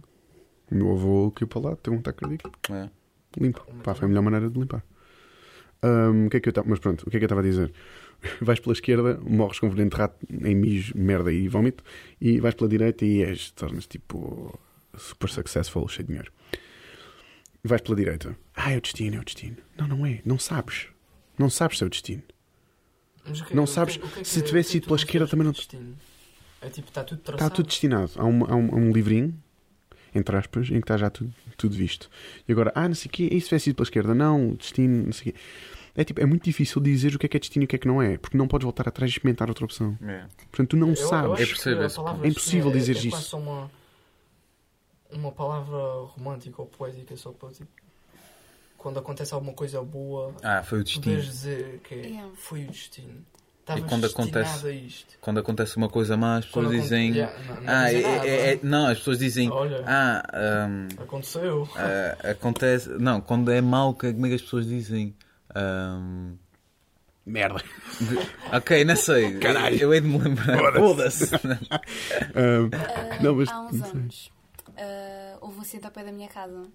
O 0.71 0.75
meu 0.75 0.93
avô 0.93 1.31
que 1.31 1.45
ia 1.45 1.47
para 1.47 1.61
lá, 1.61 1.77
teve 1.77 1.97
um 1.97 2.01
ataque 2.01 2.21
cardíaco. 2.21 2.51
É. 2.73 2.89
Limpo. 3.39 3.67
Pá, 3.85 3.95
foi 3.95 4.07
a 4.07 4.09
melhor 4.09 4.23
maneira 4.23 4.49
de 4.51 4.59
limpar. 4.59 4.83
Ahm, 5.83 6.27
o 6.27 6.31
que 6.31 6.39
é 6.39 6.41
que 6.41 6.49
eu 6.49 6.51
estava... 6.51 6.67
Mas 6.69 6.79
pronto, 6.79 7.03
o 7.07 7.11
que 7.11 7.17
é 7.17 7.21
que 7.21 7.25
eu 7.25 7.27
estava 7.27 7.43
a 7.43 7.45
dizer? 7.45 7.73
Vais 8.41 8.59
pela 8.59 8.73
esquerda, 8.73 9.21
morres 9.23 9.59
com 9.59 9.69
veneno 9.69 9.91
de 9.91 9.97
rato 9.97 10.17
em 10.31 10.55
mijo, 10.55 10.97
merda 10.97 11.31
e 11.31 11.47
vómito, 11.49 11.85
e 12.19 12.41
vais 12.41 12.55
pela 12.55 12.69
direita 12.69 13.05
e 13.05 13.23
és, 13.23 13.51
tornas 13.51 13.87
tipo 13.87 14.59
super 14.97 15.29
successful, 15.29 15.87
cheio 15.87 16.05
de 16.07 16.15
dinheiro. 16.15 16.33
Vais 17.63 17.83
pela 17.83 17.95
direita. 17.95 18.37
Ah, 18.55 18.73
é 18.73 18.79
o 18.79 18.81
destino, 18.81 19.17
é 19.17 19.21
o 19.21 19.25
destino. 19.25 19.57
Não, 19.77 19.87
não 19.87 20.07
é. 20.07 20.23
Não 20.25 20.39
sabes. 20.39 20.89
Não 21.39 21.51
sabes 21.51 21.77
se 21.79 21.85
é 21.85 21.87
o 21.87 21.91
destino. 21.91 22.23
O 23.29 23.33
que- 23.45 23.55
Não 23.57 23.65
que- 23.65 23.71
sabes- 23.71 23.97
que 23.97 24.05
é 24.05 24.09
que- 24.09 24.25
se 24.25 24.41
que 24.41 24.47
tivesse 24.47 24.69
é 24.69 24.73
que 24.73 24.77
ido 24.79 24.87
pela 24.87 24.97
esquerda 24.97 25.27
também 25.27 25.45
não- 25.45 25.53
destino? 25.53 25.97
É 26.63 26.69
tipo, 26.71 26.89
está 26.89 27.05
tudo 27.05 27.19
Está 27.19 27.33
traçado. 27.33 27.55
tudo 27.55 27.67
destinado. 27.67 28.11
Há 28.17 28.25
um, 28.25 28.45
há 28.45 28.55
um, 28.57 28.71
há 28.73 28.77
um 28.77 28.93
livrinho, 28.93 29.35
entre 30.15 30.37
aspas, 30.37 30.69
em 30.69 30.75
que 30.75 30.79
está 30.79 30.97
já 30.97 31.11
tudo, 31.11 31.33
tudo 31.57 31.75
visto. 31.75 32.09
E 32.49 32.53
agora, 32.53 32.73
ah, 32.75 32.89
não 32.89 32.95
sei 32.95 33.09
o 33.09 33.13
quê, 33.13 33.29
isso 33.31 33.49
tivesse 33.49 33.71
ido 33.71 33.77
pela 33.77 33.85
esquerda. 33.87 34.15
Não, 34.15 34.55
destino, 34.55 35.05
não 35.07 35.13
sei 35.13 35.31
o 35.31 35.35
quê. 35.35 35.41
É, 35.95 36.05
tipo, 36.05 36.21
é 36.21 36.27
muito 36.27 36.45
difícil 36.45 36.81
dizer 36.83 37.15
o 37.15 37.19
que 37.19 37.27
é 37.27 37.29
que 37.29 37.37
é 37.37 37.41
destino 37.41 37.63
e 37.63 37.67
o 37.67 37.69
que 37.69 37.77
é 37.77 37.79
que 37.79 37.87
não 37.89 38.03
é, 38.03 38.19
porque 38.19 38.37
não 38.37 38.47
podes 38.47 38.65
voltar 38.65 38.87
atrás 38.89 39.11
e 39.11 39.13
experimentar 39.15 39.49
outra 39.49 39.65
opção. 39.65 39.97
É. 40.03 40.25
Portanto, 40.51 40.71
tu 40.71 40.77
não 40.77 40.91
Eu- 40.91 40.97
sabes. 40.97 41.41
Eu 41.41 41.95
ponto. 41.95 42.25
É 42.25 42.29
impossível 42.29 42.71
dizer 42.71 42.97
é, 42.97 42.99
é 42.99 43.07
isso. 43.07 43.37
uma, 43.37 43.71
uma 45.11 45.33
palavra 45.33 45.77
romântica 46.09 46.61
ou 46.61 46.69
poética 46.69 47.17
só 47.17 47.31
para 47.33 47.51
tipo, 47.51 47.69
quando 48.87 49.01
acontece 49.01 49.35
alguma 49.35 49.53
coisa 49.53 49.83
boa, 49.83 50.33
Ah, 50.45 50.63
foi 50.63 50.79
o 50.79 50.85
destino. 50.85 51.21
dizer 51.21 51.81
que 51.83 51.93
é, 51.95 51.99
Yeah. 52.07 52.31
foi 52.37 52.63
o 52.63 52.67
destino. 52.69 53.27
Estavas 53.59 53.83
quando 53.85 54.03
destinado 54.03 54.31
acontece- 54.39 54.67
a 54.69 54.71
isto. 54.71 55.19
Quando 55.21 55.41
acontece 55.41 55.77
uma 55.77 55.89
coisa 55.89 56.17
má, 56.17 56.37
as 56.37 56.45
pessoas 56.47 56.67
Quando 56.67 56.81
dizem. 56.81 57.05
aconte- 57.11 57.19
Yeah, 57.19 57.39
não- 57.55 57.63
não 57.63 57.73
ah, 57.75 57.85
dizem 57.87 57.99
é- 58.05 58.17
nada. 58.17 58.29
é- 58.29 58.53
é- 58.53 58.61
não, 58.63 58.87
as 58.87 58.99
pessoas 58.99 59.19
dizem. 59.19 59.51
Olha. 59.51 59.83
Ah, 59.85 60.23
ahm, 60.33 60.89
Aconteceu. 61.03 61.69
ah, 61.75 62.31
acontece. 62.31 62.89
Não, 62.91 63.21
quando 63.21 63.51
é 63.51 63.61
mau, 63.61 63.93
que- 63.93 64.13
como 64.13 64.27
é 64.27 64.29
que 64.29 64.35
as 64.37 64.43
pessoas 64.43 64.67
dizem? 64.69 65.17
Ahm, 65.53 66.37
Merda. 67.27 67.61
ok, 68.53 68.85
não 68.85 68.95
sei. 68.95 69.37
Caralho. 69.41 69.77
Eu 69.83 69.93
hei 69.93 70.01
de 70.01 70.07
me 70.07 70.19
lembrar. 70.19 70.73
Foda-se. 70.75 71.27
Foda-se. 71.27 71.67
Ah, 71.71 71.81
Ah, 72.37 73.19
Não, 73.21 73.35
mas- 73.35 73.49
Há 73.49 73.61
uns 73.63 73.83
anos 73.83 74.31
ah, 74.77 75.39
houve 75.41 75.59
um 75.59 75.63
acidente 75.63 75.87
ao 75.87 75.91
pé 75.91 76.05
da 76.05 76.13
minha 76.13 76.29
casa. 76.29 76.69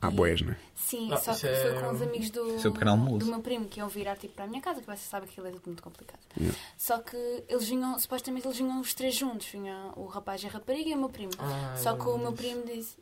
Há 0.00 0.10
boias, 0.10 0.40
não 0.42 0.52
é? 0.52 0.56
Sim, 0.74 1.12
Ah, 1.12 1.16
só 1.16 1.34
que 1.34 1.46
é- 1.46 1.62
foi 1.72 1.80
com 1.80 1.90
os 1.94 2.02
amigos 2.02 2.30
do, 2.30 2.56
Isso 2.56 2.66
é 2.66 2.70
o 2.70 2.72
pequeno 2.72 2.90
almoço. 2.92 3.18
do 3.18 3.26
meu 3.26 3.40
primo 3.40 3.66
que 3.66 3.78
iam 3.80 3.88
virar 3.88 4.16
tipo, 4.16 4.34
para 4.34 4.44
a 4.44 4.48
minha 4.48 4.60
casa, 4.60 4.80
que 4.80 4.86
você 4.86 4.96
sabe 5.04 5.26
que 5.26 5.32
aquilo 5.32 5.46
é 5.46 5.50
tudo 5.52 5.66
muito 5.66 5.82
complicado. 5.82 6.20
Yeah. 6.36 6.58
Só 6.76 6.98
que 6.98 7.16
eles 7.48 7.68
vinham, 7.68 7.98
supostamente 7.98 8.46
eles 8.46 8.58
vinham 8.58 8.80
os 8.80 8.92
três 8.94 9.14
juntos, 9.14 9.46
vinha 9.48 9.92
o 9.96 10.06
rapaz 10.06 10.42
e 10.42 10.46
a 10.46 10.50
rapariga 10.50 10.90
e 10.90 10.94
o 10.94 10.98
meu 10.98 11.08
primo. 11.08 11.32
Ah, 11.38 11.74
Só 11.76 11.96
que 11.96 12.04
o 12.06 12.10
eu 12.12 12.18
meu 12.18 12.32
primo 12.32 12.64
disse, 12.66 12.96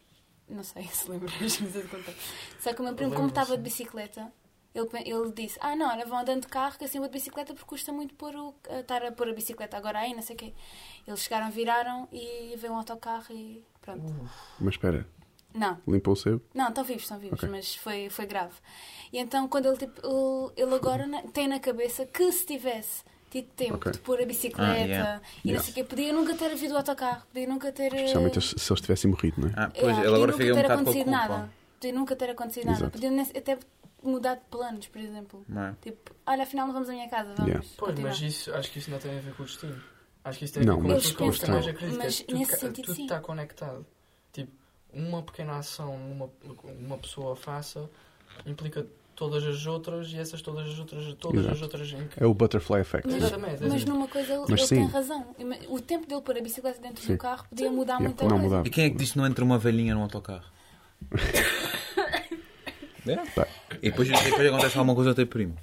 não 0.49 0.63
sei 0.63 0.85
se 0.93 1.11
lembras, 1.11 1.33
não 1.41 1.49
sei 1.49 1.83
se 1.83 1.89
contar. 1.89 2.15
Só 2.61 2.73
que 2.75 2.81
o 2.81 2.85
meu 2.85 2.95
primo, 2.95 3.15
como 3.15 3.29
estava 3.29 3.57
de 3.57 3.63
bicicleta, 3.63 4.31
ele, 4.75 4.87
ele 5.05 5.33
disse: 5.33 5.59
Ah, 5.61 5.75
não, 5.75 5.89
olha, 5.91 6.05
vão 6.07 6.19
andando 6.19 6.43
de 6.43 6.47
carro 6.49 6.77
que 6.79 6.85
assim 6.85 6.99
vou 7.01 7.09
de 7.09 7.13
bicicleta 7.15 7.53
porque 7.55 7.67
custa 7.69 7.93
muito 7.93 8.15
pôr 8.15 8.35
o, 8.37 8.55
estar 8.79 9.03
a 9.05 9.11
pôr 9.11 9.29
a 9.29 9.33
bicicleta 9.33 9.77
agora 9.77 9.99
aí, 10.01 10.15
não 10.15 10.23
sei 10.23 10.37
o 10.37 10.39
quê. 10.39 10.55
Eles 11.09 11.21
chegaram, 11.21 11.51
viraram 11.51 12.07
e 12.13 12.55
veio 12.57 12.73
um 12.73 12.77
autocarro 12.77 13.33
e 13.35 13.65
pronto. 13.81 14.05
Mas 14.61 14.75
espera, 14.75 15.05
Não, 15.55 15.79
limpou 15.89 16.13
o 16.15 16.17
seu? 16.17 16.41
não, 16.55 16.69
estão 16.69 16.85
vivos, 16.85 17.03
estão 17.03 17.19
vivos, 17.19 17.39
Ok. 17.39 17.49
mas 17.49 17.75
foi, 17.75 18.09
foi 18.09 18.27
grave. 18.27 18.55
E 19.13 19.19
então, 19.19 19.49
quando 19.49 19.67
ele, 19.67 19.77
tipo, 19.77 20.01
ele, 20.07 20.53
ele 20.65 20.75
agora 20.75 21.07
na- 21.07 21.23
tem 21.23 21.49
na 21.49 21.59
cabeça 21.59 22.07
que 22.07 22.31
se 22.33 22.47
tivesse 22.47 23.03
tido 23.31 23.49
tempo 23.57 23.75
Ok. 23.75 23.93
de 23.93 23.99
pôr 23.99 24.21
a 24.21 24.27
bicicleta 24.27 24.73
Ah, 24.73 24.77
yeah. 24.77 25.21
e 25.45 25.49
Yeah. 25.49 25.57
não 25.57 25.61
sei 25.61 25.71
o 25.71 25.75
quê, 25.75 25.85
podia 25.85 26.13
nunca 26.13 26.35
ter 26.35 26.53
havido 26.53 26.75
o 26.75 26.77
autocarro, 26.77 27.23
podia 27.33 27.49
nunca 27.49 27.73
ter. 27.73 27.93
eh, 27.93 27.97
Especialmente 27.97 28.41
se 28.41 28.59
se 28.59 28.73
eles 28.73 28.81
tivessem 28.81 29.11
morrido, 29.11 29.41
não 29.41 29.49
é? 29.49 29.53
Ah, 29.57 29.71
yeah, 29.75 29.81
pois, 29.81 29.97
ele 29.97 29.97
podia 29.97 30.09
agora 30.09 30.21
nunca 30.27 30.33
fica 30.39 30.53
um 30.53 30.55
ter 30.55 30.63
bocado 30.63 30.69
com 30.69 30.73
a 30.73 30.75
acontecido 30.83 31.05
culpa. 31.05 31.29
nada. 31.29 31.53
Podia 31.81 31.93
nunca 31.93 32.17
ter 32.17 32.31
acontecido 32.31 32.65
nada. 32.67 32.79
Exato. 32.79 32.93
Podia 32.93 33.11
nem- 33.11 33.31
até 33.37 33.59
mudar 34.03 34.35
de 34.37 34.41
planos, 34.51 34.87
por 34.89 35.01
exemplo. 35.01 35.45
Não 35.49 35.63
é? 35.63 35.75
Tipo, 35.83 36.13
olha, 36.27 36.43
afinal 36.45 36.67
não 36.67 36.75
vamos 36.75 36.89
à 36.89 36.93
minha 36.93 37.09
casa, 37.09 37.35
vamos. 37.37 37.47
Yeah. 37.51 37.67
Pois, 37.77 37.99
mas 37.99 38.21
isso, 38.21 38.53
acho 38.55 38.71
que 38.71 38.79
isso 38.79 38.91
não 38.91 38.99
tem 38.99 39.17
a 39.19 39.21
ver 39.21 39.35
com 39.35 39.43
o 39.43 39.47
destino. 39.47 39.83
Acho 40.25 40.39
que 40.39 40.45
isso 40.45 40.55
tem 40.55 40.63
a 40.63 40.67
Não, 40.67 40.77
ver 40.77 40.83
com 40.83 40.89
mas- 40.89 41.13
mas 41.13 41.21
mais 41.21 41.39
tem. 41.41 41.71
acredito. 41.71 41.99
Mas 41.99 42.21
é 42.21 42.25
tudo, 42.25 42.39
nesse 42.39 42.51
ca- 42.53 42.57
sentido, 42.59 42.85
tudo 42.87 42.95
sim. 42.97 43.03
está 43.05 43.21
conectado. 43.21 43.87
Tipo, 44.33 44.53
uma 44.93 45.23
pequena 45.23 45.57
ação 45.59 45.95
uma, 45.95 46.29
uma 46.81 46.99
pessoa 46.99 47.37
faça 47.37 47.89
implica 48.47 48.87
todas 49.15 49.45
as 49.45 49.67
outras 49.67 50.09
e 50.13 50.17
essas 50.19 50.41
todas 50.41 50.67
as 50.67 50.79
outras, 50.79 51.15
todas 51.15 51.41
as 51.45 51.51
Exato. 51.59 51.65
outras 51.65 51.93
em 51.93 52.09
que... 52.09 52.23
É 52.23 52.27
o 52.27 52.33
butterfly 52.33 52.81
effect. 52.81 53.07
Mas, 53.07 53.21
mas 53.33 53.53
exatamente. 53.61 53.87
numa 53.87 54.09
coisa 54.09 54.33
ele, 54.33 54.45
Mas 54.49 54.61
ele 54.73 54.81
tem 54.81 54.87
razão. 54.89 55.37
O 55.69 55.79
tempo 55.79 56.07
dele 56.07 56.23
pôr 56.23 56.39
a 56.39 56.41
bicicleta 56.41 56.81
dentro 56.81 57.03
Sim. 57.05 57.13
do 57.13 57.19
carro 57.19 57.45
podia 57.51 57.71
mudar 57.71 57.95
Yeah, 58.01 58.09
muita 58.09 58.25
não 58.25 58.31
coisa. 58.31 58.45
mudava. 58.45 58.67
E 58.67 58.71
quem 58.71 58.85
é 58.87 58.91
que 58.91 58.97
disse 58.97 59.13
que 59.13 59.19
não 59.19 59.27
entra 59.27 59.45
uma 59.45 59.59
velhinha 59.59 59.95
num 59.95 60.01
autocarro? 60.03 60.47
é? 63.07 63.17
Tá. 63.35 63.47
E 63.83 63.91
depois, 63.91 64.09
depois 64.09 64.47
acontece 64.49 64.79
alguma 64.79 64.95
coisa 64.95 65.11
ao 65.11 65.15
teu 65.15 65.27
primo. 65.27 65.55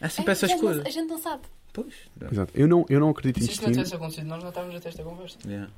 Há 0.00 0.08
sempre 0.08 0.30
É, 0.30 0.32
essas 0.32 0.44
a 0.44 0.52
gente 0.54 0.62
não- 0.62 0.68
coisas. 0.68 0.86
A 0.86 0.90
gente 0.90 1.08
não 1.08 1.18
sabe. 1.18 1.42
Pois. 1.74 1.94
Exato. 2.32 2.52
Eu 2.54 2.66
não, 2.66 2.86
eu 2.88 3.00
não 3.00 3.10
acredito 3.10 3.44
Se 3.44 3.50
isto 3.50 3.62
não 3.64 3.72
tivesse 3.72 3.94
acontecido, 3.94 4.26
nós 4.26 4.42
não 4.42 4.48
estávamos 4.48 4.76
a 4.76 4.80
ter 4.80 4.88
esta 4.88 5.02
conversa. 5.04 5.36
Yeah. 5.46 5.70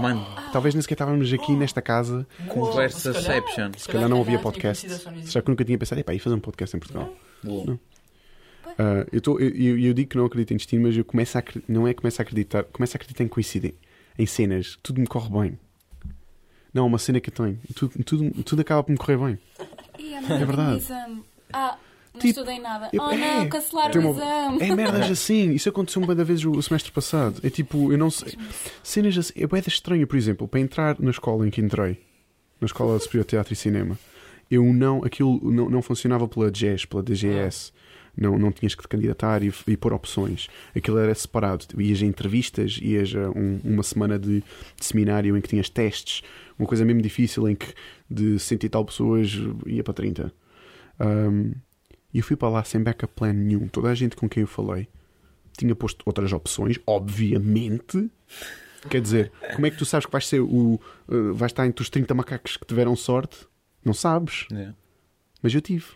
Mano, 0.00 0.26
Talvez 0.52 0.74
nem 0.74 0.82
sequer 0.82 0.94
estávamos 0.94 1.32
aqui 1.32 1.52
nesta 1.52 1.80
casa. 1.82 2.26
Conversaception. 2.48 3.70
Se 3.76 3.88
calhar 3.88 4.08
não 4.08 4.20
havia 4.20 4.38
podcast. 4.38 4.88
Será 5.24 5.42
que 5.42 5.48
nunca 5.50 5.64
tinha 5.64 5.78
pensado, 5.78 6.00
epá, 6.00 6.12
ia 6.14 6.20
fazer 6.20 6.34
um 6.36 6.40
podcast 6.40 6.76
em 6.76 6.80
Portugal? 6.80 7.12
Boa. 7.42 7.78
Ah, 8.78 9.06
eu, 9.12 9.20
tô- 9.20 9.38
eu, 9.38 9.78
eu- 9.78 9.94
digo 9.94 10.10
que 10.10 10.16
não 10.16 10.24
acredito 10.26 10.52
em 10.52 10.56
destino, 10.56 10.82
mas 10.86 10.96
eu 10.96 11.04
começo 11.04 11.36
a 11.38 11.42
não 11.66 11.86
é 11.88 11.94
começo 11.94 12.20
a 12.20 12.22
acreditar, 12.22 12.62
começo 12.64 12.96
a 12.96 12.98
acreditar 12.98 13.24
em 13.24 13.28
coincidência, 13.28 13.76
em 14.18 14.26
cenas, 14.26 14.78
tudo 14.82 15.00
me 15.00 15.06
corre 15.06 15.28
bem. 15.30 15.58
Não, 16.72 16.84
é 16.84 16.86
uma 16.86 16.98
cena 16.98 17.18
que 17.20 17.30
eu 17.30 17.34
tenho, 17.34 17.58
tudo, 17.74 18.04
tudo, 18.04 18.42
tudo 18.44 18.60
acaba 18.60 18.82
por 18.84 18.92
me 18.92 18.98
correr 18.98 19.16
bem. 19.16 19.38
E 19.98 20.14
a 20.14 20.18
É 20.20 20.44
verdade. 20.44 20.84
Ah, 21.52 21.76
não 22.18 22.28
Tipo, 22.28 22.40
estudei 22.40 22.58
nada. 22.60 22.88
eu- 22.92 23.02
oh 23.02 23.10
é, 23.10 23.16
não, 23.38 23.48
cancelaram 23.48 23.90
tem 23.92 24.04
o 24.04 24.10
exame. 24.12 24.58
É 24.62 24.74
merdas 24.74 25.10
assim, 25.10 25.52
isso 25.52 25.68
aconteceu 25.68 26.02
uma 26.02 26.14
vez 26.14 26.44
o, 26.44 26.50
o 26.52 26.62
semestre 26.62 26.92
passado. 26.92 27.40
É 27.42 27.50
tipo, 27.50 27.92
eu 27.92 27.98
não 27.98 28.10
sei. 28.10 28.34
Cenas 28.82 29.16
assim, 29.16 29.32
é 29.36 29.46
bem 29.46 29.62
estranho, 29.66 30.06
por 30.06 30.16
exemplo, 30.16 30.46
para 30.48 30.60
entrar 30.60 30.96
na 31.00 31.10
escola 31.10 31.46
em 31.46 31.50
que 31.50 31.60
entrei, 31.60 31.98
na 32.60 32.66
Escola 32.66 32.98
Superior 32.98 33.24
de 33.24 33.28
Teatro 33.30 33.52
e 33.52 33.56
Cinema, 33.56 33.98
eu 34.50 34.64
não, 34.72 35.04
aquilo 35.04 35.40
não, 35.50 35.68
não 35.70 35.82
funcionava 35.82 36.26
pela 36.26 36.52
GES, 36.52 36.84
pela 36.84 37.02
DGS. 37.02 37.72
Não, 38.20 38.36
não 38.36 38.50
tinhas 38.50 38.74
que 38.74 38.82
te 38.82 38.88
candidatar 38.88 39.44
e, 39.44 39.52
e 39.68 39.76
pôr 39.76 39.92
opções. 39.92 40.48
Aquilo 40.74 40.98
era 40.98 41.14
separado. 41.14 41.64
Tu 41.68 41.80
Ias 41.80 42.02
a 42.02 42.04
entrevistas, 42.04 42.76
ias 42.82 43.14
a 43.14 43.30
um- 43.30 43.60
uma 43.62 43.84
semana 43.84 44.18
de, 44.18 44.40
de 44.40 44.84
seminário 44.84 45.36
em 45.36 45.40
que 45.40 45.46
tinhas 45.46 45.68
testes, 45.68 46.22
uma 46.58 46.66
coisa 46.66 46.84
mesmo 46.84 47.00
difícil 47.00 47.48
em 47.48 47.54
que 47.54 47.68
de 48.10 48.36
cento 48.40 48.64
e 48.64 48.68
tal 48.68 48.84
pessoas 48.84 49.38
ia 49.66 49.84
para 49.84 49.94
30. 49.94 50.32
Um, 50.98 51.52
e 52.12 52.18
eu 52.18 52.24
fui 52.24 52.36
para 52.36 52.48
lá 52.48 52.64
sem 52.64 52.82
backup 52.82 53.12
plan 53.14 53.32
nenhum. 53.32 53.68
Toda 53.68 53.90
a 53.90 53.94
gente 53.94 54.16
com 54.16 54.28
quem 54.28 54.42
eu 54.42 54.46
falei 54.46 54.88
tinha 55.58 55.74
posto 55.74 56.02
outras 56.06 56.32
opções, 56.32 56.78
obviamente. 56.86 58.10
Quer 58.88 59.00
dizer, 59.00 59.32
como 59.54 59.66
é 59.66 59.70
que 59.70 59.76
tu 59.76 59.84
sabes 59.84 60.06
que 60.06 60.12
vais 60.12 60.26
ser 60.26 60.40
o. 60.40 60.80
uh, 61.08 61.34
vais 61.34 61.50
estar 61.50 61.66
entre 61.66 61.82
os 61.82 61.90
30 61.90 62.14
macacos 62.14 62.56
que 62.56 62.64
tiveram 62.64 62.94
sorte? 62.94 63.46
Não 63.84 63.92
sabes. 63.92 64.46
Yeah. 64.50 64.74
Mas 65.42 65.52
eu 65.52 65.60
tive. 65.60 65.86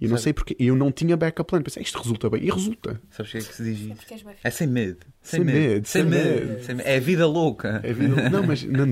E 0.00 0.04
eu 0.06 0.10
não 0.10 0.16
sei 0.18 0.32
porque. 0.32 0.56
Eu 0.58 0.74
não 0.74 0.90
tinha 0.90 1.16
backup 1.16 1.46
plan. 1.48 1.60
Pensei, 1.62 1.82
isto 1.82 1.98
resulta 1.98 2.30
bem. 2.30 2.42
E 2.44 2.50
resulta. 2.50 3.00
Sabes 3.10 3.30
o 3.30 3.32
que 3.32 3.38
é 3.38 3.40
que 3.42 3.54
se 3.54 3.62
diz 3.64 3.80
É 3.80 4.14
isso? 4.14 4.26
É 4.44 4.50
sem 4.50 4.66
medo. 4.66 4.98
Sem 5.22 5.44
medo, 5.44 5.86
Sem 5.86 6.04
medo. 6.04 6.46
medo. 6.46 6.64
Sem 6.64 6.74
medo. 6.76 6.88
É 6.88 6.98
vida 6.98 7.26
louca. 7.26 7.80
É 7.84 7.92
vida- 7.92 8.30
Não, 8.30 8.42
mas 8.42 8.62
não 8.64 8.86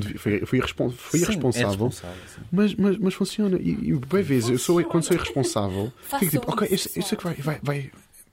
irrespon- 0.58 0.90
foi 0.90 1.18
Sim, 1.20 1.24
irresponsável. 1.24 1.66
É 1.68 1.70
responsável, 1.70 2.16
sim. 2.34 2.40
Mas, 2.52 2.74
mas, 2.74 2.98
mas 2.98 3.14
funciona. 3.14 3.58
E, 3.58 3.70
e 3.70 3.94
bem 3.94 4.22
vezes, 4.22 4.50
eu 4.50 4.58
sou, 4.58 4.84
quando 4.84 5.04
sou 5.04 5.16
irresponsável, 5.16 5.90
fico 6.20 6.30
tipo, 6.30 6.52
ok, 6.52 6.68
isso 6.70 7.14
é 7.14 7.16
que 7.16 7.24
vai, 7.24 7.34
vai, 7.34 7.58
vai. 7.62 7.90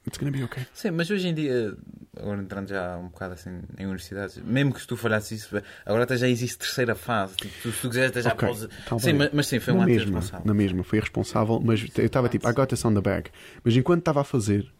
It's 0.07 0.17
gonna 0.19 0.31
be 0.31 0.43
okay. 0.43 0.65
Sim, 0.73 0.91
mas 0.91 1.09
hoje 1.09 1.27
em 1.27 1.33
dia, 1.33 1.75
agora 2.15 2.41
entrando 2.41 2.67
já 2.69 2.95
um 2.97 3.07
bocado 3.07 3.33
assim 3.33 3.61
em 3.77 3.85
universidades, 3.85 4.37
mesmo 4.37 4.73
que 4.73 4.81
se 4.81 4.87
tu 4.87 4.95
falhasses 4.95 5.41
isso, 5.41 5.61
agora 5.85 6.03
até 6.03 6.15
já 6.15 6.27
existe 6.27 6.59
terceira 6.59 6.93
fase. 6.93 7.35
Tipo, 7.37 7.53
tu, 7.63 7.71
se 7.71 7.81
tu 7.81 7.89
quiseres, 7.89 8.11
até 8.11 8.21
já 8.21 8.31
Ok, 8.33 8.47
podes. 8.47 8.67
tá 8.87 8.99
sim, 8.99 9.13
mas, 9.13 9.29
mas 9.33 9.47
sim, 9.47 9.59
foi 9.59 9.73
um 9.73 9.79
na 9.79 9.85
mesma, 9.87 10.19
responsável. 10.19 10.45
na 10.45 10.53
mesma, 10.53 10.83
foi 10.83 10.99
irresponsável, 10.99 11.59
mas 11.59 11.85
eu 11.97 12.05
estava 12.05 12.29
tipo, 12.29 12.47
I 12.47 12.53
got 12.53 12.67
this 12.69 12.85
on 12.85 12.93
the 12.93 13.01
bag. 13.01 13.31
Mas 13.63 13.75
enquanto 13.75 13.99
estava 13.99 14.21
a 14.21 14.23
fazer, 14.23 14.71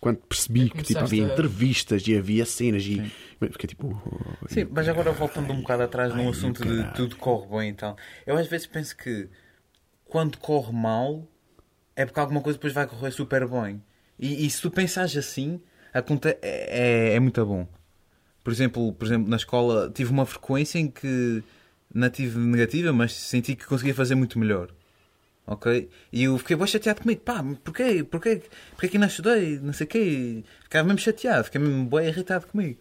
quando 0.00 0.18
percebi 0.18 0.68
que 0.68 0.82
tipo, 0.82 1.00
havia 1.00 1.22
entrevistas 1.22 2.06
e 2.06 2.16
havia 2.16 2.44
cenas 2.44 2.84
e 2.84 3.10
fiquei 3.52 3.68
tipo. 3.68 3.88
oh, 3.88 4.48
Sim, 4.48 4.66
mas 4.70 4.86
agora 4.86 5.12
voltando 5.12 5.50
um 5.50 5.62
bocado 5.62 5.82
atrás 5.84 6.14
num 6.14 6.24
Ai, 6.24 6.28
assunto 6.28 6.62
de 6.62 6.84
tudo 6.92 7.16
corre 7.16 7.46
bem 7.58 7.70
e 7.70 7.74
tal, 7.74 7.96
eu 8.26 8.36
às 8.36 8.46
vezes 8.46 8.66
penso 8.66 8.94
que 8.94 9.30
quando 10.04 10.36
corre 10.36 10.72
mal 10.72 11.26
é 11.96 12.04
porque 12.04 12.20
alguma 12.20 12.42
coisa 12.42 12.58
depois 12.58 12.74
vai 12.74 12.86
correr 12.86 13.10
super 13.12 13.48
bem. 13.48 13.82
E, 14.18 14.46
e 14.46 14.50
se 14.50 14.60
tu 14.60 14.70
pensares 14.70 15.16
assim, 15.16 15.60
é, 15.92 16.02
é, 16.42 17.14
é 17.14 17.20
muito 17.20 17.44
bom. 17.44 17.66
Por 18.42 18.52
exemplo, 18.52 18.92
por 18.92 19.06
exemplo, 19.06 19.28
na 19.28 19.36
escola 19.36 19.90
tive 19.94 20.10
uma 20.10 20.26
frequência 20.26 20.78
em 20.78 20.88
que 20.88 21.42
não 21.92 22.10
tive 22.10 22.38
negativa, 22.38 22.92
mas 22.92 23.14
senti 23.14 23.54
que 23.54 23.64
conseguia 23.66 23.94
fazer 23.94 24.14
muito 24.14 24.38
melhor. 24.38 24.70
Ok? 25.46 25.88
E 26.12 26.24
eu 26.24 26.38
fiquei 26.38 26.56
bem 26.56 26.66
chateado 26.66 27.02
comigo. 27.02 27.20
Pá, 27.20 27.44
porquê? 27.62 28.02
Porquê, 28.02 28.42
porquê 28.72 28.88
que 28.88 28.98
não 28.98 29.06
estudei? 29.06 29.58
Não 29.60 29.72
sei 29.72 29.86
o 29.86 29.88
quê. 29.88 30.44
Ficava 30.62 30.84
mesmo 30.86 31.00
chateado, 31.00 31.44
fiquei 31.44 31.60
mesmo 31.60 31.86
bem 31.86 32.08
irritado 32.08 32.46
comigo. 32.46 32.78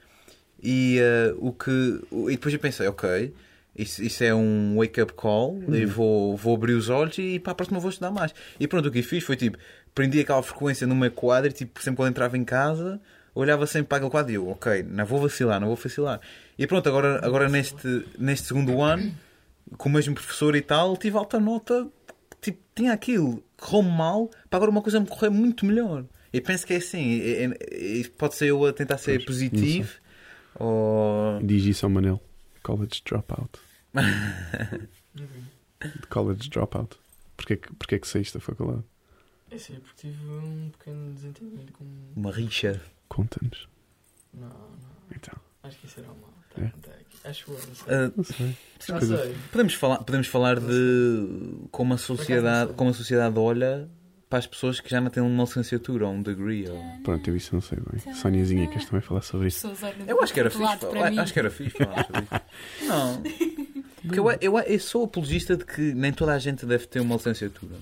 E, 0.62 0.98
eh, 1.00 1.36
o 1.40 1.52
que, 1.52 2.02
e 2.30 2.32
depois 2.32 2.54
eu 2.54 2.60
pensei, 2.60 2.88
ok, 2.88 3.34
isso, 3.76 4.02
isso 4.02 4.24
é 4.24 4.34
um 4.34 4.78
wake-up 4.78 5.14
call, 5.14 5.62
e 5.68 5.86
vou, 5.86 6.38
vou 6.38 6.56
abrir 6.56 6.74
os 6.74 6.90
olhos 6.90 7.18
e 7.18 7.38
para 7.40 7.52
a 7.52 7.56
próxima 7.56 7.80
vou 7.80 7.90
estudar 7.90 8.12
mais. 8.12 8.34
E 8.60 8.68
pronto, 8.68 8.88
o 8.88 8.92
que 8.92 9.02
fiz 9.04 9.24
foi 9.24 9.36
tipo, 9.36 9.58
prendi 9.94 10.20
aquela 10.20 10.42
frequência 10.44 10.88
no 10.88 10.96
meu 10.96 11.12
quadro, 11.12 11.50
e, 11.50 11.54
tipo, 11.54 11.80
exemplo, 11.80 11.98
quando 11.98 12.10
entrava 12.10 12.38
em 12.38 12.44
casa, 12.44 13.00
olhava 13.36 13.66
sempre 13.68 13.88
para 13.90 13.98
aquele 13.98 14.12
quadro 14.12 14.32
e 14.32 14.36
eu, 14.36 14.48
ok, 14.50 14.84
não 14.84 15.06
vou 15.06 15.22
vacilar, 15.22 15.60
não 15.60 15.68
vou 15.68 15.76
vacilar. 15.76 16.20
E 16.58 16.68
pronto, 16.68 16.88
agora, 16.88 17.26
agora 17.26 17.50
neste, 17.50 18.06
neste 18.18 18.48
segundo 18.48 18.82
ano, 18.82 19.14
com 19.78 19.90
o 19.90 19.92
mesmo 19.92 20.14
professor 20.14 20.56
e 20.56 20.62
tal, 20.62 20.96
tive 20.98 21.18
alta 21.18 21.40
nota, 21.40 21.88
tipo, 22.42 22.60
tinha 22.76 22.94
aquilo, 22.94 23.44
correu 23.58 23.84
mal, 23.84 24.30
para 24.50 24.58
agora 24.58 24.72
uma 24.72 24.82
coisa 24.82 25.00
me 25.00 25.08
correr 25.08 25.30
muito 25.30 25.66
melhor. 25.66 26.06
E 26.32 26.42
penso 26.42 26.66
que 26.66 26.74
é 26.74 26.78
assim, 26.78 27.22
é- 27.22 27.44
é- 27.46 28.00
é- 28.02 28.10
pode 28.18 28.36
ser 28.36 28.48
eu 28.48 28.66
a 28.66 28.74
tentar 28.74 28.98
ser 28.98 29.14
Pois, 29.18 29.26
positivo, 29.26 29.92
ou... 30.56 31.40
Diz 31.44 31.64
isso 31.66 31.86
ao 31.86 31.90
Manel. 31.90 32.22
College 32.64 33.02
dropout. 33.06 33.60
College 36.10 36.50
dropout. 36.50 36.98
Porquê, 37.36 37.58
porquê 37.58 38.00
que 38.00 38.08
saíste 38.08 38.36
da 38.36 38.40
faculdade? 38.40 38.84
É 39.54 39.58
sim, 39.58 39.76
porque 39.76 40.08
tive 40.10 40.26
um 40.26 40.70
pequeno 40.78 41.14
desentendimento 41.14 41.74
com. 41.74 41.86
Uma 42.16 42.32
rixa. 42.32 42.82
Conta-nos. 43.08 43.68
Não, 44.34 44.48
não. 44.48 44.58
Então. 45.16 45.36
Acho 45.64 45.78
que 45.80 45.86
isso 45.86 46.00
era 46.00 46.08
mal. 46.10 46.34
Tá 46.56 46.62
É? 46.64 46.70
contar 46.70 46.92
aqui. 46.92 47.18
Acho 47.24 47.52
eu, 47.52 47.54
não 47.68 47.76
sei. 47.76 47.94
Ah, 47.96 48.12
Não 48.16 48.24
sei. 48.24 48.56
não 48.90 49.02
sei. 49.02 49.36
podemos, 49.52 49.74
falar, 49.76 49.98
podemos 50.00 50.28
falar 50.28 50.60
de 50.60 51.28
como 51.72 51.94
a 51.94 51.98
sociedade, 51.98 52.74
como 52.74 52.90
a 52.90 52.94
sociedade 52.94 53.38
olha 53.40 53.88
para 54.30 54.40
as 54.40 54.48
pessoas 54.48 54.80
que 54.80 54.90
já 54.90 55.00
não 55.00 55.10
têm 55.12 55.22
uma 55.22 55.44
licenciatura 55.44 56.08
ou 56.08 56.14
um 56.14 56.22
degree. 56.24 56.68
Ou... 56.68 56.84
Pronto, 57.04 57.28
eu 57.30 57.36
isso 57.36 57.54
não 57.54 57.62
sei 57.62 57.78
bem. 57.80 58.14
Soniazinha, 58.16 58.68
queres 58.68 58.86
também 58.86 59.02
falar 59.02 59.22
sobre 59.22 59.48
isso? 59.48 59.70
Pessoas 59.70 59.94
olham 59.96 60.08
Eu 60.08 60.22
acho 60.24 60.34
que 60.34 60.40
era 60.40 60.50
lado 60.58 60.80
fixe. 60.80 60.92
para 60.92 61.12
mim. 61.12 61.20
Acho 61.20 61.34
que 61.34 61.40
era 61.40 61.52
fixe 61.52 61.78
falar 61.78 62.06
sobre 62.06 62.22
isso. 62.24 62.88
Não. 62.88 63.24
Porque 64.04 64.20
eu, 64.20 64.32
eu, 64.42 64.60
eu 64.60 64.80
sou 64.82 65.06
apologista 65.06 65.56
de 65.56 65.64
que 65.64 65.94
nem 65.94 66.12
toda 66.12 66.34
a 66.34 66.40
gente 66.40 66.66
deve 66.66 66.88
ter 66.88 67.00
uma 67.00 67.16
licenciatura. 67.16 67.76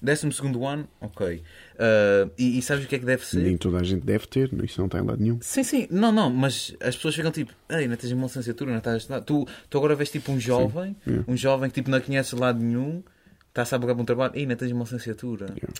Décimo 0.00 0.32
segundo 0.32 0.64
ano, 0.64 0.88
ok. 1.00 1.42
Ah, 1.78 2.28
e, 2.38 2.58
e 2.58 2.62
sabes 2.62 2.84
o 2.84 2.88
que 2.88 2.94
é 2.94 2.98
que 3.00 3.04
deve 3.04 3.26
ser? 3.26 3.40
Nem 3.42 3.56
toda 3.56 3.78
a 3.78 3.82
gente 3.82 4.04
deve 4.06 4.26
ter, 4.28 4.48
isso 4.64 4.80
não 4.80 4.86
está 4.86 4.98
em 5.00 5.02
lado 5.04 5.20
nenhum. 5.20 5.38
Sim, 5.40 5.62
sim, 5.64 5.88
não, 5.90 6.12
não, 6.12 6.30
mas 6.30 6.76
as 6.80 6.94
pessoas 6.94 7.16
ficam 7.16 7.32
tipo, 7.32 7.52
ei, 7.68 7.88
não 7.88 7.96
tens 7.96 8.12
uma 8.12 8.24
licenciatura, 8.26 8.70
não 8.70 8.78
estás 8.78 8.94
a 8.94 8.98
estudar. 8.98 9.20
Tu, 9.22 9.46
tu 9.68 9.78
agora 9.78 9.96
vês 9.96 10.08
tipo 10.10 10.30
um 10.30 10.38
jovem, 10.38 10.94
yeah. 11.06 11.24
um 11.26 11.36
jovem 11.36 11.68
que 11.68 11.74
tipo 11.74 11.90
não 11.90 12.00
conhece 12.00 12.34
de 12.34 12.40
lado 12.40 12.60
nenhum, 12.62 13.02
está-se 13.48 13.74
a 13.74 13.78
buscar 13.78 13.94
para 13.94 14.02
um 14.02 14.06
trabalho, 14.06 14.32
ei, 14.36 14.46
não 14.46 14.54
tens 14.54 14.70
uma 14.70 14.84
licenciatura. 14.84 15.46
Yeah. 15.46 15.74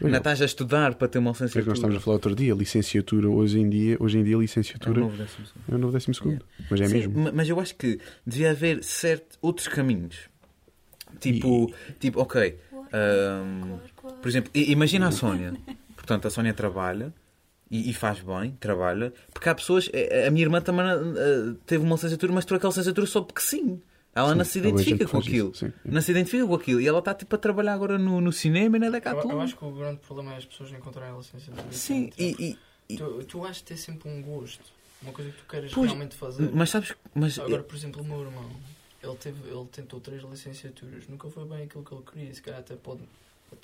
É, 0.00 0.08
não 0.08 0.18
estás 0.18 0.42
a 0.42 0.44
estudar 0.44 0.94
para 0.96 1.06
ter 1.06 1.18
uma 1.20 1.30
É 1.30 1.34
que 1.34 1.42
licenciatura. 1.44 1.66
nós 1.70 1.78
estamos 1.78 1.96
a 1.96 2.00
falar 2.00 2.14
outro 2.14 2.34
dia, 2.34 2.52
licenciatura 2.52 3.28
hoje 3.30 3.60
em 3.60 3.70
dia, 3.70 3.96
hoje 4.00 4.18
em 4.18 4.24
dia 4.24 4.34
É 4.34 4.36
um 4.36 4.40
licenciatura 4.40 5.00
novo 5.00 5.16
décimo 5.16 5.46
segundo. 5.46 5.64
é 5.70 5.74
o 5.74 5.78
novo 5.78 5.92
décimo 5.92 6.14
segundo. 6.16 6.44
Mas 6.68 6.80
é 6.80 6.86
Sim, 6.88 6.94
mesmo. 6.94 7.18
ma- 7.20 7.32
Mas 7.32 7.48
eu 7.48 7.60
acho 7.60 7.76
que 7.76 8.00
devia 8.26 8.50
haver 8.50 8.82
certo, 8.82 9.38
outros 9.40 9.68
caminhos. 9.68 10.16
Tipo, 11.20 11.72
tipo 11.98 12.20
ok. 12.20 12.56
Ahm, 12.92 13.78
por 14.20 14.28
exemplo, 14.28 14.50
imagina 14.54 15.08
a 15.08 15.12
Sónia. 15.12 15.54
Portanto, 15.94 16.26
a 16.28 16.30
Sónia 16.30 16.54
trabalha 16.54 17.12
e, 17.70 17.90
e 17.90 17.92
faz 17.94 18.20
bem, 18.20 18.52
trabalha. 18.60 19.12
Porque 19.32 19.48
há 19.48 19.54
pessoas. 19.54 19.90
A 20.24 20.28
a 20.28 20.30
minha 20.30 20.44
irmã 20.44 20.60
também 20.60 20.84
ah, 20.84 21.54
teve 21.66 21.84
uma 21.84 21.94
licenciatura, 21.96 22.32
mas 22.32 22.44
trocou 22.44 22.58
aquela 22.58 22.70
licenciatura 22.70 23.06
só 23.06 23.20
porque 23.22 23.40
sim. 23.40 23.80
Ela 24.14 24.34
não 24.34 24.44
se 24.46 24.58
identifica 24.58 25.06
com 25.06 25.18
aquilo. 25.18 25.50
isso, 25.50 25.66
sim. 25.66 25.72
Não 25.84 26.00
se 26.00 26.10
identifica 26.10 26.46
com 26.46 26.54
aquilo. 26.54 26.80
E 26.80 26.88
ela 26.88 27.00
está 27.00 27.12
tipo 27.12 27.34
a 27.34 27.38
trabalhar 27.38 27.74
agora 27.74 27.98
no, 27.98 28.18
no 28.20 28.32
cinema 28.32 28.76
e 28.78 28.80
na 28.80 28.86
Eu, 28.86 28.92
Decathlon. 28.92 29.30
eu 29.30 29.40
acho 29.42 29.54
que 29.56 29.64
o 29.64 29.70
grande 29.72 29.98
problema 29.98 30.32
é 30.32 30.36
as 30.38 30.46
pessoas 30.46 30.72
encontrarem 30.72 31.12
a 31.14 31.18
licenciatura. 31.18 31.66
Sim, 31.70 32.10
e, 32.18 32.56
e- 32.88 32.96
Tu, 32.96 33.24
tu 33.24 33.44
has 33.44 33.56
de 33.56 33.64
ter 33.64 33.76
sempre 33.76 34.08
um 34.08 34.22
gosto. 34.22 34.62
Uma 35.02 35.12
coisa 35.12 35.30
que 35.32 35.36
tu 35.38 35.44
queres 35.48 35.72
Pois, 35.72 35.86
realmente 35.90 36.14
fazer. 36.16 36.48
mas 36.54 36.70
sabes. 36.70 36.94
Mas, 37.14 37.36
Agora, 37.38 37.62
por 37.64 37.74
exemplo, 37.76 38.00
o 38.00 38.04
meu 38.04 38.20
irmão, 38.22 38.48
ele, 39.06 39.16
teve, 39.16 39.48
ele 39.48 39.66
tentou 39.72 40.00
três 40.00 40.22
licenciaturas, 40.22 41.06
nunca 41.08 41.28
foi 41.30 41.44
bem 41.46 41.64
aquilo 41.64 41.84
que 41.84 41.94
ele 41.94 42.02
queria, 42.02 42.34
se 42.34 42.42
calhar 42.42 42.60
até 42.60 42.74
pode, 42.76 43.00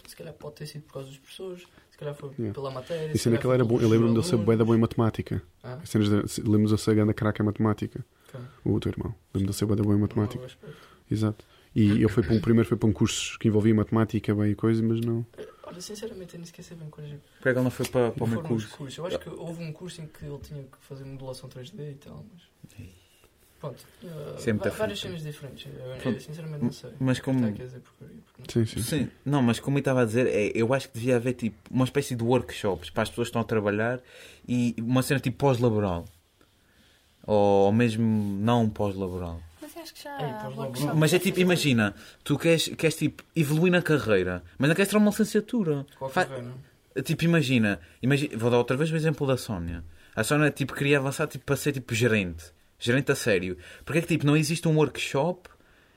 se 0.07 0.16
calhar 0.16 0.32
pode 0.34 0.55
ter 0.57 0.66
sido 0.66 0.82
por 0.82 0.95
causa 0.95 1.09
dos 1.09 1.18
professores, 1.18 1.62
se 1.90 1.99
calhar 1.99 2.14
foi 2.14 2.30
Yeah. 2.38 2.55
pela 2.55 2.70
matéria. 2.70 3.12
E 3.12 3.18
se 3.18 3.24
sendo 3.24 3.32
calhar 3.38 3.40
que 3.40 3.47
ele 3.47 3.55
era 3.55 3.64
bom, 3.64 3.80
eu 3.80 3.88
lembro-me 3.88 4.14
dele 4.14 4.26
ser 4.26 4.36
bué 4.36 4.57
da 4.57 4.64
bom 4.64 4.74
em 4.74 4.78
matemática. 4.78 5.43
Ah, 5.62 5.78
Lembro-me 5.95 6.66
de 6.66 6.78
ser 6.78 6.95
grande 6.95 7.14
caraca 7.14 7.43
em 7.43 7.47
matemática. 7.47 8.05
ok. 8.28 8.40
O 8.64 8.80
teu 8.80 8.90
irmão. 8.93 9.14
Lembro-me 9.34 9.51
de 9.51 9.55
ser 9.57 9.66
bué 9.66 9.76
da 9.76 9.82
bom 9.82 9.95
em 9.95 9.99
matemática. 9.99 10.43
eu. 10.45 10.74
Exato. 11.11 11.45
E 11.74 11.90
ele 11.90 12.09
foi 12.09 12.22
para 12.22 12.34
um, 12.34 12.40
primeiro 12.40 12.68
foi 12.68 12.76
para 12.76 12.86
um 12.88 12.93
curso 12.93 13.38
que 13.38 13.49
envolvia 13.49 13.74
matemática 13.74 14.34
bem 14.34 14.51
e 14.51 14.55
coisa, 14.55 14.82
mas 14.82 15.01
não. 15.01 15.24
Olha, 15.64 15.80
sinceramente, 15.80 16.34
eu 16.34 16.40
nem 16.40 16.47
sei 16.62 16.76
bem 16.76 16.90
quais 16.90 17.09
Porque 17.38 17.49
é 17.49 17.53
que 17.53 17.59
ele 17.59 17.64
não 17.64 17.70
foi 17.70 17.86
para, 17.88 18.11
para 18.12 18.24
o 18.24 18.26
meu 18.26 18.43
curso? 18.43 18.76
cursos. 18.76 18.99
Eu 18.99 19.07
acho 19.07 19.18
que 19.18 19.30
houve 19.30 19.64
um 19.64 19.72
curso 19.72 20.03
em 20.03 20.07
que 20.07 20.24
ele 20.24 20.38
tinha 20.40 20.62
que 20.64 20.76
fazer 20.80 21.05
modulação 21.05 21.49
3D 21.49 21.93
e 21.93 21.95
tal, 21.95 22.24
mas. 22.30 22.43
Pronto. 23.63 23.77
uh, 24.03 24.07
é 24.49 24.53
muita 24.53 24.71
va- 24.71 24.77
várias 24.77 25.01
fruta. 25.01 25.17
cenas 25.19 25.23
diferentes. 25.23 25.69
Eu, 26.05 26.21
sinceramente 26.21 26.65
não 26.65 26.73
sei. 26.73 26.91
Mas 27.01 27.19
como- 27.21 27.51
dizer 27.53 27.81
porque 27.81 28.05
não- 28.05 28.23
Sim, 28.51 28.67
sim. 28.67 28.83
Sim, 28.83 29.11
não, 29.25 29.41
mas 29.41 29.59
como 29.61 29.79
eu 29.79 29.81
estava 29.81 30.03
a 30.03 30.05
dizer, 30.05 30.27
é, 30.27 30.51
eu 30.55 30.75
acho 30.75 30.89
que 30.89 30.95
devia 30.99 31.17
haver 31.17 31.35
tipo 31.35 31.57
uma 31.71 31.85
espécie 31.85 32.15
de 32.17 32.23
workshops 32.25 32.91
para 32.91 33.05
as 33.05 33.09
pessoas 33.09 33.29
que 33.29 33.31
estão 33.31 33.41
a 33.41 33.45
trabalhar 33.45 34.01
e 34.47 34.75
uma 34.81 35.03
cena 35.03 35.21
tipo 35.21 35.39
pós-laboral. 35.39 36.05
Ou, 37.25 37.67
ou 37.67 37.73
mesmo 37.73 38.05
não 38.41 38.69
pós-laboral. 38.69 39.41
Mas 39.61 39.77
eu 39.77 39.83
acho 39.83 39.95
que 39.95 40.03
já 40.03 40.49
workshops 40.57 40.99
Mas 40.99 41.15
é 41.15 41.19
tipo, 41.21 41.39
imagina, 41.39 41.95
tu 42.25 42.37
queres, 42.37 42.69
queres 42.77 42.97
tipo 42.97 43.23
evoluir 43.37 43.71
na 43.71 43.81
carreira, 43.81 44.43
mas 44.59 44.69
não 44.69 44.75
queres 44.75 44.91
ter 44.91 44.97
uma 44.97 45.11
licenciatura. 45.11 45.87
Fa-? 46.11 46.27
Tipo, 47.05 47.25
imagina, 47.25 47.81
imagina, 48.03 48.37
vou 48.37 48.51
dar 48.51 48.59
outra 48.59 48.77
vez 48.77 48.91
o 48.91 48.97
exemplo 48.97 49.25
da 49.27 49.37
Sónia. 49.37 49.85
A 50.15 50.23
Sónia 50.25 50.51
tipo, 50.51 50.75
queria 50.75 50.99
avançar 50.99 51.27
tipo, 51.29 51.45
para 51.45 51.57
ser 51.57 51.73
tipo 51.73 51.95
gerente. 51.95 52.45
Gerente 52.85 53.12
a 53.12 53.14
sério. 53.14 53.57
Porque 53.85 53.99
é 53.99 54.03
que 54.03 54.09
tipo, 54.09 54.26
não 54.26 54.37
existe 54.37 54.66
um 54.66 54.76
workshop 54.76 55.49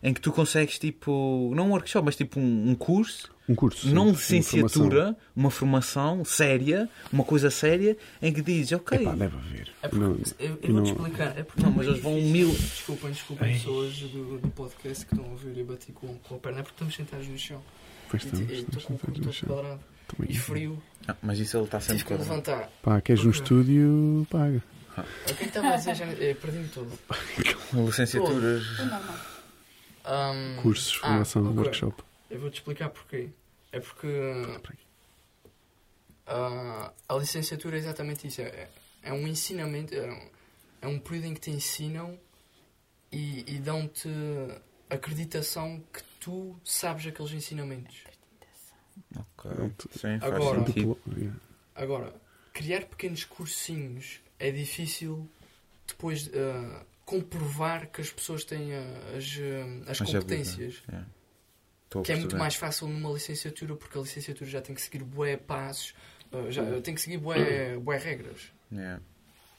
em 0.04 0.14
que 0.14 0.22
tu 0.22 0.32
consegues 0.32 0.78
tipo. 0.78 1.52
Não 1.56 1.68
um 1.68 1.72
workshop, 1.72 2.06
mas 2.06 2.16
tipo 2.16 2.40
um, 2.40 2.70
um 2.70 2.76
curso 2.76 3.34
Um 3.50 3.56
curso. 3.56 3.88
sim. 3.88 3.94
não 3.94 4.04
Uma 4.04 4.12
licenciatura, 4.12 5.16
uma 5.36 5.50
formação 5.50 6.24
séria, 6.24 6.88
uma 7.12 7.24
coisa 7.24 7.50
séria, 7.50 7.98
em 8.22 8.32
que 8.32 8.42
dizes, 8.42 8.72
ok. 8.74 9.00
formação. 9.00 9.26
Epá, 9.26 9.38
deve 9.38 9.38
haver. 9.38 9.74
É 9.82 9.88
porque, 9.88 10.04
Não- 10.06 10.18
eu, 10.40 10.60
eu 10.62 10.74
não- 10.74 10.84
vou-te 10.84 10.92
explicar. 10.92 11.38
É 11.40 11.44
porque 11.44 11.62
Não, 11.64 11.70
é 11.70 11.74
mas 11.76 11.88
eles 11.88 12.00
vão 12.02 12.22
mil- 12.22 12.52
Desculpem, 12.52 13.12
desculpem 13.12 13.54
pessoas 13.54 13.94
do, 14.00 14.38
do 14.38 14.48
podcast 14.50 15.06
que 15.08 15.14
estão 15.16 15.28
a 15.28 15.32
ouvir 15.32 15.58
e 15.58 15.64
bati 15.64 15.92
com, 15.92 16.08
com 16.20 16.36
a 16.36 16.38
perna. 16.38 16.60
É 16.60 16.62
porque 16.62 16.76
estamos 16.76 16.96
sentados 16.96 17.28
no 17.28 17.38
chão. 17.40 17.62
Pois 18.12 18.24
estamos, 18.24 18.48
e 18.48 18.54
estamos 18.54 18.78
estou 18.78 18.98
com 18.98 19.06
sentados 19.06 19.26
no 19.26 19.34
chão. 19.34 19.50
quadrado. 19.50 19.80
Também. 20.08 20.32
E 20.32 20.38
frio. 20.38 20.84
Ah, 21.08 21.16
mas 21.24 21.40
isso 21.40 21.58
ele 21.58 21.64
está 21.66 21.80
sempre 21.80 22.04
quadrado. 22.04 22.30
levantar. 22.30 22.70
Pá, 22.84 23.02
queres 23.02 23.26
um 23.26 23.32
estúdio? 23.32 24.28
Paga. 24.30 24.62
O 25.02 25.26
que 25.26 25.32
é 25.32 25.36
que 25.36 25.44
estava 25.46 25.70
a 25.70 25.76
dizer? 25.78 26.36
Perdi-me 26.38 26.68
todo. 26.70 26.92
Licenciaturas. 27.74 28.64
É 28.80 28.84
normal. 28.86 29.16
Ahm, 30.06 30.62
Cursos, 30.62 30.98
ah, 31.04 31.08
formação, 31.08 31.46
ok. 31.50 31.58
workshop. 31.58 32.04
Eu 32.30 32.40
vou-te 32.40 32.56
explicar 32.56 32.90
porquê. 32.90 33.30
É 33.72 33.80
porque 33.80 34.08
ah, 36.28 36.92
a 37.08 37.16
licenciatura 37.16 37.76
é 37.78 37.80
exatamente 37.80 38.28
isso. 38.28 38.42
É, 38.42 38.68
é 39.04 39.14
um 39.14 39.28
ensinamento, 39.28 39.94
é 39.94 40.12
um, 40.12 40.30
é 40.82 40.88
um 40.88 41.00
período 41.00 41.26
em 41.28 41.34
que 41.34 41.42
te 41.42 41.52
ensinam 41.52 42.18
e, 43.12 43.44
e 43.56 43.60
dão-te 43.60 44.10
acreditação 44.90 45.84
que 45.94 46.04
tu 46.20 46.56
sabes 46.64 47.06
aqueles 47.08 47.32
ensinamentos. 47.32 48.04
Ok. 49.16 49.52
Pronto. 49.52 49.90
Sim, 49.94 50.20
faz 50.20 50.34
Agora- 50.34 50.66
sentido. 50.66 51.00
Agora, 51.76 52.14
criar 52.54 52.86
pequenos 52.86 53.24
cursinhos 53.26 54.20
é 54.40 54.52
difícil 54.52 55.30
depois 55.88 56.30
ah, 56.34 56.84
comprovar 57.06 57.88
que 57.92 58.02
as 58.02 58.12
pessoas 58.12 58.44
têm 58.44 58.74
ah, 58.74 58.84
as, 59.18 59.38
ah, 59.88 59.92
as 59.92 60.02
As 60.02 60.12
competências. 60.12 60.82
Yeah. 60.90 61.08
A 61.96 62.02
Que 62.02 62.12
é 62.12 62.16
muito 62.18 62.36
mais 62.38 62.56
fácil 62.56 62.88
numa 62.88 63.12
licenciatura, 63.14 63.76
porque 63.76 63.98
a 63.98 64.02
licenciatura 64.02 64.50
já 64.50 64.62
tem 64.62 64.76
que 64.76 64.82
seguir 64.82 65.04
bué 65.04 65.38
passos, 65.38 65.94
já 66.50 66.82
tem 66.82 66.94
que 66.94 67.00
seguir 67.02 67.18
bué, 67.20 67.78
bué 67.78 67.98
regras. 67.98 68.52
Yeah. 68.72 69.02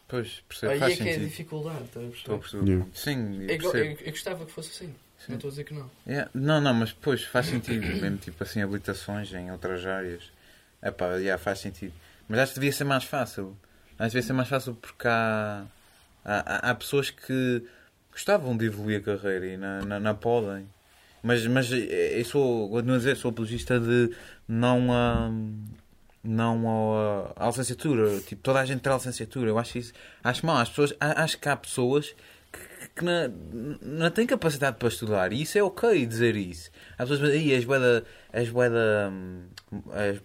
Pois, 0.08 0.42
percebo, 0.48 0.72
Aí 0.72 0.78
faz 0.78 0.92
é 0.92 0.96
que 0.96 1.02
é 1.02 1.10
a 1.10 1.14
sentido. 1.14 1.28
dificuldade, 1.30 1.84
estás 1.84 2.06
a 2.06 2.08
Estou 2.10 2.34
a 2.34 2.38
perceber? 2.38 2.68
Yeah. 2.68 2.86
Sim, 2.94 3.36
eu 3.42 3.48
Eu, 3.48 3.58
go- 3.58 3.70
percebo. 3.72 4.00
eu- 4.00 4.06
eu 4.06 4.12
gostava 4.12 4.44
que 4.46 4.52
fosse 4.52 4.70
assim, 4.70 4.94
não 5.28 5.34
estou 5.36 5.48
a 5.48 5.50
dizer 5.50 5.64
que 5.64 5.72
não. 5.74 5.90
Yeah. 6.06 6.30
Não, 6.34 6.60
não, 6.60 6.74
mas 6.74 6.90
depois 6.92 7.22
faz 7.24 7.46
sentido, 7.46 7.86
mesmo 7.86 8.18
tipo 8.18 8.42
assim, 8.44 8.60
habilitações 8.60 9.32
em 9.32 9.50
outras 9.50 9.86
áreas. 9.86 10.30
É 10.82 10.90
pá, 10.90 11.14
yeah, 11.16 11.42
faz 11.42 11.60
sentido. 11.60 11.94
Mas 12.28 12.38
acho 12.40 12.52
que 12.52 12.60
devia 12.60 12.72
ser 12.72 12.84
mais 12.84 13.04
fácil. 13.04 13.56
Que 13.98 14.12
devia 14.12 14.22
ser 14.22 14.32
mais 14.32 14.48
fácil 14.48 14.74
porque 14.74 15.06
há, 15.08 15.64
há, 16.24 16.70
há- 16.70 16.70
pessoas 16.74 17.10
que 17.10 17.62
gostavam 18.12 18.56
de 18.56 18.66
evoluir 18.66 19.00
a 19.00 19.02
carreira 19.02 19.46
e 19.46 19.56
na, 19.56 19.82
na, 19.82 20.00
na 20.00 20.14
podem. 20.14 20.66
Mas, 21.22 21.46
mas 21.46 21.70
eu 21.72 22.24
sou, 22.24 22.68
continuo 22.70 22.94
a 22.94 22.98
dizer, 22.98 23.16
sou 23.16 23.30
apologista 23.30 23.80
de 23.80 24.10
não 24.46 24.92
a. 24.92 25.30
Não 26.22 26.66
ao- 26.66 27.32
à 27.36 27.46
licenciatura, 27.46 28.18
tipo, 28.20 28.42
toda 28.42 28.58
a 28.60 28.64
gente 28.66 28.80
terá 28.80 28.96
licenciatura. 28.96 29.48
Eu 29.48 29.58
acho 29.58 29.78
isso, 29.78 29.92
acho 30.24 30.44
mal. 30.44 30.56
As 30.58 30.68
pessoas, 30.68 30.92
a- 31.00 31.22
acho 31.22 31.38
que 31.38 31.48
há 31.48 31.56
pessoas 31.56 32.16
que, 32.52 32.88
que 32.96 33.04
não, 33.04 33.28
não 33.80 34.10
têm 34.10 34.26
capacidade 34.26 34.76
para 34.76 34.88
estudar 34.88 35.32
e 35.32 35.42
isso 35.42 35.56
é 35.56 35.62
ok 35.62 36.04
dizer 36.04 36.34
isso. 36.34 36.70
Há 36.98 37.02
pessoas 37.04 37.20
que 37.20 37.26
dizem, 37.26 37.46
"Ih, 37.46 37.52
és 37.54 37.64
boeda, 37.64 38.04
és 38.32 38.48
boeda, 38.50 39.08
hum, 39.12 39.42
és 39.94 40.18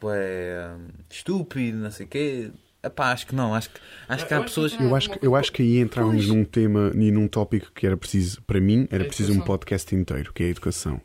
hum, 0.76 0.88
estúpido, 1.10 1.78
não 1.78 1.92
sei 1.92 2.06
o 2.08 2.10
quê. 2.10 2.52
Epá, 2.84 3.12
acho 3.12 3.28
que 3.28 3.36
não. 3.36 3.54
Acho 3.54 3.70
que, 3.70 3.80
acho 4.08 4.26
que 4.28 4.34
Eu 4.34 4.38
há 4.38 4.40
acho 4.40 4.48
pessoas. 4.50 4.76
que 4.76 4.84
Eu 4.84 4.96
acho, 4.96 5.10
que, 5.12 5.26
eu 5.28 5.36
acho 5.36 5.52
que 5.52 5.62
aí 5.62 5.78
entrávamos 5.80 6.26
Pois. 6.26 6.36
num 6.36 6.44
tema 6.44 6.92
e 6.96 7.12
num 7.12 7.28
tópico 7.28 7.72
que 7.72 7.86
era 7.86 7.96
preciso, 7.96 8.42
para 8.42 8.60
mim, 8.60 8.88
era 8.90 9.04
A 9.04 9.08
preciso 9.08 9.34
um 9.34 9.40
podcast 9.42 9.94
inteiro, 9.96 10.34
que 10.34 10.42
é 10.44 10.48
a 10.48 10.50
educação. 10.50 11.00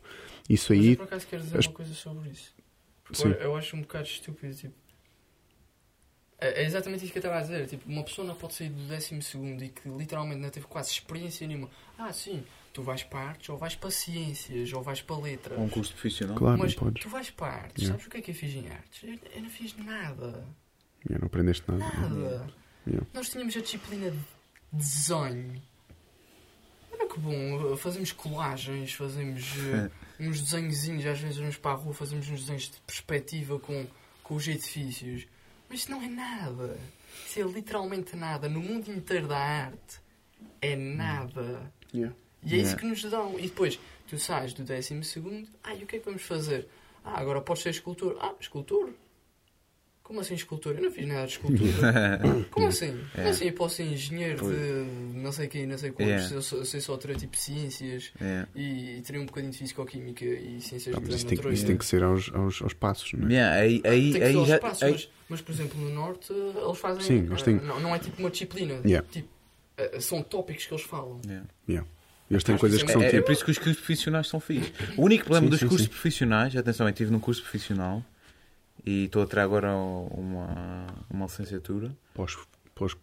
Isso 0.49 0.73
Mas 0.73 0.83
eu 0.83 0.89
aí, 0.89 0.95
por 0.95 1.03
acaso 1.03 1.27
quero 1.27 1.43
dizer 1.43 1.57
as- 1.59 1.65
uma 1.67 1.73
coisa 1.73 1.93
sobre 1.93 2.29
isso. 2.29 2.55
Sim. 3.13 3.29
eu, 3.39 3.55
acho 3.55 3.75
um 3.75 3.81
bocado 3.81 4.05
estúpido, 4.07 4.53
tipo. 4.55 4.73
É, 6.39 6.61
é 6.61 6.65
exatamente 6.65 7.03
isso 7.03 7.11
que 7.13 7.17
eu 7.17 7.21
estava 7.21 7.37
a 7.39 7.41
dizer. 7.41 7.67
Tipo, 7.67 7.89
uma 7.89 8.03
pessoa 8.03 8.27
não 8.27 8.35
pode 8.35 8.53
sair 8.53 8.69
do 8.69 8.83
décimo 8.87 9.21
segundo 9.21 9.63
e 9.63 9.69
que 9.69 9.87
literalmente 9.89 10.39
não 10.41 10.49
teve 10.49 10.67
quase 10.67 10.91
experiência 10.91 11.47
nenhuma. 11.47 11.69
Ah, 11.97 12.11
sim, 12.13 12.43
tu 12.73 12.83
vais 12.83 13.03
para 13.03 13.19
artes, 13.19 13.49
ou 13.49 13.57
vais 13.57 13.75
para 13.75 13.89
ciências, 13.91 14.71
ou 14.73 14.81
vais 14.83 15.01
para 15.01 15.17
letras. 15.17 15.59
Um 15.59 15.67
curso 15.69 15.93
profissional. 15.93 16.35
claro, 16.35 16.59
Mas 16.59 16.75
não 16.75 16.83
podes. 16.83 17.01
tu 17.03 17.09
vais 17.09 17.29
para 17.29 17.47
artes, 17.53 17.83
Yeah. 17.83 17.93
sabes 17.93 18.05
o 18.07 18.09
que 18.09 18.17
é 18.17 18.21
que 18.21 18.31
eu 18.31 18.35
fiz 18.35 18.53
em 18.55 18.67
artes? 18.69 19.03
Eu, 19.03 19.17
eu 19.35 19.41
não 19.41 19.49
fiz 19.49 19.75
nada. 19.77 20.43
Yeah, 21.09 21.19
não 21.19 21.27
aprendeste 21.27 21.63
nada. 21.69 21.83
Nada. 21.83 22.47
Yeah. 22.85 23.07
Nós 23.13 23.29
tínhamos 23.29 23.55
a 23.55 23.61
disciplina 23.61 24.11
de 24.11 24.17
desenho. 24.71 25.61
Olha 26.91 27.07
que 27.07 27.19
bom, 27.19 27.77
fazemos 27.77 28.11
colagens, 28.11 28.93
fazemos 28.93 29.43
eh, 29.73 29.89
uns 30.19 30.41
desenhozinhos, 30.41 31.05
às 31.05 31.19
vezes 31.19 31.37
vamos 31.37 31.57
para 31.57 31.71
a 31.71 31.75
rua, 31.75 31.93
fazemos 31.93 32.27
uns 32.29 32.41
desenhos 32.41 32.63
de 32.69 32.79
perspectiva 32.81 33.59
com, 33.59 33.85
com 34.23 34.35
os 34.35 34.47
edifícios. 34.47 35.27
Mas 35.69 35.79
isso 35.81 35.91
não 35.91 36.01
é 36.01 36.07
nada. 36.07 36.77
Isso 37.25 37.39
é 37.39 37.43
literalmente 37.43 38.15
nada. 38.15 38.47
No 38.49 38.59
mundo 38.61 38.91
inteiro 38.91 39.27
da 39.27 39.37
arte 39.37 39.99
é 40.61 40.75
nada. 40.75 41.71
Yeah. 41.93 42.15
E 42.43 42.53
é 42.53 42.57
isso 42.57 42.75
Yeah. 42.75 42.79
que 42.79 42.85
nos 42.85 43.01
dão. 43.03 43.37
E 43.39 43.43
depois, 43.43 43.79
tu 44.07 44.17
sais 44.17 44.53
do 44.53 44.63
décimo 44.63 45.03
segundo, 45.03 45.47
ah, 45.63 45.73
e 45.75 45.83
o 45.83 45.87
que 45.87 45.97
é 45.97 45.99
que 45.99 46.05
vamos 46.05 46.21
fazer? 46.23 46.67
Ah, 47.03 47.19
agora 47.19 47.41
podes 47.41 47.63
ser 47.63 47.69
escultor. 47.71 48.17
Ah, 48.21 48.33
escultor? 48.39 48.91
Como 50.07 50.21
assim 50.21 50.35
escultor? 50.35 50.73
Eu 50.77 50.83
não 50.83 50.89
fiz 50.91 51.05
nada 51.05 51.25
de 51.25 51.33
escultura. 51.33 51.67
Como 52.49 52.67
assim? 52.67 52.97
Como 53.13 53.27
assim 53.27 53.45
eu 53.47 53.53
posso 53.53 53.75
ser 53.75 53.83
engenheiro 53.83 54.37
de 54.49 55.17
não 55.17 55.33
sei 55.33 55.47
quem, 55.47 55.67
não 55.67 55.77
sei 55.77 55.91
quantos, 55.91 56.07
Yeah. 56.13 56.35
eu 56.35 56.41
sou- 56.41 56.59
eu 56.59 56.65
sei 56.65 56.79
só 56.79 56.95
ter 56.95 57.17
tipo 57.17 57.35
ciências 57.35 58.13
Yeah. 58.21 58.47
e, 58.55 58.99
e 58.99 59.01
teria 59.01 59.21
um 59.21 59.25
bocadinho 59.25 59.51
de 59.51 59.57
físico-química 59.57 60.23
e 60.23 60.61
ciências 60.61 60.95
Ah, 60.95 60.99
da 61.01 61.05
mas 61.05 61.15
isso, 61.15 61.25
tem, 61.25 61.51
isso 61.53 61.65
tem 61.65 61.75
que 61.75 61.85
ser 61.85 62.03
aos, 62.03 62.31
aos, 62.33 62.61
aos 62.61 62.73
passos, 62.73 63.11
não 63.13 63.27
é? 63.27 63.33
Yeah, 63.33 63.55
aí, 63.57 63.81
aí, 63.83 64.01
Tem 64.03 64.11
que 64.13 64.17
ser 64.19 64.23
aí 64.23 64.35
aos 64.37 64.47
já. 64.47 64.59
passos, 64.59 64.83
aí- 64.83 64.91
mas, 64.93 65.09
mas, 65.27 65.41
por 65.41 65.51
exemplo 65.51 65.81
no 65.81 65.89
Norte 65.89 66.31
eles 66.31 66.77
fazem. 66.79 67.01
Sim, 67.03 67.25
eles 67.25 67.41
têm- 67.41 67.57
eh, 67.57 67.61
não, 67.65 67.79
não 67.81 67.93
é 67.93 67.99
tipo 67.99 68.17
uma 68.19 68.29
disciplina. 68.29 68.79
Yeah. 68.85 69.05
Tipo, 69.11 69.27
eh, 69.77 69.99
são 69.99 70.23
tópicos 70.23 70.65
que 70.67 70.73
eles 70.73 70.85
falam. 70.85 71.19
Yeah. 71.67 71.85
Eles 72.31 72.43
têm 72.45 72.57
coisas 72.57 72.81
que 72.81 72.91
são 72.93 73.01
É, 73.01 73.07
é 73.07 73.09
tipo. 73.09 73.23
por 73.25 73.31
isso 73.33 73.43
que 73.43 73.51
os 73.51 73.57
cursos 73.57 73.75
profissionais 73.75 74.27
são 74.27 74.39
fixos. 74.39 74.71
O 74.97 75.01
único 75.03 75.25
problema 75.25 75.47
Sim, 75.47 75.49
dos 75.51 75.59
sim, 75.59 75.67
cursos 75.67 75.85
sim. 75.87 75.91
profissionais, 75.91 76.55
atenção, 76.55 76.85
eu 76.87 76.91
estive 76.91 77.11
num 77.11 77.19
curso 77.19 77.41
profissional 77.41 78.01
e 78.87 79.03
estou 79.05 79.21
a 79.21 79.27
tirar 79.27 79.43
agora 79.43 79.75
uma, 79.75 80.87
uma 81.09 81.25
licenciatura. 81.25 81.91
Pós, 82.13 82.37
pós, 82.73 82.95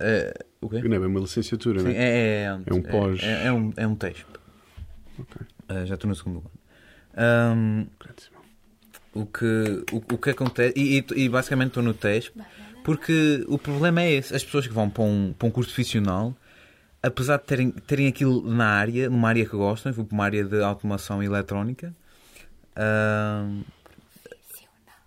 É, 0.00 0.34
o 0.60 0.68
quê? 0.68 0.80
não 0.82 0.96
é 0.96 0.98
bem 0.98 1.08
uma 1.08 1.20
licenciatura, 1.20 1.78
Sim, 1.80 1.84
não 1.86 1.92
é? 1.92 1.96
é, 1.96 2.08
é, 2.42 2.58
É 2.66 2.74
um 2.74 2.82
pós. 2.82 3.22
É, 3.22 3.46
é 3.46 3.52
um, 3.52 3.72
é 3.76 3.86
um 3.86 3.94
teste. 3.94 4.26
Ok. 5.18 5.40
Ah, 5.68 5.84
já 5.84 5.94
estou 5.94 6.08
no 6.08 6.16
segundo 6.16 6.38
ano. 6.38 6.50
Ahm, 7.16 7.86
o, 9.14 9.26
que, 9.26 9.84
o, 9.92 10.14
o 10.14 10.18
que 10.18 10.30
acontece. 10.30 10.72
E, 10.76 10.98
e- 10.98 11.24
e 11.24 11.28
basicamente 11.28 11.68
estou 11.68 11.82
no 11.82 11.94
teste 11.94 12.32
porque 12.84 13.44
o 13.48 13.58
problema 13.58 14.02
é 14.02 14.12
esse. 14.14 14.34
As 14.34 14.42
pessoas 14.44 14.66
que 14.66 14.72
vão 14.72 14.88
para 14.90 15.02
um, 15.04 15.32
para 15.38 15.46
um 15.46 15.50
curso 15.50 15.70
profissional, 15.72 16.36
apesar 17.02 17.36
de 17.38 17.44
terem, 17.44 17.70
terem 17.70 18.06
aquilo 18.08 18.42
na 18.48 18.66
área, 18.66 19.08
numa 19.10 19.28
área 19.28 19.44
que 19.44 19.56
gostam, 19.56 19.90
eu 19.90 19.94
fui 19.94 20.04
para 20.04 20.14
uma 20.14 20.24
área 20.24 20.44
de 20.44 20.62
automação 20.62 21.22
eletrónica, 21.22 21.94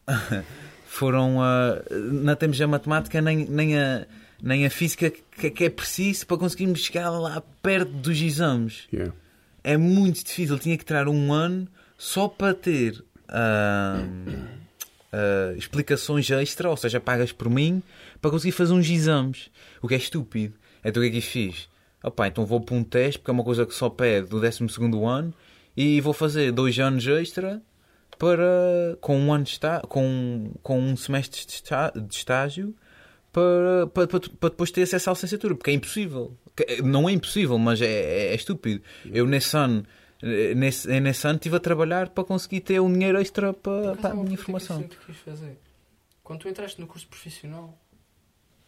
foram. 0.85 1.41
ah, 1.41 1.81
não 1.89 2.35
temos 2.35 2.59
a 2.61 2.67
matemática 2.67 3.21
nem, 3.21 3.45
nem, 3.45 3.77
a, 3.77 4.05
nem 4.41 4.65
a 4.65 4.69
física 4.69 5.09
que, 5.09 5.49
que 5.49 5.63
é 5.65 5.69
preciso 5.69 6.25
para 6.27 6.37
conseguirmos 6.37 6.79
chegar 6.79 7.09
lá 7.09 7.41
perto 7.61 7.91
dos 7.91 8.21
exames 8.21 8.87
Yeah. 8.93 9.13
é 9.63 9.77
muito 9.77 10.23
difícil. 10.23 10.57
Tinha 10.59 10.77
que 10.77 10.85
tirar 10.85 11.07
um 11.07 11.33
ano 11.33 11.67
só 11.97 12.27
para 12.27 12.53
ter 12.53 13.03
ah, 13.27 14.03
ah, 15.11 15.53
explicações 15.57 16.29
extra, 16.29 16.69
ou 16.69 16.77
seja, 16.77 16.99
pagas 16.99 17.31
por 17.31 17.49
mim, 17.49 17.83
para 18.21 18.31
conseguir 18.31 18.53
fazer 18.53 18.73
uns 18.73 18.89
exames. 18.89 19.49
O 19.81 19.87
que 19.87 19.93
é 19.93 19.97
estúpido. 19.97 20.55
Então 20.83 21.01
o 21.01 21.03
que 21.03 21.09
é 21.09 21.11
que 21.11 21.17
eu 21.17 21.21
fiz? 21.21 21.69
Opa, 22.03 22.27
então 22.27 22.45
vou 22.45 22.59
para 22.59 22.75
um 22.75 22.83
teste, 22.83 23.19
porque 23.19 23.29
é 23.29 23.33
uma 23.33 23.43
coisa 23.43 23.65
que 23.65 23.75
só 23.75 23.89
pede 23.89 24.27
do 24.27 24.39
12 24.39 24.63
ano, 25.05 25.33
e 25.77 26.01
vou 26.01 26.13
fazer 26.13 26.51
dois 26.51 26.77
anos 26.79 27.05
extra 27.05 27.61
para, 28.21 28.95
com, 29.01 29.17
um 29.17 29.33
ano 29.33 29.43
de 29.45 29.49
está, 29.49 29.79
com, 29.81 30.51
com 30.61 30.79
um 30.79 30.95
semestre 30.95 31.43
de, 31.43 31.53
está, 31.53 31.89
de 31.89 32.13
estágio 32.15 32.75
para, 33.33 33.87
para, 33.87 34.07
para, 34.07 34.19
para 34.19 34.49
depois 34.49 34.69
ter 34.69 34.83
acesso 34.83 35.09
à 35.09 35.13
licenciatura, 35.13 35.55
porque 35.55 35.71
é 35.71 35.73
impossível. 35.73 36.37
Que- 36.55 36.83
Não 36.83 37.09
é 37.09 37.13
impossível, 37.13 37.57
mas 37.57 37.81
é, 37.81 37.87
é, 37.87 38.27
é 38.27 38.35
estúpido. 38.35 38.83
Eu 39.05 39.25
nesse 39.25 39.57
ano, 39.57 39.83
eh, 40.21 40.53
nesse, 40.53 40.87
nesse 40.99 41.25
ano 41.25 41.37
estive 41.37 41.55
a 41.55 41.59
trabalhar 41.59 42.09
para 42.09 42.23
conseguir 42.23 42.61
ter 42.61 42.79
um 42.79 42.93
dinheiro 42.93 43.19
extra 43.19 43.53
para, 43.53 43.93
Por 43.93 43.97
para 43.97 44.09
a 44.11 44.13
minha 44.13 44.21
uma 44.21 44.25
coisa 44.27 44.37
que 44.37 44.43
formação. 44.43 44.83
quis 45.07 45.17
fazer. 45.17 45.57
Quando 46.23 46.41
tu 46.41 46.47
entraste 46.47 46.79
no 46.79 46.85
curso 46.85 47.07
profissional, 47.07 47.75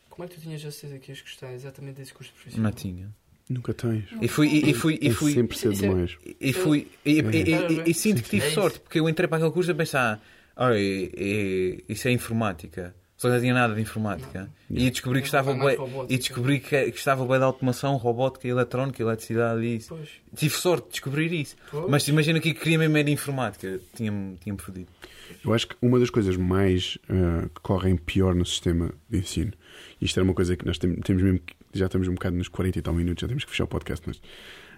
como 0.10 0.26
é 0.26 0.28
que 0.28 0.34
tu 0.36 0.42
tinhas 0.42 0.66
a 0.66 0.72
certeza 0.72 0.98
que 1.00 1.12
ias 1.12 1.22
gostar 1.22 1.54
exatamente 1.54 1.98
desse 1.98 2.14
curso 2.14 2.34
profissional? 2.34 2.72
Não 2.72 2.76
tinha. 2.76 3.14
Nunca 3.50 3.74
tens. 3.74 4.06
E 4.22 4.28
fui, 4.28 4.48
e, 4.48 4.70
e 4.70 4.74
fui, 4.74 4.98
e 5.02 5.10
É 5.10 5.12
fui, 5.12 5.34
sempre 5.34 5.58
cedo 5.58 5.74
é- 5.74 5.78
demais. 5.78 6.18
e 6.40 6.54
fui, 6.54 6.88
e, 7.06 7.12
e, 7.12 7.22
e, 7.22 7.52
e- 7.52 7.84
e 7.92 7.94
sinto 7.94 8.24
que 8.24 8.30
tive 8.30 8.48
É 8.48 8.50
sorte, 8.52 8.80
porque 8.80 9.00
eu 9.00 9.08
entrei 9.10 9.28
para 9.28 9.38
aquele 9.38 9.52
curso 9.52 9.72
a 9.72 9.76
pensar, 9.76 10.22
olha, 10.56 10.80
e- 10.80 11.12
e- 11.16 11.84
isso 11.94 12.08
é 12.08 12.12
informática. 12.12 12.96
Só 13.16 13.30
que 13.30 13.36
não 13.36 13.42
tinha 13.42 13.54
nada 13.54 13.74
de 13.76 13.80
informática. 13.82 14.50
E 14.70 14.90
descobri 14.90 15.22
que 15.22 15.28
estava 15.28 15.54
robótica. 15.54 16.14
e 16.14 16.18
descobri 16.18 16.60
que, 16.60 16.92
que 16.92 16.98
estava 16.98 17.26
bem 17.26 17.38
de 17.38 17.44
automação, 17.44 17.96
robótica, 17.96 18.46
eletrónica, 18.48 19.02
eletricidade 19.02 19.62
e 19.62 19.78
isso. 19.78 19.90
Pois. 19.96 20.10
Tive 20.36 20.56
sorte 20.56 20.86
de 20.86 20.92
descobrir 20.92 21.32
isso. 21.32 21.56
Pois. 21.72 21.90
Mas 21.90 22.06
imagina 22.10 22.40
que 22.42 22.54
queria 22.54 22.78
mesmo 22.78 22.98
era 22.98 23.10
informática. 23.10 23.80
Tinha-me 23.96 24.36
tinha 24.38 24.58
fodido. 24.58 24.88
Eu 25.46 25.54
acho 25.54 25.68
que 25.70 25.76
uma 25.82 26.00
das 26.00 26.10
coisas 26.10 26.36
mais 26.36 26.98
ah, 27.10 27.44
que 27.54 27.62
correm 27.62 27.96
pior 27.96 28.36
no 28.36 28.46
sistema 28.46 28.92
de 29.10 29.20
ensino, 29.20 29.54
e 30.02 30.06
isto 30.06 30.18
era 30.20 30.24
uma 30.26 30.34
coisa 30.34 30.58
que 30.58 30.66
nós 30.66 30.78
tem- 30.78 30.96
temos 30.96 31.24
mesmo 31.24 31.40
que, 31.40 31.54
já 31.74 31.86
estamos 31.88 32.08
um 32.08 32.14
bocado 32.14 32.36
nos 32.36 32.48
40 32.48 32.80
e 32.80 32.82
tal 32.82 32.94
minutos, 32.94 33.22
já 33.22 33.28
temos 33.28 33.44
que 33.46 33.52
fechar 33.52 33.64
o 33.66 33.68
podcast, 33.68 34.06
mas, 34.08 34.22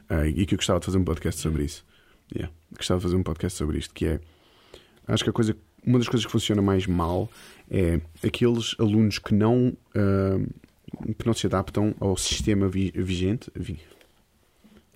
ah, 0.09 0.25
e 0.27 0.45
que 0.45 0.55
eu 0.55 0.57
gostava 0.57 0.79
de 0.79 0.85
fazer 0.85 0.97
um 0.97 1.03
podcast 1.03 1.41
sobre 1.41 1.63
isso. 1.65 1.85
Yeah. 2.33 2.53
Gostava 2.75 2.99
de 2.99 3.03
fazer 3.03 3.15
um 3.15 3.23
podcast 3.23 3.57
sobre 3.57 3.77
isto, 3.77 3.93
que 3.93 4.05
é 4.07 4.19
acho 5.07 5.23
que 5.23 5.29
a 5.29 5.33
coisa, 5.33 5.55
uma 5.85 5.99
das 5.99 6.07
coisas 6.07 6.25
que 6.25 6.31
funciona 6.31 6.61
mais 6.61 6.87
mal 6.87 7.29
é 7.69 8.01
aqueles 8.25 8.75
alunos 8.79 9.19
que 9.19 9.33
não 9.33 9.75
ah, 9.95 10.39
que 11.19 11.25
não 11.25 11.33
se 11.33 11.45
adaptam 11.45 11.93
ao 11.99 12.15
sistema 12.17 12.67
vi- 12.67 12.91
vigente, 12.95 13.51
vi- 13.55 13.79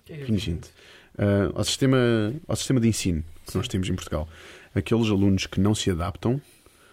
é 0.08 0.16
vigente 0.24 0.70
ah, 1.18 1.52
ao, 1.54 1.62
sistema, 1.64 1.98
ao 2.48 2.56
sistema 2.56 2.80
de 2.80 2.88
ensino 2.88 3.22
que 3.46 3.56
nós 3.56 3.68
temos 3.68 3.88
em 3.88 3.94
Portugal. 3.94 4.28
Aqueles 4.74 5.08
alunos 5.08 5.46
que 5.46 5.60
não 5.60 5.74
se 5.74 5.90
adaptam 5.90 6.40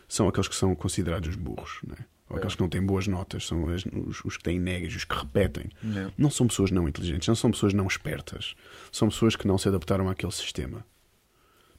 são 0.08 0.28
aqueles 0.28 0.48
que 0.48 0.56
são 0.56 0.74
considerados 0.76 1.30
os 1.30 1.36
burros, 1.36 1.80
não 1.88 1.96
é? 1.96 2.06
Ou 2.30 2.36
aqueles 2.38 2.56
que 2.56 2.62
não 2.62 2.70
têm 2.70 2.82
boas 2.86 3.08
notas, 3.08 3.46
são 3.48 3.70
as- 3.70 3.86
os, 3.86 4.24
os 4.26 4.38
que 4.38 4.44
têm 4.44 4.60
negas, 4.60 4.94
os 4.96 5.04
que 5.06 5.16
repetem. 5.16 5.70
Não. 5.82 6.12
Não 6.18 6.30
são 6.30 6.48
pessoas 6.48 6.72
não 6.72 6.88
inteligentes, 6.88 7.28
não 7.28 7.36
são 7.36 7.52
pessoas 7.52 7.74
não 7.74 7.88
espertas. 7.88 8.56
São 8.92 9.08
pessoas 9.10 9.36
que 9.36 9.48
não 9.48 9.58
se 9.58 9.68
adaptaram 9.68 10.10
àquele 10.10 10.32
sistema. 10.32 10.86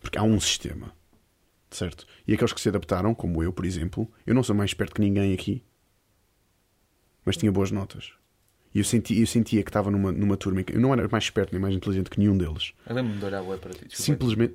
Porque 0.00 0.16
há 0.18 0.22
um 0.22 0.40
sistema. 0.40 0.92
Certo? 1.70 2.06
E 2.26 2.32
aqueles 2.32 2.52
que 2.54 2.60
se 2.62 2.68
adaptaram, 2.70 3.14
como 3.14 3.42
eu, 3.42 3.52
por 3.52 3.66
exemplo, 3.66 4.10
eu 4.26 4.34
não 4.34 4.42
sou 4.42 4.54
mais 4.56 4.70
esperto 4.70 4.94
que 4.94 5.02
ninguém 5.02 5.34
aqui, 5.34 5.62
mas 7.24 7.36
tinha 7.36 7.52
boas 7.52 7.70
notas. 7.70 8.12
E 8.74 8.78
eu, 8.78 8.84
senti, 8.84 9.18
eu 9.18 9.26
sentia 9.26 9.62
que 9.62 9.70
estava 9.70 9.90
numa, 9.90 10.12
numa 10.12 10.36
turma 10.36 10.60
em 10.60 10.64
que 10.64 10.74
eu 10.76 10.80
não 10.80 10.92
era 10.92 11.06
mais 11.10 11.24
esperto 11.24 11.52
nem 11.52 11.60
mais 11.60 11.74
inteligente 11.74 12.10
que 12.10 12.18
nenhum 12.18 12.36
deles. 12.36 12.72
Eu 12.86 12.94
lembro-me 12.94 13.18
de 13.18 13.24
olhar 13.24 13.42
bué 13.42 13.56
para 13.56 13.70
ti. 13.72 13.86
desculpa. 13.88 14.02
Simplesmente. 14.02 14.54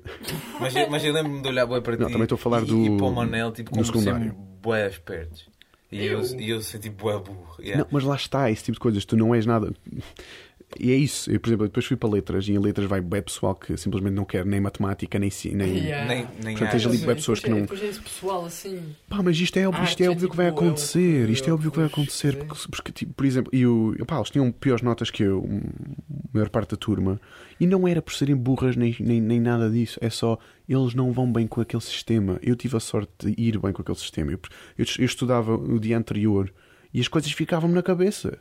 Mas, 0.60 0.74
eu- 0.76 0.90
mas 0.90 1.04
eu 1.04 1.12
lembro-me 1.12 1.42
de 1.42 1.48
olhar 1.48 1.66
bué 1.66 1.80
para 1.80 1.96
Não, 1.96 2.06
ti. 2.06 2.12
também 2.12 2.22
estou 2.24 2.36
a 2.36 2.38
falar 2.38 2.62
e, 2.62 2.66
do- 2.66 2.84
E 2.84 2.96
para 2.96 3.06
o 3.06 3.12
Manel, 3.14 3.52
tipo, 3.52 3.70
como 3.70 3.84
secundário. 3.84 4.32
bué 4.62 4.88
espertos. 4.88 5.48
E 5.94 6.06
eu, 6.06 6.22
e 6.40 6.50
eu 6.50 6.60
senti 6.60 6.90
bué 6.90 7.16
burro. 7.18 7.54
Yeah. 7.60 7.84
Não, 7.84 7.88
mas 7.92 8.02
lá 8.02 8.16
está, 8.16 8.50
esse 8.50 8.64
tipo 8.64 8.74
de 8.74 8.80
coisas. 8.80 9.04
Tu 9.04 9.16
não 9.16 9.32
és 9.32 9.46
nada. 9.46 9.72
E 10.78 10.90
é 10.92 10.96
isso. 10.96 11.30
Eu, 11.30 11.38
por 11.40 11.48
exemplo, 11.48 11.66
depois 11.66 11.86
fui 11.86 11.96
para 11.96 12.08
letras 12.08 12.48
e 12.48 12.52
em 12.52 12.58
letras 12.58 12.86
vai 12.88 13.00
bem 13.00 13.22
pessoal 13.22 13.54
que 13.54 13.76
simplesmente 13.76 14.14
não 14.14 14.24
quer 14.24 14.44
nem 14.44 14.60
matemática, 14.60 15.18
nem. 15.18 15.30
ci- 15.30 15.54
nem... 15.54 15.76
Yeah. 15.78 16.06
Nem, 16.06 16.26
nem 16.42 16.56
Portanto, 16.56 16.70
tens 16.72 16.86
ali 16.86 16.98
bué 16.98 17.14
pessoas 17.14 17.40
que 17.40 17.46
é- 17.46 17.50
não- 17.50 17.60
Depois 17.62 17.82
é 17.82 17.86
esse 17.86 18.00
pessoal 18.00 18.44
assim. 18.44 18.80
Pá, 19.08 19.22
mas 19.22 19.38
isto 19.38 19.56
é, 19.56 19.66
óbvio- 19.68 19.82
Ah, 19.82 19.84
isto 19.84 19.94
é 19.94 19.96
que 19.96 20.02
é 20.04 20.10
óbvio 20.10 20.30
que 20.30 20.36
vai 20.36 20.46
tipo, 20.50 20.62
é 20.64 20.66
acontecer. 20.66 21.30
Isto 21.30 21.48
é 21.48 21.52
óbvio 21.52 21.70
que 21.70 21.76
vai 21.76 21.86
é 21.86 21.88
acontecer. 21.88 22.34
é. 22.34 22.44
Porque, 22.44 22.68
porque, 22.70 22.92
tipo, 22.92 23.12
por 23.14 23.26
exemplo, 23.26 23.50
e 23.54 23.66
o, 23.66 23.94
pá, 24.06 24.16
eles 24.16 24.30
tinham 24.30 24.50
piores 24.50 24.82
notas 24.82 25.10
que 25.10 25.22
eu, 25.22 25.44
a 25.48 26.28
maior 26.32 26.48
parte 26.50 26.70
da 26.70 26.76
turma, 26.76 27.20
e 27.60 27.66
não 27.66 27.86
era 27.86 28.02
por 28.02 28.12
serem 28.14 28.34
burras 28.36 28.76
nem, 28.76 28.94
nem, 29.00 29.20
nem 29.20 29.40
nada 29.40 29.70
disso. 29.70 29.98
É 30.00 30.10
só 30.10 30.38
eles 30.68 30.94
não 30.94 31.12
vão 31.12 31.30
bem 31.32 31.46
com 31.46 31.60
aquele 31.60 31.82
sistema. 31.82 32.38
Eu 32.42 32.56
tive 32.56 32.76
a 32.76 32.80
sorte 32.80 33.12
de 33.26 33.34
ir 33.40 33.58
bem 33.58 33.72
com 33.72 33.82
aquele 33.82 33.98
sistema. 33.98 34.32
Eu, 34.32 34.40
eu, 34.78 34.84
eu 34.98 35.04
estudava 35.04 35.54
o 35.54 35.78
dia 35.78 35.96
anterior 35.96 36.52
e 36.92 37.00
as 37.00 37.08
coisas 37.08 37.30
ficavam-me 37.32 37.74
na 37.74 37.82
cabeça. 37.82 38.38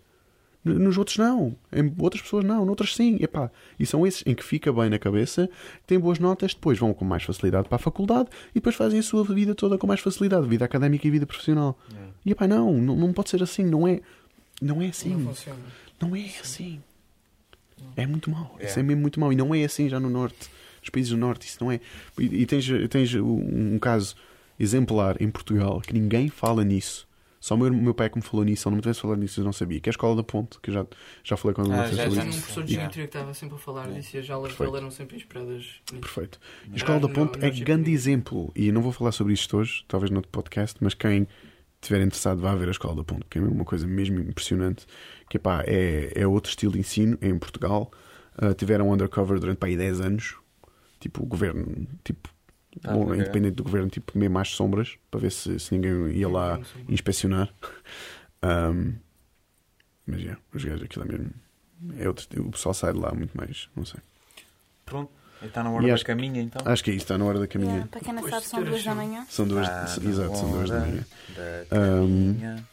Nos 0.66 0.98
outros 0.98 1.18
não, 1.18 1.54
em 1.74 1.94
outras 2.00 2.22
pessoas 2.22 2.46
não, 2.46 2.66
noutras 2.66 2.96
sim. 2.96 3.18
Epá, 3.20 3.52
e 3.78 3.86
são 3.86 4.08
esses 4.08 4.24
em 4.26 4.34
que 4.34 4.44
fica 4.44 4.72
bem 4.72 4.90
na 4.90 4.98
cabeça, 4.98 5.50
têm 5.86 6.00
boas 6.00 6.20
notas, 6.20 6.54
depois 6.54 6.80
vão 6.80 6.94
com 6.94 7.04
mais 7.04 7.24
facilidade 7.24 7.68
para 7.68 7.76
a 7.76 7.80
faculdade 7.80 8.30
e 8.52 8.56
depois 8.56 8.74
fazem 8.76 9.00
a 9.00 9.04
sua 9.04 9.26
vida 9.26 9.54
toda 9.54 9.78
com 9.78 9.86
mais 9.86 10.00
facilidade, 10.00 10.48
vida 10.48 10.64
académica 10.64 11.06
e 11.06 11.12
vida 11.12 11.26
profissional. 11.26 11.78
E 12.26 12.32
epá, 12.32 12.48
não, 12.48 12.72
não, 12.74 12.96
não 12.96 13.12
pode 13.12 13.30
ser 13.30 13.44
assim, 13.44 13.66
não 13.66 13.86
é, 13.86 14.00
não 14.62 14.82
é 14.82 14.88
assim, 14.88 15.10
Não 15.16 15.26
funciona. 15.34 15.60
não 16.02 16.16
é 16.16 16.26
assim. 16.42 16.82
É 17.98 18.08
muito 18.08 18.32
mau, 18.32 18.56
isso 18.62 18.80
É. 18.80 18.82
é 18.82 18.84
mesmo 18.84 19.02
muito 19.02 19.20
mau 19.20 19.34
e 19.34 19.36
não 19.36 19.54
é 19.54 19.66
assim 19.66 19.90
já 19.90 20.00
no 20.00 20.10
norte, 20.10 20.50
nos 20.80 20.90
países 20.90 21.12
do 21.12 21.18
norte, 21.18 21.46
isso 21.48 21.58
não 21.62 21.72
é. 21.72 21.82
E, 22.18 22.24
e 22.42 22.46
tens, 22.46 22.66
tens 22.90 23.14
um 23.16 23.78
caso 23.80 24.16
exemplar 24.58 25.22
em 25.22 25.30
Portugal 25.30 25.82
que 25.82 25.94
ninguém 25.94 26.30
fala 26.30 26.64
nisso. 26.64 27.06
Só 27.44 27.56
o 27.56 27.58
meu, 27.58 27.74
meu 27.74 27.94
pai 27.94 28.08
é 28.08 28.10
que 28.10 28.16
me 28.18 28.22
falou 28.24 28.46
nisso, 28.46 28.70
ele 28.70 28.72
não 28.72 28.76
me 28.78 28.82
tivesse 28.82 29.02
falado 29.02 29.20
nisso 29.20 29.42
eu 29.42 29.44
não 29.44 29.52
sabia, 29.52 29.78
que 29.82 29.90
é 29.90 29.92
a 29.92 29.92
Escola 29.92 30.16
da 30.16 30.24
Ponte, 30.24 30.58
que 30.62 30.70
eu 30.70 30.74
já, 30.76 30.86
já 31.26 31.36
falei 31.36 31.54
com 31.54 31.62
Ah, 31.64 31.88
já- 31.92 32.06
isso. 32.08 32.16
num 32.16 32.32
professor 32.32 32.64
de 32.64 32.74
geometria 32.74 33.04
que 33.04 33.10
estava 33.18 33.34
sempre 33.34 33.56
a 33.56 33.58
falar 33.58 33.92
disso 33.92 34.16
e 34.16 34.20
as 34.22 34.30
aulas 34.30 34.56
dele 34.56 34.78
eram 34.78 34.90
sempre 34.90 35.18
inspiradas. 35.18 35.82
Perfeito. 35.92 36.40
A 36.72 36.76
Escola 36.78 37.02
da 37.02 37.10
Ponte 37.10 37.38
no 37.38 37.46
é 37.46 37.52
GP. 37.52 37.66
grande 37.66 37.92
exemplo. 37.92 38.50
E 38.56 38.68
eu 38.68 38.74
não 38.74 38.82
vou 38.82 38.94
falar 38.94 39.12
sobre 39.12 39.34
isto 39.34 39.58
hoje, 39.58 39.84
talvez 39.90 40.10
no 40.10 40.16
outro 40.20 40.32
podcast, 40.32 40.78
mas 40.80 40.94
quem 40.94 41.28
estiver 41.82 42.00
interessado 42.02 42.40
vá 42.40 42.56
ver 42.56 42.70
a 42.70 42.72
Escola 42.72 42.96
da 42.96 43.04
Ponte, 43.04 43.26
que 43.30 43.38
é 43.38 43.42
uma 43.42 43.66
coisa 43.66 43.86
mesmo 43.86 44.22
impressionante. 44.22 44.86
Que 45.30 45.38
pá, 45.38 45.66
é, 45.68 46.14
é 46.16 46.26
outro 46.26 46.50
estilo 46.50 46.72
de 46.72 46.80
ensino 46.80 47.18
é 47.20 47.28
em 47.28 47.38
Portugal. 47.38 47.92
Ah, 48.38 48.54
tiveram 48.54 48.90
undercover 48.90 49.38
durante 49.38 49.58
pá, 49.58 49.68
aí 49.68 49.76
10 49.76 50.00
anos. 50.00 50.36
Tipo, 50.98 51.24
o 51.24 51.26
governo, 51.26 51.86
tipo, 52.06 52.30
Ah, 52.84 52.96
ou 52.96 53.14
independente 53.16 53.56
do 53.56 53.64
governo, 53.64 53.90
tipo, 53.90 54.18
mesmo 54.18 54.38
às 54.40 54.50
sombras, 54.50 54.98
para 55.12 55.20
ver 55.20 55.32
se, 55.32 55.60
se 55.60 55.74
ninguém 55.78 56.12
ia 56.18 56.28
lá 56.30 56.60
inspecionar. 56.90 57.54
Ahm, 58.42 58.94
mas 60.06 60.26
é, 60.26 60.36
os 60.54 60.64
gajos 60.64 60.84
aquilo 60.84 61.06
é 61.06 61.08
mesmo. 61.08 61.32
É 61.98 62.08
outro, 62.08 62.28
o 62.42 62.52
pessoal 62.52 62.74
sai 62.74 62.94
de 62.94 63.00
lá 63.00 63.14
muito 63.14 63.36
mais, 63.38 63.70
não 63.76 63.86
sei. 63.86 64.00
Pronto. 64.86 65.12
Está 65.42 65.62
na 65.64 65.72
hora 65.72 65.84
E 65.84 65.88
da 65.90 65.94
acho- 65.96 66.06
caminha 66.06 66.42
então. 66.42 66.62
Acho 66.72 66.84
que 66.84 66.92
é 66.92 66.94
isso, 66.94 67.04
está 67.04 67.18
na 67.18 67.26
hora 67.26 67.38
da 67.40 67.48
caminha. 67.48 67.72
Yeah, 67.72 67.90
para 67.92 68.00
quem 68.02 68.14
não 68.14 68.24
sabe, 68.30 68.42
de 68.44 68.48
são 68.48 68.64
duas 68.64 68.76
as 68.78 68.84
da 68.86 68.96
manhã. 68.96 69.26
São 69.30 69.46
duas, 69.48 69.68
na 69.68 69.84
exato, 70.10 70.38
são 70.38 70.52
duas 70.52 70.70
da 70.70 70.80
manhã. 70.80 71.06
da 71.36 71.66
caminha. 71.70 72.68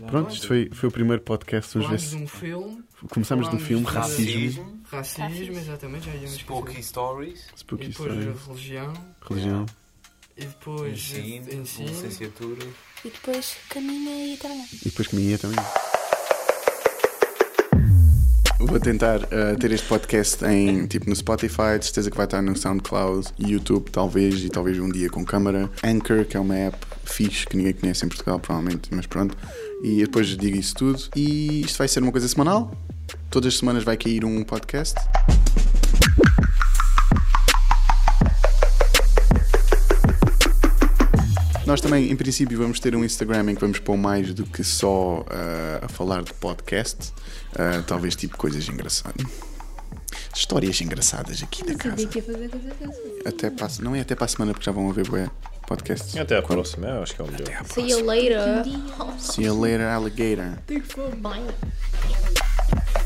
Lá. 0.00 0.08
Pronto, 0.08 0.34
isto 0.34 0.46
foi, 0.48 0.70
foi 0.72 0.88
o 0.88 0.92
primeiro 0.92 1.22
podcast. 1.22 1.78
Vamos 1.78 1.90
ver 2.10 2.16
de 2.18 2.22
um 2.24 2.26
filme, 2.28 2.84
começamos 3.10 3.46
do 3.48 3.58
falámos 3.58 3.66
filme 3.68 3.84
de- 3.84 3.90
Racismo, 3.92 4.75
racismo, 4.90 5.24
Racismo. 5.24 5.56
exatamente, 5.58 6.06
já 6.06 6.14
íamos 6.14 6.34
Spooky 6.34 6.82
Stories. 6.82 7.40
E 7.54 7.58
Spooky 7.60 7.88
depois 7.88 8.12
Stories, 8.12 8.46
religião, 8.46 8.92
religião. 9.28 9.66
e 10.36 10.44
depois 10.44 10.92
Ensino. 10.92 11.52
ensino. 11.52 11.88
Licenciatura. 11.88 12.66
E 13.04 13.10
depois 13.10 13.56
caminha 13.68 14.34
e 14.34 14.36
trabalha. 14.36 14.64
E 14.72 14.84
depois 14.88 15.08
caminhei 15.08 15.38
também. 15.38 15.58
Vou 18.58 18.80
tentar 18.80 19.20
uh, 19.24 19.56
ter 19.60 19.70
este 19.70 19.86
podcast 19.86 20.44
em 20.44 20.86
tipo 20.86 21.08
no 21.08 21.14
Spotify, 21.14 21.78
de 21.78 21.84
certeza 21.84 22.10
que 22.10 22.16
vai 22.16 22.24
estar 22.26 22.40
no 22.42 22.56
SoundCloud, 22.56 23.28
YouTube 23.38 23.90
talvez, 23.90 24.42
e 24.42 24.48
talvez 24.48 24.78
um 24.78 24.88
dia 24.88 25.08
com 25.10 25.24
câmara. 25.24 25.70
Anchor, 25.84 26.24
que 26.24 26.36
é 26.36 26.40
uma 26.40 26.56
app 26.56 26.76
fixe 27.04 27.46
que 27.46 27.56
ninguém 27.56 27.74
conhece 27.74 28.04
em 28.04 28.08
Portugal, 28.08 28.40
provavelmente, 28.40 28.88
mas 28.92 29.06
pronto. 29.06 29.36
E 29.84 30.00
depois 30.00 30.26
digo 30.36 30.56
isso 30.56 30.74
tudo. 30.74 31.00
E 31.14 31.60
isto 31.60 31.76
vai 31.78 31.86
ser 31.86 32.02
uma 32.02 32.10
coisa 32.10 32.26
semanal. 32.26 32.72
Todas 33.30 33.52
as 33.54 33.58
semanas 33.58 33.84
vai 33.84 33.96
cair 33.96 34.24
um 34.24 34.42
podcast. 34.42 34.94
Nós 41.66 41.80
também, 41.80 42.10
em 42.10 42.16
princípio, 42.16 42.56
vamos 42.58 42.78
ter 42.78 42.94
um 42.94 43.04
Instagram 43.04 43.50
em 43.50 43.54
que 43.54 43.60
vamos 43.60 43.80
pôr 43.80 43.96
mais 43.96 44.32
do 44.32 44.44
que 44.44 44.62
só 44.62 45.24
ah, 45.28 45.84
a 45.84 45.88
falar 45.88 46.22
de 46.22 46.32
podcast. 46.34 47.12
Ah, 47.58 47.82
talvez 47.84 48.14
tipo 48.14 48.36
coisas 48.36 48.68
engraçadas. 48.68 49.26
Histórias 50.34 50.80
engraçadas 50.80 51.42
aqui 51.42 51.64
da 51.64 51.74
casa. 51.74 52.06
que 52.06 52.20
fazer. 52.22 52.50
Até 53.24 53.50
para, 53.50 53.66
a- 53.66 53.70
não 53.82 53.96
é 53.96 54.00
até 54.00 54.14
para 54.14 54.26
a 54.26 54.28
semana, 54.28 54.52
porque 54.52 54.64
já 54.64 54.70
vão 54.70 54.88
haver 54.88 55.08
bué 55.08 55.28
podcasts. 55.66 56.16
Até 56.16 56.36
à 56.38 56.42
Quando- 56.42 56.58
próxima, 56.60 56.86
eu 56.88 57.02
acho 57.02 57.16
que 57.16 57.20
é 57.20 57.24
o 57.24 57.28
melhor. 57.28 57.48
Até 57.48 57.54
à 57.56 57.64
See 57.64 57.90
you 57.90 58.04
próxima. 58.04 58.12
later. 58.12 59.18
See 59.18 59.44
you 59.44 59.60
later, 59.60 59.86
alligator. 59.88 60.52
Bye. 61.16 62.45
Yeah. 62.74 63.05